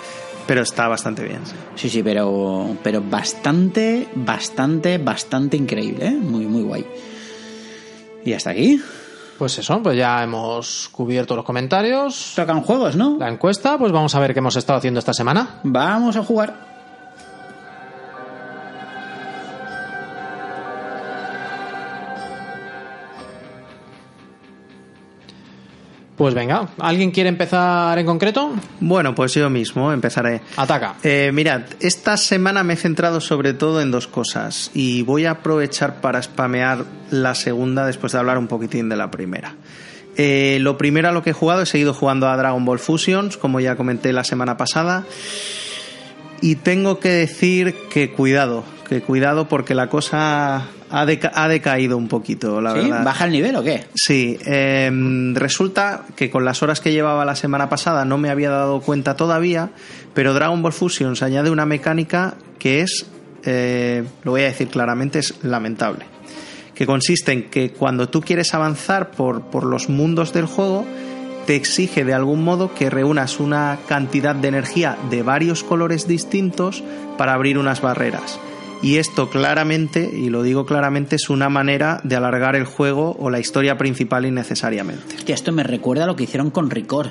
[0.47, 1.41] pero está bastante bien.
[1.75, 6.11] Sí, sí, pero, pero bastante, bastante, bastante increíble, ¿eh?
[6.11, 6.85] Muy, muy guay.
[8.25, 8.81] Y hasta aquí.
[9.37, 12.33] Pues eso, pues ya hemos cubierto los comentarios.
[12.35, 13.17] Tocan juegos, ¿no?
[13.19, 15.59] La encuesta, pues vamos a ver qué hemos estado haciendo esta semana.
[15.63, 16.66] Vamos a jugar.
[26.17, 28.51] Pues venga, ¿alguien quiere empezar en concreto?
[28.79, 30.41] Bueno, pues yo mismo empezaré.
[30.55, 30.95] Ataca.
[31.03, 35.31] Eh, mirad, esta semana me he centrado sobre todo en dos cosas y voy a
[35.31, 39.53] aprovechar para spamear la segunda después de hablar un poquitín de la primera.
[40.15, 43.37] Eh, lo primero a lo que he jugado, he seguido jugando a Dragon Ball Fusions,
[43.37, 45.05] como ya comenté la semana pasada,
[46.41, 51.97] y tengo que decir que cuidado, que cuidado porque la cosa ha, deca- ha decaído
[51.97, 52.79] un poquito, la ¿Sí?
[52.81, 53.03] verdad.
[53.03, 53.85] ¿Baja el nivel o qué?
[53.95, 54.89] Sí, eh,
[55.33, 59.15] resulta que con las horas que llevaba la semana pasada no me había dado cuenta
[59.15, 59.69] todavía,
[60.13, 63.05] pero Dragon Ball Fusions añade una mecánica que es,
[63.43, 66.05] eh, lo voy a decir claramente, es lamentable.
[66.73, 70.85] Que consiste en que cuando tú quieres avanzar por, por los mundos del juego,
[71.47, 76.83] te exige de algún modo que reúnas una cantidad de energía de varios colores distintos
[77.17, 78.37] para abrir unas barreras.
[78.83, 83.29] Y esto claramente, y lo digo claramente, es una manera de alargar el juego o
[83.29, 85.15] la historia principal innecesariamente.
[85.17, 87.09] Hostia, esto me recuerda a lo que hicieron con Ricor.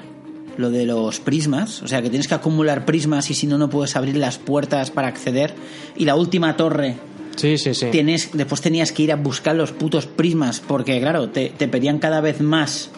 [0.56, 1.82] Lo de los prismas.
[1.82, 4.90] O sea, que tienes que acumular prismas y si no, no puedes abrir las puertas
[4.90, 5.54] para acceder.
[5.96, 6.94] Y la última torre,
[7.36, 7.86] Sí, sí, sí.
[7.90, 10.60] tienes, después tenías que ir a buscar los putos prismas.
[10.66, 12.90] Porque, claro, te, te pedían cada vez más.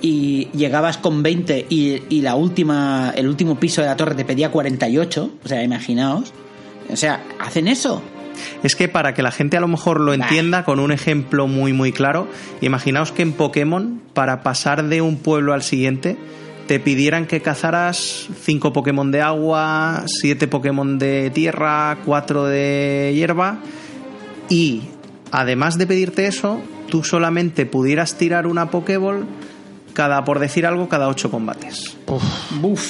[0.00, 4.24] Y llegabas con 20 y, y la última, el último piso de la torre te
[4.24, 5.30] pedía 48.
[5.44, 6.32] O sea, imaginaos.
[6.90, 8.02] O sea, hacen eso.
[8.62, 11.72] Es que para que la gente a lo mejor lo entienda con un ejemplo muy
[11.72, 12.28] muy claro,
[12.60, 16.16] imaginaos que en Pokémon, para pasar de un pueblo al siguiente,
[16.66, 23.58] te pidieran que cazaras 5 Pokémon de agua, 7 Pokémon de tierra, 4 de hierba,
[24.48, 24.82] y
[25.30, 29.26] además de pedirte eso, tú solamente pudieras tirar una Pokéball
[29.94, 31.96] cada, por decir algo, cada 8 combates.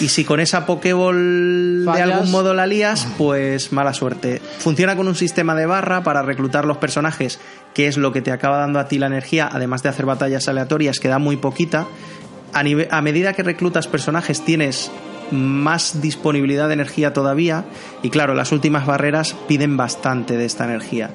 [0.02, 4.40] Y si con esa Pokéball de algún modo la lías, pues mala suerte.
[4.58, 7.38] Funciona con un sistema de barra para reclutar los personajes,
[7.74, 10.48] que es lo que te acaba dando a ti la energía, además de hacer batallas
[10.48, 11.86] aleatorias, que da muy poquita.
[12.52, 14.90] A, nive- a medida que reclutas personajes tienes
[15.30, 17.64] más disponibilidad de energía todavía
[18.02, 21.10] y claro, las últimas barreras piden bastante de esta energía.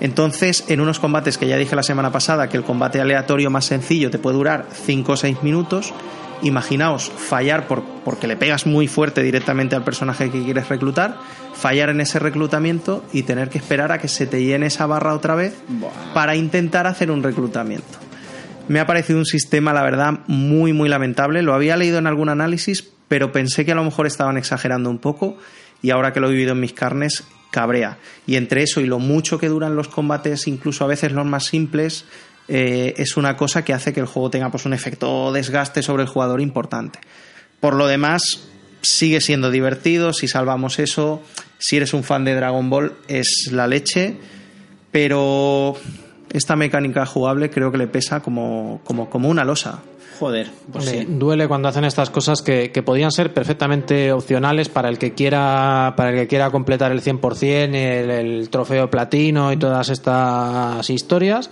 [0.00, 3.64] Entonces, en unos combates que ya dije la semana pasada que el combate aleatorio más
[3.64, 5.92] sencillo te puede durar 5 o 6 minutos,
[6.42, 11.18] imaginaos fallar por, porque le pegas muy fuerte directamente al personaje que quieres reclutar,
[11.52, 15.14] fallar en ese reclutamiento y tener que esperar a que se te llene esa barra
[15.14, 15.54] otra vez
[16.14, 17.98] para intentar hacer un reclutamiento.
[18.68, 21.42] Me ha parecido un sistema, la verdad, muy, muy lamentable.
[21.42, 24.98] Lo había leído en algún análisis, pero pensé que a lo mejor estaban exagerando un
[24.98, 25.38] poco
[25.80, 27.98] y ahora que lo he vivido en mis carnes, cabrea.
[28.26, 31.44] Y entre eso y lo mucho que duran los combates, incluso a veces los más
[31.44, 32.04] simples,
[32.48, 36.02] eh, es una cosa que hace que el juego tenga pues, un efecto desgaste sobre
[36.02, 36.98] el jugador importante.
[37.60, 38.48] Por lo demás,
[38.82, 41.22] sigue siendo divertido, si salvamos eso,
[41.58, 44.16] si eres un fan de Dragon Ball, es la leche,
[44.92, 45.76] pero
[46.32, 49.82] esta mecánica jugable creo que le pesa como, como, como una losa.
[50.18, 51.04] Joder, pues sí.
[51.08, 55.94] Duele cuando hacen estas cosas que, que podían ser perfectamente opcionales para el que quiera
[55.96, 57.42] para el que quiera completar el 100%,
[57.74, 61.50] el, el trofeo platino y todas estas historias.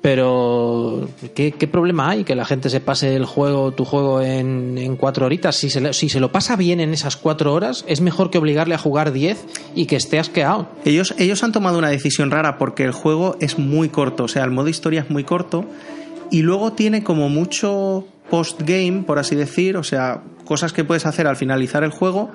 [0.00, 4.78] Pero, ¿qué, qué problema hay que la gente se pase el juego, tu juego, en,
[4.78, 5.56] en cuatro horitas?
[5.56, 8.38] Si se, le- si se lo pasa bien en esas cuatro horas, es mejor que
[8.38, 9.44] obligarle a jugar diez
[9.74, 10.68] y que esté asqueado.
[10.84, 14.44] Ellos, ellos han tomado una decisión rara porque el juego es muy corto, o sea,
[14.44, 15.64] el modo historia es muy corto
[16.30, 21.26] y luego tiene como mucho post-game, por así decir, o sea, cosas que puedes hacer
[21.26, 22.30] al finalizar el juego,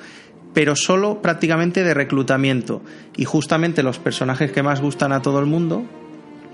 [0.53, 2.81] pero solo prácticamente de reclutamiento.
[3.15, 5.83] Y justamente los personajes que más gustan a todo el mundo,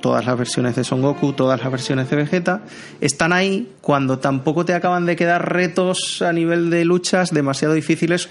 [0.02, 2.62] todas las versiones de Son Goku, todas las versiones de Vegeta,
[3.02, 8.30] están ahí cuando tampoco te acaban de quedar retos a nivel de luchas demasiado difíciles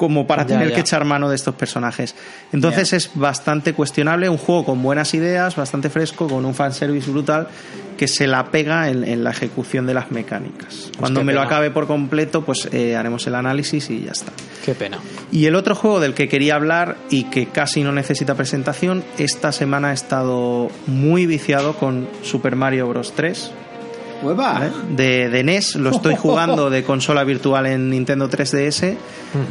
[0.00, 0.76] como para Ya, tener ya.
[0.76, 2.14] que echar mano de estos personajes.
[2.54, 7.48] Entonces es bastante cuestionable, un juego con buenas ideas, bastante fresco, con un fanservice brutal,
[7.98, 10.90] que se la pega en, en la ejecución de las mecánicas.
[10.98, 14.32] Cuando qué me lo acabe por completo, pues eh, haremos el análisis y ya está.
[14.64, 14.96] Qué pena.
[15.30, 19.52] Y el otro juego del que quería hablar y que casi no necesita presentación, esta
[19.52, 23.12] semana he estado muy viciado con Super Mario Bros.
[23.14, 23.50] 3
[24.22, 24.52] ¡Hueva!
[24.52, 24.70] ¿vale?
[24.90, 28.96] de, de NES, lo estoy jugando de consola virtual en Nintendo 3DS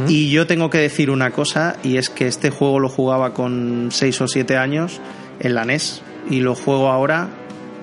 [0.08, 3.90] y yo tengo que decir una cosa y es que este juego lo jugaba con
[3.92, 5.00] 6 o 7 años
[5.40, 7.30] en la NES y lo juego ahora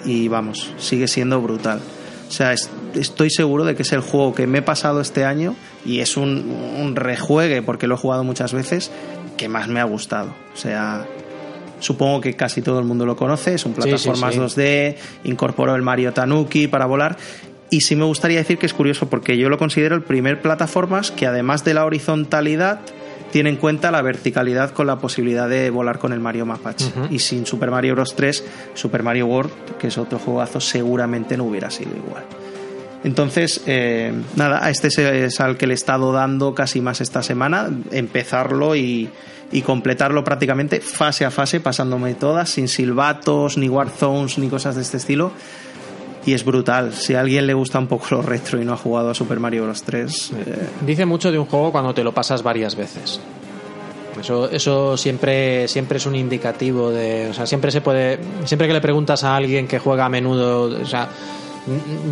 [0.04, 1.80] y vamos, sigue siendo brutal.
[2.28, 2.54] O sea,
[2.94, 5.54] estoy seguro de que es el juego que me he pasado este año
[5.84, 6.50] y es un,
[6.80, 8.90] un rejuegue, porque lo he jugado muchas veces,
[9.36, 10.34] que más me ha gustado.
[10.52, 11.06] O sea,
[11.80, 16.12] supongo que casi todo el mundo lo conoce, es un plataformas 2D, incorporó el Mario
[16.12, 17.16] Tanuki para volar.
[17.70, 21.10] Y sí me gustaría decir que es curioso porque yo lo considero el primer plataformas
[21.10, 22.80] que además de la horizontalidad
[23.32, 26.92] tiene en cuenta la verticalidad con la posibilidad de volar con el Mario Mapache.
[27.10, 28.14] Y sin Super Mario Bros.
[28.14, 28.44] 3,
[28.74, 32.24] Super Mario World, que es otro juegazo, seguramente no hubiera sido igual.
[33.06, 37.22] Entonces, eh, nada, a este es al que le he estado dando casi más esta
[37.22, 39.08] semana, empezarlo y,
[39.52, 44.74] y completarlo prácticamente fase a fase, pasándome todas, sin silbatos, ni war zones, ni cosas
[44.74, 45.30] de este estilo
[46.26, 46.94] y es brutal.
[46.94, 49.38] Si a alguien le gusta un poco lo retro y no ha jugado a Super
[49.38, 49.84] Mario Bros.
[49.84, 50.32] 3.
[50.32, 53.20] Eh, Dice mucho de un juego cuando te lo pasas varias veces.
[54.20, 57.28] Eso, eso siempre, siempre es un indicativo de.
[57.30, 58.18] O sea, siempre se puede.
[58.44, 60.80] Siempre que le preguntas a alguien que juega a menudo.
[60.82, 61.08] O sea,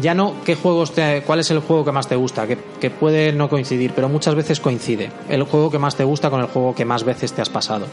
[0.01, 2.91] ya no qué juegos te, cuál es el juego que más te gusta, que, que,
[2.91, 5.11] puede no coincidir, pero muchas veces coincide.
[5.29, 7.87] El juego que más te gusta con el juego que más veces te has pasado.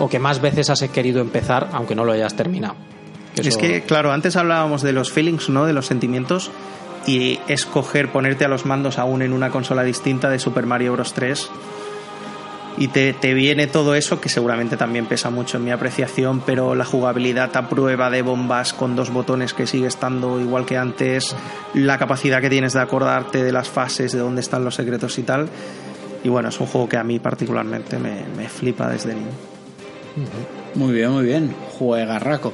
[0.00, 2.74] O que más veces has querido empezar, aunque no lo hayas terminado.
[3.36, 5.64] Es que, claro, antes hablábamos de los feelings, ¿no?
[5.64, 6.50] De los sentimientos.
[7.06, 11.14] Y escoger ponerte a los mandos aún en una consola distinta de Super Mario Bros.
[11.14, 11.50] 3.
[12.78, 16.76] Y te, te, viene todo eso, que seguramente también pesa mucho en mi apreciación, pero
[16.76, 21.34] la jugabilidad a prueba de bombas con dos botones que sigue estando igual que antes,
[21.74, 25.22] la capacidad que tienes de acordarte de las fases, de dónde están los secretos y
[25.22, 25.48] tal.
[26.22, 29.26] Y bueno, es un juego que a mí particularmente me, me flipa desde niño.
[30.74, 31.54] Muy bien, muy bien.
[31.78, 32.52] Juegarraco.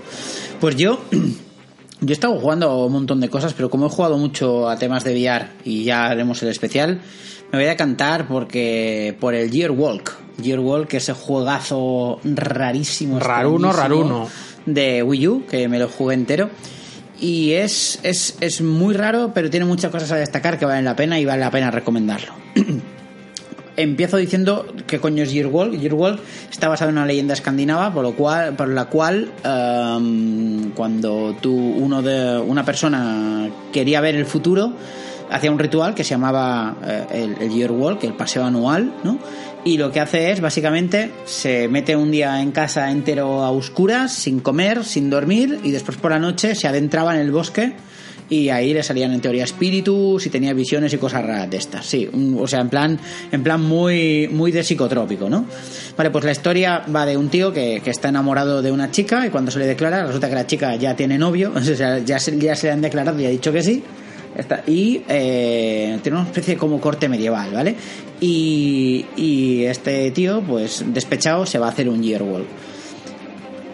[0.60, 1.01] Pues yo,
[2.01, 5.05] yo he estado jugando un montón de cosas, pero como he jugado mucho a temas
[5.05, 7.01] de VR y ya haremos el especial,
[7.55, 10.12] me voy a cantar porque por el Gear Walk.
[10.43, 13.20] Gear Walk, ese juegazo rarísimo.
[13.20, 14.28] Raruno, raruno.
[14.66, 16.51] De Wii U, que me lo jugué entero.
[17.20, 20.97] Y es, es, es muy raro, pero tiene muchas cosas a destacar que valen la
[20.97, 22.32] pena y vale la pena recomendarlo.
[23.76, 25.78] empiezo diciendo qué coño es Yearwalk.
[25.78, 26.20] Yearwalk
[26.51, 31.55] está basado en una leyenda escandinava, por lo cual, por la cual um, cuando tú,
[31.55, 34.72] uno de una persona quería ver el futuro,
[35.30, 39.18] hacía un ritual que se llamaba uh, el, el Yearwalk, el paseo anual, ¿no?
[39.64, 44.12] Y lo que hace es, básicamente, se mete un día en casa entero a oscuras,
[44.12, 47.74] sin comer, sin dormir, y después por la noche se adentraba en el bosque
[48.28, 51.84] y ahí le salían en teoría espíritus y tenía visiones y cosas raras de estas,
[51.86, 52.98] sí, o sea, en plan,
[53.30, 55.44] en plan muy, muy de psicotrópico, ¿no?
[55.96, 59.26] Vale, pues la historia va de un tío que, que está enamorado de una chica
[59.26, 62.18] y cuando se le declara, resulta que la chica ya tiene novio, o sea, ya
[62.18, 63.82] se, ya se le han declarado y ha dicho que sí,
[64.66, 67.77] Y eh, tiene una especie como corte medieval, ¿vale?
[68.20, 72.47] Y, y, este tío, pues despechado, se va a hacer un Yearwalk.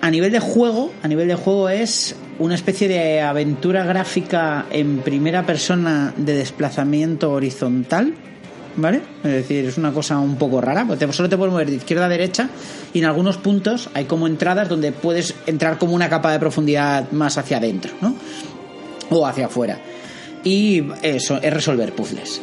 [0.03, 4.99] A nivel de juego, a nivel de juego es una especie de aventura gráfica en
[4.99, 8.15] primera persona de desplazamiento horizontal,
[8.77, 9.03] ¿vale?
[9.23, 12.07] Es decir, es una cosa un poco rara, porque solo te puedes mover de izquierda
[12.07, 12.49] a derecha
[12.95, 17.11] y en algunos puntos hay como entradas donde puedes entrar como una capa de profundidad
[17.13, 18.15] más hacia adentro, ¿no?
[19.11, 19.79] O hacia afuera.
[20.45, 22.41] Y eso, es resolver puzzles.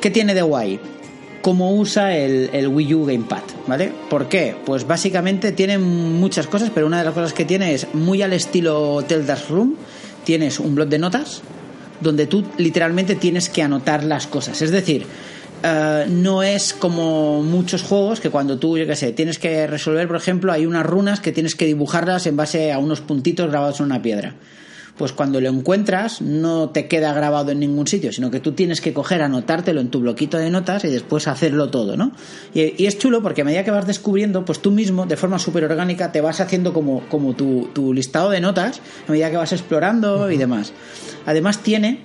[0.00, 0.80] ¿Qué tiene de guay?
[1.42, 3.92] cómo usa el, Wii U Gamepad, ¿vale?
[4.08, 4.54] ¿Por qué?
[4.64, 8.32] Pues básicamente tiene muchas cosas, pero una de las cosas que tiene es muy al
[8.32, 9.76] estilo Teldas Room.
[10.24, 11.42] Tienes un blog de notas
[12.00, 14.60] donde tú literalmente tienes que anotar las cosas.
[14.62, 15.04] Es decir,
[15.64, 20.06] uh, no es como muchos juegos que cuando tú, yo qué sé, tienes que resolver,
[20.06, 23.80] por ejemplo, hay unas runas que tienes que dibujarlas en base a unos puntitos grabados
[23.80, 24.34] en una piedra
[25.00, 28.82] pues cuando lo encuentras no te queda grabado en ningún sitio, sino que tú tienes
[28.82, 32.12] que coger, anotártelo en tu bloquito de notas y después hacerlo todo, ¿no?
[32.52, 35.38] Y, y es chulo porque a medida que vas descubriendo, pues tú mismo, de forma
[35.38, 39.38] súper orgánica, te vas haciendo como, como tu, tu, listado de notas a medida que
[39.38, 40.34] vas explorando uh -huh.
[40.34, 40.74] y demás.
[41.24, 42.00] Además tiene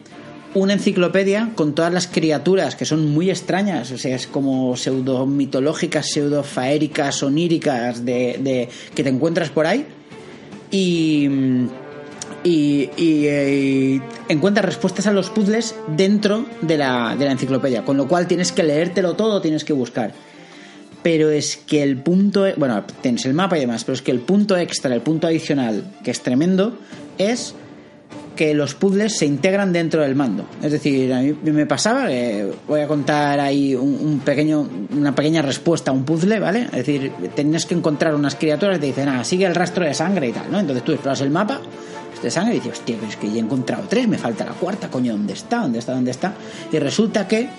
[0.54, 5.26] una enciclopedia con todas las criaturas que son muy extrañas, o sea, es como pseudo
[5.26, 9.86] mitológicas, pseudo faéricas, oníricas de, de, que te encuentras por ahí.
[10.72, 11.28] Y
[12.46, 17.98] y, y, y, encuentras respuestas a los puzzles dentro de la, de la, enciclopedia, con
[17.98, 20.14] lo cual tienes que leértelo todo, tienes que buscar.
[21.02, 24.20] Pero es que el punto, bueno, tienes el mapa y demás, pero es que el
[24.20, 26.78] punto extra, el punto adicional, que es tremendo,
[27.18, 27.56] es
[28.36, 30.46] que los puzzles se integran dentro del mando.
[30.62, 35.42] Es decir, a mí me pasaba, que voy a contar ahí un, pequeño, una pequeña
[35.42, 36.64] respuesta a un puzzle, ¿vale?
[36.66, 39.94] Es decir, tenías que encontrar unas criaturas que te dicen, ah, sigue el rastro de
[39.94, 40.60] sangre y tal, ¿no?
[40.60, 41.62] Entonces tú exploras el mapa
[42.22, 44.54] de sangre y dices, hostia, pero es que ya he encontrado tres, me falta la
[44.54, 45.60] cuarta, coño, ¿dónde está?
[45.60, 45.94] ¿Dónde está?
[45.94, 46.34] ¿Dónde está?
[46.72, 47.50] Y resulta que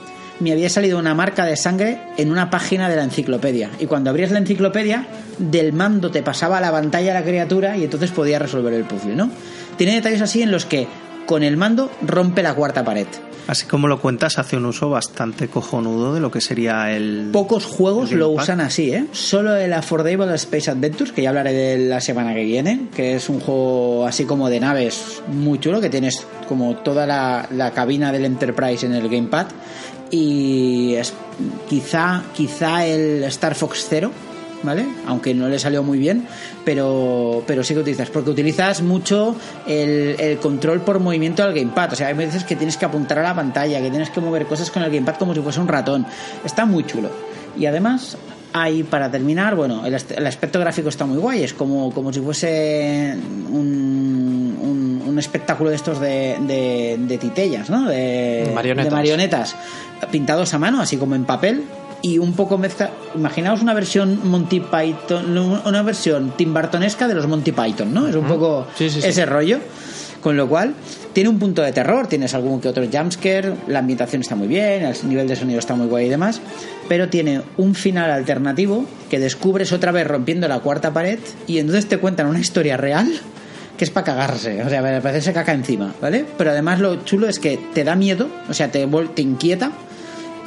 [0.41, 3.71] me había salido una marca de sangre en una página de la enciclopedia.
[3.79, 5.07] Y cuando abrías la enciclopedia,
[5.39, 9.17] del mando te pasaba a la pantalla la criatura y entonces podías resolver el puzzle,
[9.17, 9.31] ¿no?
[9.77, 10.87] tiene detalles así en los que
[11.27, 13.07] con el mando rompe la cuarta pared.
[13.47, 17.31] Así como lo cuentas, hace un uso bastante cojonudo de lo que sería el.
[17.33, 19.07] Pocos juegos el lo usan así, ¿eh?
[19.13, 23.29] Solo el Affordable Space Adventures, que ya hablaré de la semana que viene, que es
[23.29, 28.11] un juego así como de naves muy chulo, que tienes como toda la, la cabina
[28.11, 29.47] del Enterprise en el Gamepad.
[30.11, 31.13] Y es
[31.69, 34.13] quizá, quizá el Star Fox Zero,
[34.63, 34.87] ¿vale?
[35.07, 36.27] Aunque no le salió muy bien,
[36.65, 41.93] pero, pero sí que utilizas, porque utilizas mucho el, el control por movimiento del gamepad.
[41.93, 44.47] O sea, hay veces que tienes que apuntar a la pantalla, que tienes que mover
[44.47, 46.07] cosas con el gamepad como si fuese un ratón.
[46.45, 47.11] Está muy chulo.
[47.59, 48.17] Y además,
[48.53, 52.21] hay para terminar, bueno, el, el aspecto gráfico está muy guay, es como, como si
[52.21, 53.15] fuese
[53.51, 57.89] un, un, un espectáculo de estos de, de, de titellas, ¿no?
[57.89, 58.91] De Marionetas.
[58.91, 59.57] de marionetas
[60.11, 61.65] pintados a mano, así como en papel.
[62.07, 62.91] Y un poco mezcla.
[63.17, 68.07] Imaginaos una versión Monty Python, una versión Tim Burtonesca de los Monty Python, ¿no?
[68.07, 69.09] Es un poco Sí, sí, sí.
[69.09, 69.59] ese rollo.
[70.21, 70.75] Con lo cual,
[71.13, 74.85] tiene un punto de terror, tienes algún que otro jumpscare, la ambientación está muy bien,
[74.85, 76.41] el nivel de sonido está muy guay y demás,
[76.89, 81.87] pero tiene un final alternativo que descubres otra vez rompiendo la cuarta pared y entonces
[81.87, 83.09] te cuentan una historia real
[83.77, 86.25] que es para cagarse, o sea, para parecerse caca encima, ¿vale?
[86.39, 89.71] Pero además lo chulo es que te da miedo, o sea, te, te inquieta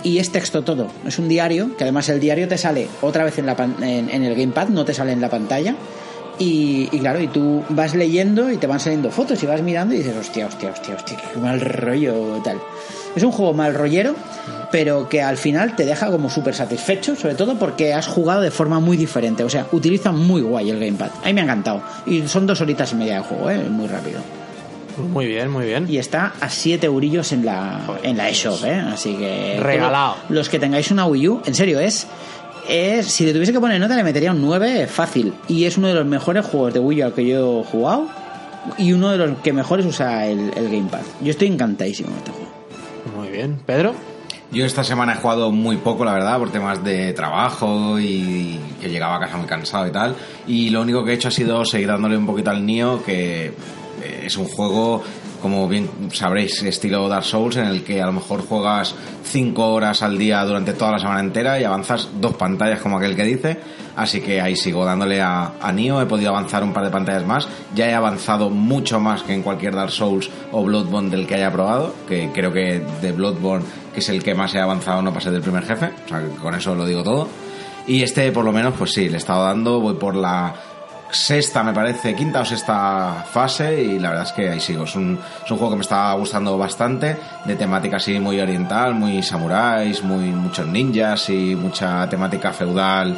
[0.04, 0.88] y es texto todo.
[1.06, 4.24] Es un diario, que además el diario te sale otra vez en, la pan- en,
[4.24, 5.76] el gamepad, no te sale en la pantalla.
[6.38, 9.94] Y, y claro, y tú vas leyendo y te van saliendo fotos y vas mirando
[9.94, 12.58] y dices, hostia, hostia, hostia, hostia, qué mal rollo tal.
[13.14, 14.16] Es un juego mal rollero,
[14.72, 18.52] pero que al final te deja como súper satisfecho, sobre todo porque has jugado de
[18.52, 19.44] forma muy diferente.
[19.44, 21.10] O sea, utiliza muy guay el gamepad.
[21.24, 21.82] A mí me ha encantado.
[22.06, 23.58] Y son dos horitas y media de juego, ¿eh?
[23.70, 24.20] muy rápido.
[25.00, 25.88] Muy bien, muy bien.
[25.90, 28.84] Y está a 7 eurillos en la, en la eShop, ¿eh?
[28.94, 29.60] Así que...
[29.60, 30.16] Regalado.
[30.30, 32.08] Los que tengáis una Wii U, en serio, es...
[32.68, 35.34] es si le tuviese que poner nota le metería un 9 fácil.
[35.48, 38.08] Y es uno de los mejores juegos de Wii U al que yo he jugado.
[38.78, 41.02] Y uno de los que mejores usa el, el Gamepad.
[41.22, 42.50] Yo estoy encantadísimo con este juego.
[43.18, 43.60] Muy bien.
[43.66, 43.96] Pedro.
[44.52, 48.90] Yo esta semana he jugado muy poco, la verdad, por temas de trabajo y que
[48.90, 50.16] llegaba a casa muy cansado y tal.
[50.48, 53.54] Y lo único que he hecho ha sido seguir dándole un poquito al Nio, que
[54.26, 55.04] es un juego,
[55.42, 60.02] como bien sabréis, estilo Dark Souls, en el que a lo mejor juegas 5 horas
[60.02, 63.60] al día durante toda la semana entera y avanzas dos pantallas, como aquel que dice.
[63.96, 67.26] Así que ahí sigo dándole a, a Nio, he podido avanzar un par de pantallas
[67.26, 67.48] más.
[67.76, 71.52] Ya he avanzado mucho más que en cualquier Dark Souls o Bloodborne del que haya
[71.52, 75.32] probado, que creo que de Bloodborne, que es el que más he avanzado, no pasé
[75.32, 75.92] del primer jefe.
[76.06, 77.28] O sea, que con eso lo digo todo.
[77.88, 80.54] Y este, por lo menos, pues sí, le he estado dando, voy por la
[81.12, 84.84] sexta, me parece, quinta o sexta fase y la verdad es que ahí sigo.
[84.84, 90.04] Es un, juego que me está gustando bastante, de temática así muy oriental, muy samuráis,
[90.04, 93.18] muy muchos ninjas y mucha temática feudal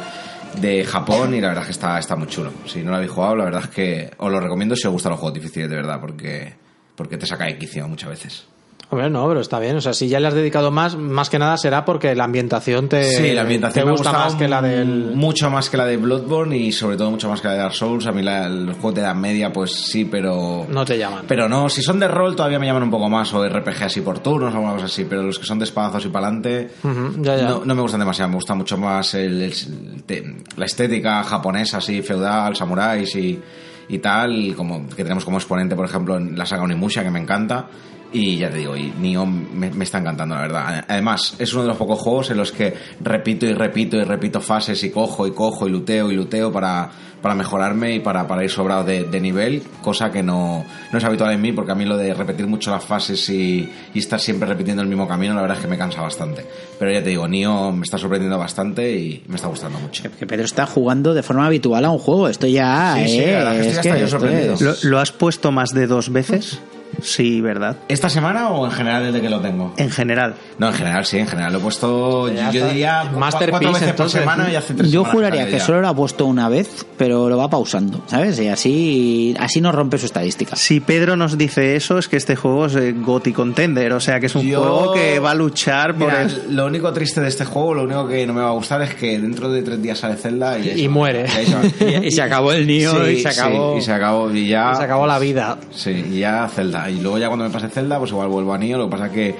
[0.60, 2.52] de Japón y la verdad es que está, está muy chulo.
[2.66, 5.10] Si no lo habéis jugado, la verdad es que os lo recomiendo si os gustan
[5.10, 6.54] los juegos difíciles de verdad, porque,
[6.96, 8.51] porque te saca de quicio muchas veces.
[8.92, 9.74] Hombre, no, pero está bien.
[9.76, 12.90] O sea, si ya le has dedicado más, más que nada será porque la ambientación
[12.90, 15.12] te, Sí, la ambientación te gusta más que la del.
[15.14, 17.74] mucho más que la de Bloodborne y sobre todo mucho más que la de Dark
[17.74, 18.06] Souls.
[18.06, 21.24] A mí la, los juegos de edad media, pues sí, pero No te llaman.
[21.26, 21.70] pero no.
[21.70, 24.52] Si son de rol todavía me llaman un poco más o RPG así por turnos
[24.52, 25.06] o alguna cosa así.
[25.08, 27.48] Pero los que son de espadazos y para adelante Ujú, ya, ya.
[27.48, 28.28] no, no me gustan demasiado.
[28.28, 33.40] Me gusta mucho más el- el- te- la estética japonesa así feudal, samuráis y
[33.88, 37.18] y tal, como que tenemos como exponente, por ejemplo, en la saga Onimusha, que me
[37.18, 37.66] encanta.
[38.14, 40.84] Y ya te digo, y Nioh me, me está encantando, la verdad.
[40.86, 44.40] Además, es uno de los pocos juegos en los que repito y repito y repito
[44.42, 46.90] fases y cojo y cojo y luteo y luteo para,
[47.22, 50.62] para mejorarme y para, para ir sobrado de, de nivel, cosa que no,
[50.92, 53.66] no es habitual en mí, porque a mí lo de repetir mucho las fases y,
[53.94, 56.44] y estar siempre repitiendo el mismo camino, la verdad es que me cansa bastante.
[56.78, 60.02] Pero ya te digo, Nioh me está sorprendiendo bastante y me está gustando mucho.
[60.18, 62.28] Que Pedro está jugando de forma habitual a un juego.
[62.28, 64.52] Esto ya Sí, sí, eh, la verdad que estoy es hasta yo sorprendido.
[64.54, 66.60] es- ¿Lo, lo has puesto más de dos veces?
[67.00, 67.76] Sí, ¿verdad?
[67.88, 69.72] ¿Esta semana o en general desde que lo tengo?
[69.76, 70.34] En general.
[70.58, 72.50] No, en general sí, en general lo he puesto, yo está.
[72.68, 74.20] diría, Masterpiece, cuatro veces entonces.
[74.22, 75.60] por semana y hace tres Yo juraría que ya.
[75.60, 78.38] solo lo ha puesto una vez, pero lo va pausando, ¿sabes?
[78.40, 80.54] Y así, así no rompe su estadística.
[80.56, 84.20] Si Pedro nos dice eso, es que este juego es eh, GOTY Contender, o sea
[84.20, 86.54] que es un Yo- juego que va a luchar por Mira, el...
[86.56, 88.94] lo único triste de este juego, lo único que no me va a gustar es
[88.94, 91.26] que dentro de tres días sale Zelda y, muere.
[92.02, 93.72] Y se acabó el Nioh Sí, y se acabó.
[93.74, 95.58] sí, y se acabó y ya Se acabó la vida.
[95.74, 96.81] Sí, y ya Zelda.
[96.90, 98.78] Y luego ya cuando me pase Zelda, pues igual vuelvo a Nioh.
[98.78, 99.34] Lo que pasa es que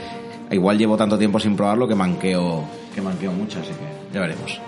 [0.51, 2.65] igual llevo tanto tiempo sin probarlo que manqueo,
[2.95, 4.61] que manqueo mucho, así que ya veremos.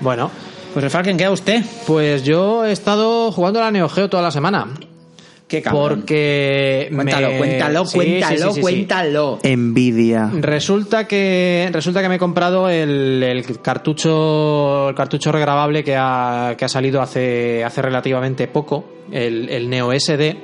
[0.00, 0.30] Bueno,
[0.72, 1.62] Pues el Falken, ¿queda usted?
[1.86, 4.68] pues yo he estado jugando a la Neo Geo toda la semana.
[5.46, 5.98] Qué cabrón.
[6.00, 6.88] Porque.
[6.94, 8.60] Cuéntalo, me- cuéntalo, Sí, cuéntalo, sí, sí, sí, sí.
[8.62, 9.38] cuéntalo.
[9.42, 10.30] Envidia.
[10.32, 16.54] Resulta que resulta que me he comprado el, el cartucho el cartucho regrabable que ha,
[16.56, 20.38] que ha salido hace, hace relativamente poco, el, el Neo SD.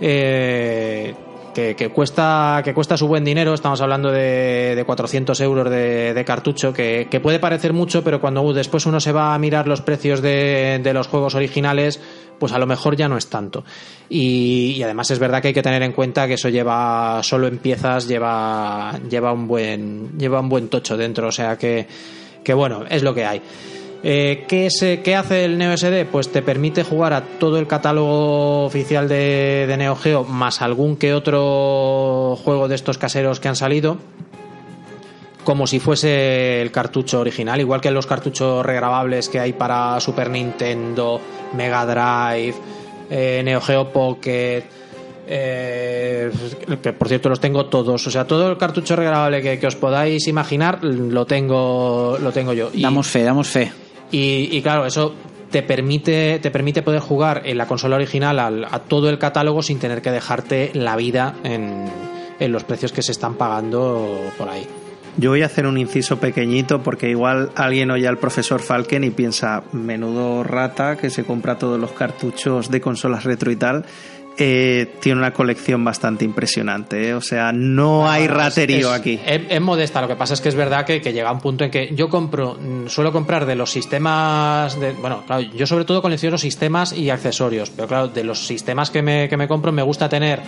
[0.00, 1.14] Eh,
[1.54, 6.72] que, cuesta que cuesta su buen dinero, estamos hablando de, de 400 euros de, cartucho,
[6.72, 10.80] que, puede parecer mucho, pero cuando después uno se va a mirar los precios de,
[10.82, 12.00] de los juegos originales,
[12.38, 13.64] pues a lo mejor ya no es tanto.
[14.08, 17.46] Y, y además es verdad que hay que tener en cuenta que eso lleva, solo
[17.46, 21.86] en piezas, lleva, lleva un buen, lleva un buen tocho dentro, o sea que,
[22.42, 23.42] que bueno, es lo que hay.
[24.02, 26.06] Eh, ¿qué, se- qué hace el Neo SD?
[26.06, 30.96] Pues te permite jugar a todo el catálogo oficial de, de Neo Geo, más algún
[30.96, 33.98] que otro juego de estos caseros que han salido,
[35.44, 40.30] como si fuese el cartucho original, igual que los cartuchos regrabables que hay para Super
[40.30, 41.20] Nintendo,
[41.54, 42.54] Mega Drive,
[43.10, 44.62] eh, Neo Geo Pocket.
[45.32, 46.30] eh,
[46.82, 49.76] que por cierto los tengo todos, o sea, todo el cartucho regrabable que, que os
[49.76, 52.70] podáis imaginar lo tengo, lo tengo yo.
[52.74, 53.70] Damos fe, damos fe.
[54.10, 55.14] Y, claro, eso
[55.50, 59.62] te permite, te permite poder jugar en la consola original al- a todo el catálogo
[59.62, 61.86] sin tener que dejarte la vida en,
[62.38, 64.66] en los precios que se están pagando por ahí.
[65.16, 69.10] Yo voy a hacer un inciso pequeñito porque igual alguien oye al profesor Falken y
[69.10, 73.84] piensa, menudo rata que se compra todos los cartuchos de consolas retro y tal.
[74.42, 77.14] Eh, tiene una colección bastante impresionante, ¿eh?
[77.14, 79.20] o sea, no hay es- raterío es- aquí.
[79.26, 81.62] Es, es modesta, lo que pasa es que es verdad que, que llega un punto
[81.64, 85.84] en que yo compro, mm, suelo comprar de los sistemas, de, bueno, claro, yo sobre
[85.84, 89.72] todo colecciono sistemas y accesorios, pero claro, de los sistemas que me, que me compro
[89.72, 90.40] me gusta tener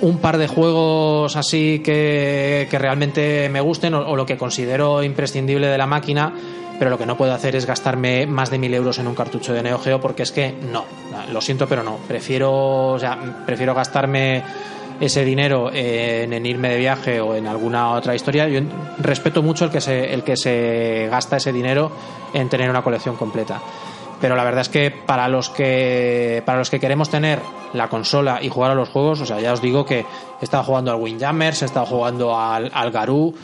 [0.00, 5.02] un par de juegos así que, que realmente me gusten o, o lo que considero
[5.02, 6.32] imprescindible de la máquina,
[6.80, 9.52] pero lo que no puedo hacer es gastarme más de mil euros en un cartucho
[9.52, 10.86] de Neo Geo porque es que no,
[11.30, 11.98] lo siento, pero no.
[12.08, 14.42] Prefiero, o sea, prefiero gastarme
[14.98, 18.48] ese dinero en, en irme de viaje o en alguna otra historia.
[18.48, 18.62] Yo
[18.96, 21.92] respeto mucho el que se, el que se gasta ese dinero
[22.32, 23.60] en tener una colección completa
[24.18, 27.40] pero la verdad es que para los que para los que queremos tener
[27.72, 30.62] la consola y jugar a los juegos, o sea, ya os digo que he estado
[30.62, 33.34] jugando al Windjammers, he estado jugando al, al Garou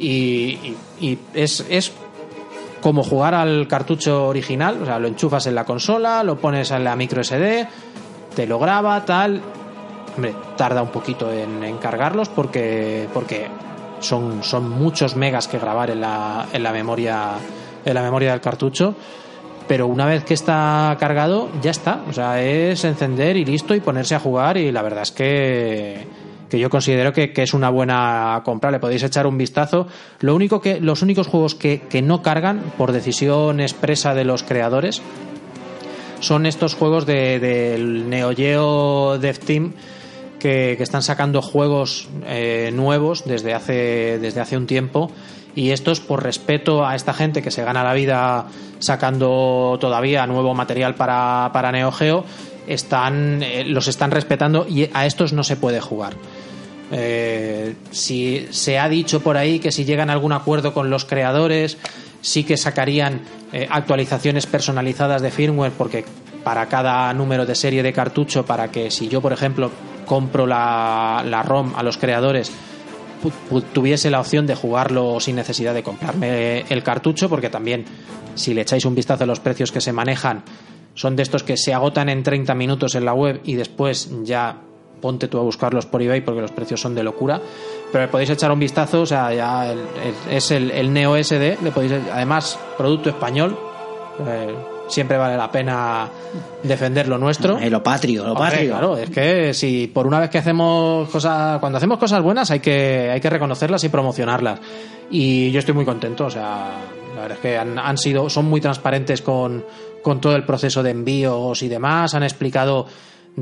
[0.00, 0.76] y,
[1.34, 1.92] es
[2.80, 6.84] como jugar al cartucho original, o sea, lo enchufas en la consola, lo pones en
[6.84, 7.66] la micro SD,
[8.34, 9.42] te lo graba, tal.
[10.16, 13.48] Hombre, tarda un poquito en, cargarlos porque, porque
[14.00, 17.34] son, son muchos megas que grabar en la, en la memoria
[17.84, 18.94] en la memoria del cartucho
[19.66, 23.80] pero una vez que está cargado ya está o sea es encender y listo y
[23.80, 26.06] ponerse a jugar y la verdad es que
[26.50, 28.70] que yo considero que, que es una buena compra.
[28.70, 29.86] Le podéis echar un vistazo.
[30.20, 34.42] Lo único que los únicos juegos que, que no cargan por decisión expresa de los
[34.42, 35.00] creadores
[36.20, 39.72] son estos juegos de- del Neo Geo Dev Team
[40.38, 45.10] que, que están sacando juegos eh, nuevos desde hace, desde hace un tiempo.
[45.54, 48.46] Y estos por respeto a esta gente que se gana la vida
[48.78, 52.24] sacando todavía nuevo material para, para Neo Geo
[52.68, 56.14] están, eh, los están respetando y a estos no se puede jugar.
[56.92, 61.04] Eh, si se ha dicho por ahí que si llegan a algún acuerdo con los
[61.04, 61.78] creadores,
[62.20, 63.22] sí que sacarían
[63.52, 66.04] eh, actualizaciones personalizadas de firmware, porque
[66.42, 69.70] para cada número de serie de cartucho, para que si yo, por ejemplo,
[70.06, 72.50] compro la, la ROM a los creadores,
[73.72, 77.84] tuviese la opción de jugarlo sin necesidad de comprarme el cartucho, porque también,
[78.34, 80.42] si le echáis un vistazo a los precios que se manejan,
[80.94, 84.60] son de estos que se agotan en 30 minutos en la web y después ya
[85.00, 87.40] ponte tú a buscarlos por eBay porque los precios son de locura.
[87.92, 91.16] Pero le podéis echar un vistazo, o sea, ya el- el- es el, el Neo
[91.16, 93.56] SD, le podéis, además, producto español,
[94.26, 94.54] eh,
[94.88, 96.08] siempre vale la pena
[96.62, 97.58] defender lo nuestro.
[97.58, 98.70] Eh, lo patrio, lo Hombre, patrio.
[98.70, 102.60] Claro, es que si por una vez que hacemos cosas, cuando hacemos cosas buenas hay
[102.60, 104.60] que, hay que reconocerlas y promocionarlas.
[105.10, 106.70] Y yo estoy muy contento, o sea,
[107.16, 109.64] la verdad es que han, han sido, son muy transparentes con,
[110.02, 112.86] con todo el proceso de envíos y demás, han explicado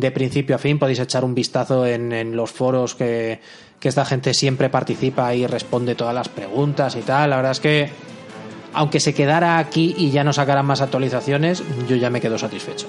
[0.00, 3.40] de principio a fin, podéis echar un vistazo en, en los foros que,
[3.80, 7.60] que esta gente siempre participa y responde todas las preguntas y tal, la verdad es
[7.60, 7.90] que
[8.74, 12.86] aunque se quedara aquí y ya no sacaran más actualizaciones, yo ya me quedo satisfecho.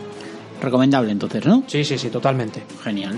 [0.61, 1.63] Recomendable entonces, ¿no?
[1.67, 2.61] Sí, sí, sí, totalmente.
[2.83, 3.15] Genial.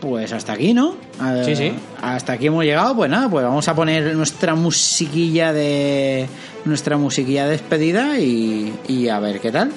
[0.00, 0.94] Pues hasta aquí, ¿no?
[1.22, 1.72] Eh, Sí, sí.
[2.00, 2.96] Hasta aquí hemos llegado.
[2.96, 6.26] Pues nada, pues vamos a poner nuestra musiquilla de
[6.64, 9.70] nuestra musiquilla de despedida y, y a ver qué tal.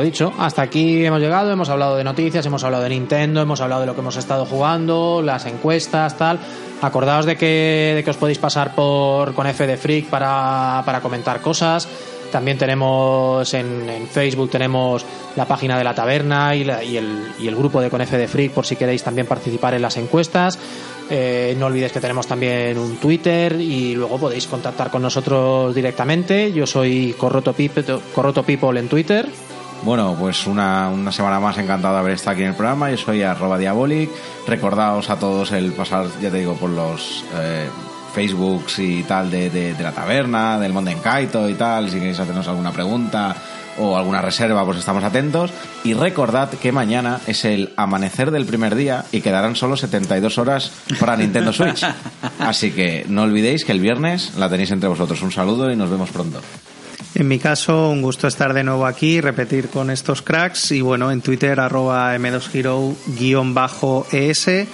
[0.00, 3.80] Dicho, hasta aquí hemos llegado, hemos hablado de noticias, hemos hablado de Nintendo, hemos hablado
[3.82, 6.38] de lo que hemos estado jugando, las encuestas, tal.
[6.82, 11.00] Acordaos de que, de que os podéis pasar por con F de Freak para, para
[11.00, 11.86] comentar cosas.
[12.32, 15.04] También tenemos en, Facebook tenemos
[15.34, 18.16] la página de la taberna y, la- y el, y el grupo de con F
[18.16, 20.56] de Freak por si queréis también participar en las encuestas.
[21.10, 26.52] Eh, no olvidéis que tenemos también un Twitter y luego podéis contactar con nosotros directamente.
[26.52, 29.28] Yo soy Corroto People, Corroto People en Twitter.
[29.82, 32.90] Bueno, pues una, una semana más encantado de haber estado aquí en el programa.
[32.90, 34.10] Yo soy arroba diabolic.
[34.46, 37.68] Recordaos a todos el pasar, ya te digo, por los eh,
[38.14, 41.88] Facebooks y tal de, de- de la taberna, del Monden Kaito y tal.
[41.90, 43.34] Si queréis hacernos alguna pregunta
[43.78, 45.50] o alguna reserva, pues estamos atentos.
[45.82, 50.72] Y recordad que mañana es el amanecer del primer día y quedarán solo 72 horas
[50.98, 51.86] para Nintendo Switch.
[52.38, 55.22] Así que no olvidéis que el viernes la tenéis entre vosotros.
[55.22, 56.40] Un saludo y nos vemos pronto.
[57.14, 60.70] En mi caso, un gusto estar de nuevo aquí, repetir con estos cracks.
[60.72, 64.66] Y bueno, en Twitter arroba m2hero-es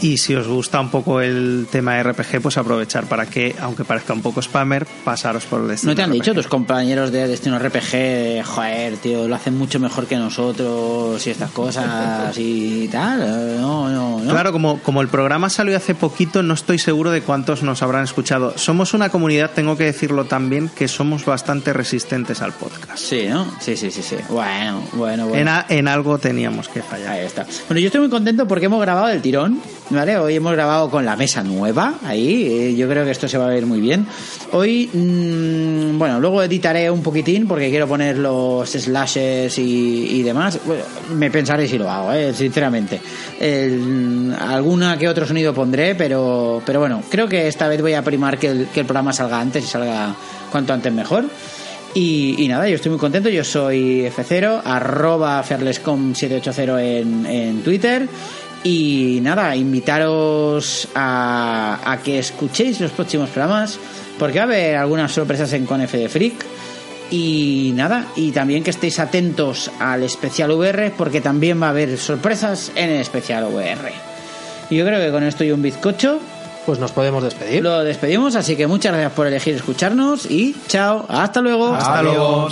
[0.00, 4.12] y si os gusta un poco el tema RPG, pues aprovechar para que, aunque parezca
[4.12, 6.14] un poco spammer, pasaros por el destino ¿No te han RPG.
[6.20, 11.30] dicho tus compañeros de Destino RPG, joder, tío, lo hacen mucho mejor que nosotros y
[11.30, 13.60] estas cosas y tal?
[13.60, 14.30] No, no, no.
[14.30, 18.04] Claro, como, como el programa salió hace poquito, no estoy seguro de cuántos nos habrán
[18.04, 18.52] escuchado.
[18.56, 22.98] Somos una comunidad, tengo que decirlo también, que somos bastante resistentes al podcast.
[22.98, 23.46] Sí, ¿no?
[23.60, 24.16] Sí, sí, sí, sí.
[24.28, 25.40] Bueno, bueno, bueno.
[25.40, 27.12] En, a- en algo teníamos que fallar.
[27.12, 27.46] Ahí está.
[27.68, 29.60] Bueno, yo estoy muy contento porque hemos grabado el tirón,
[29.90, 30.16] ¿vale?
[30.18, 32.46] Hoy hemos grabado con la mesa nueva, ahí.
[32.46, 34.06] eh, yo creo que esto se va a ver muy bien.
[34.52, 40.58] Hoy, mm, bueno, luego editaré un poquitín porque quiero poner los slashes y, y demás.
[40.64, 40.82] Bueno,
[41.14, 42.32] me pensaré si lo hago, ¿eh?
[42.34, 43.00] sinceramente.
[43.40, 48.02] El- alguna que otro sonido pondré, pero, pero bueno, creo que esta vez voy a
[48.02, 50.14] primar que el, programa salga antes y salga
[50.50, 51.24] cuanto antes mejor.
[51.98, 53.30] Y, nada, yo estoy muy contento.
[53.30, 58.06] Yo soy F0, arroba Ferlescom780 en, en Twitter.
[58.68, 63.78] Y nada, invitaros a, a que escuchéis los próximos programas,
[64.18, 66.34] porque va a haber algunas sorpresas en Con F de Freak.
[67.12, 71.96] Y nada, y también que estéis atentos al especial VR, porque también va a haber
[71.96, 73.92] sorpresas en el especial VR.
[74.68, 76.18] Y yo creo que con esto y un bizcocho
[76.66, 77.62] Pues nos podemos despedir.
[77.62, 81.72] lo despedimos, así que muchas gracias por elegir escucharnos y chao, hasta luego.
[81.72, 82.48] Hasta luego.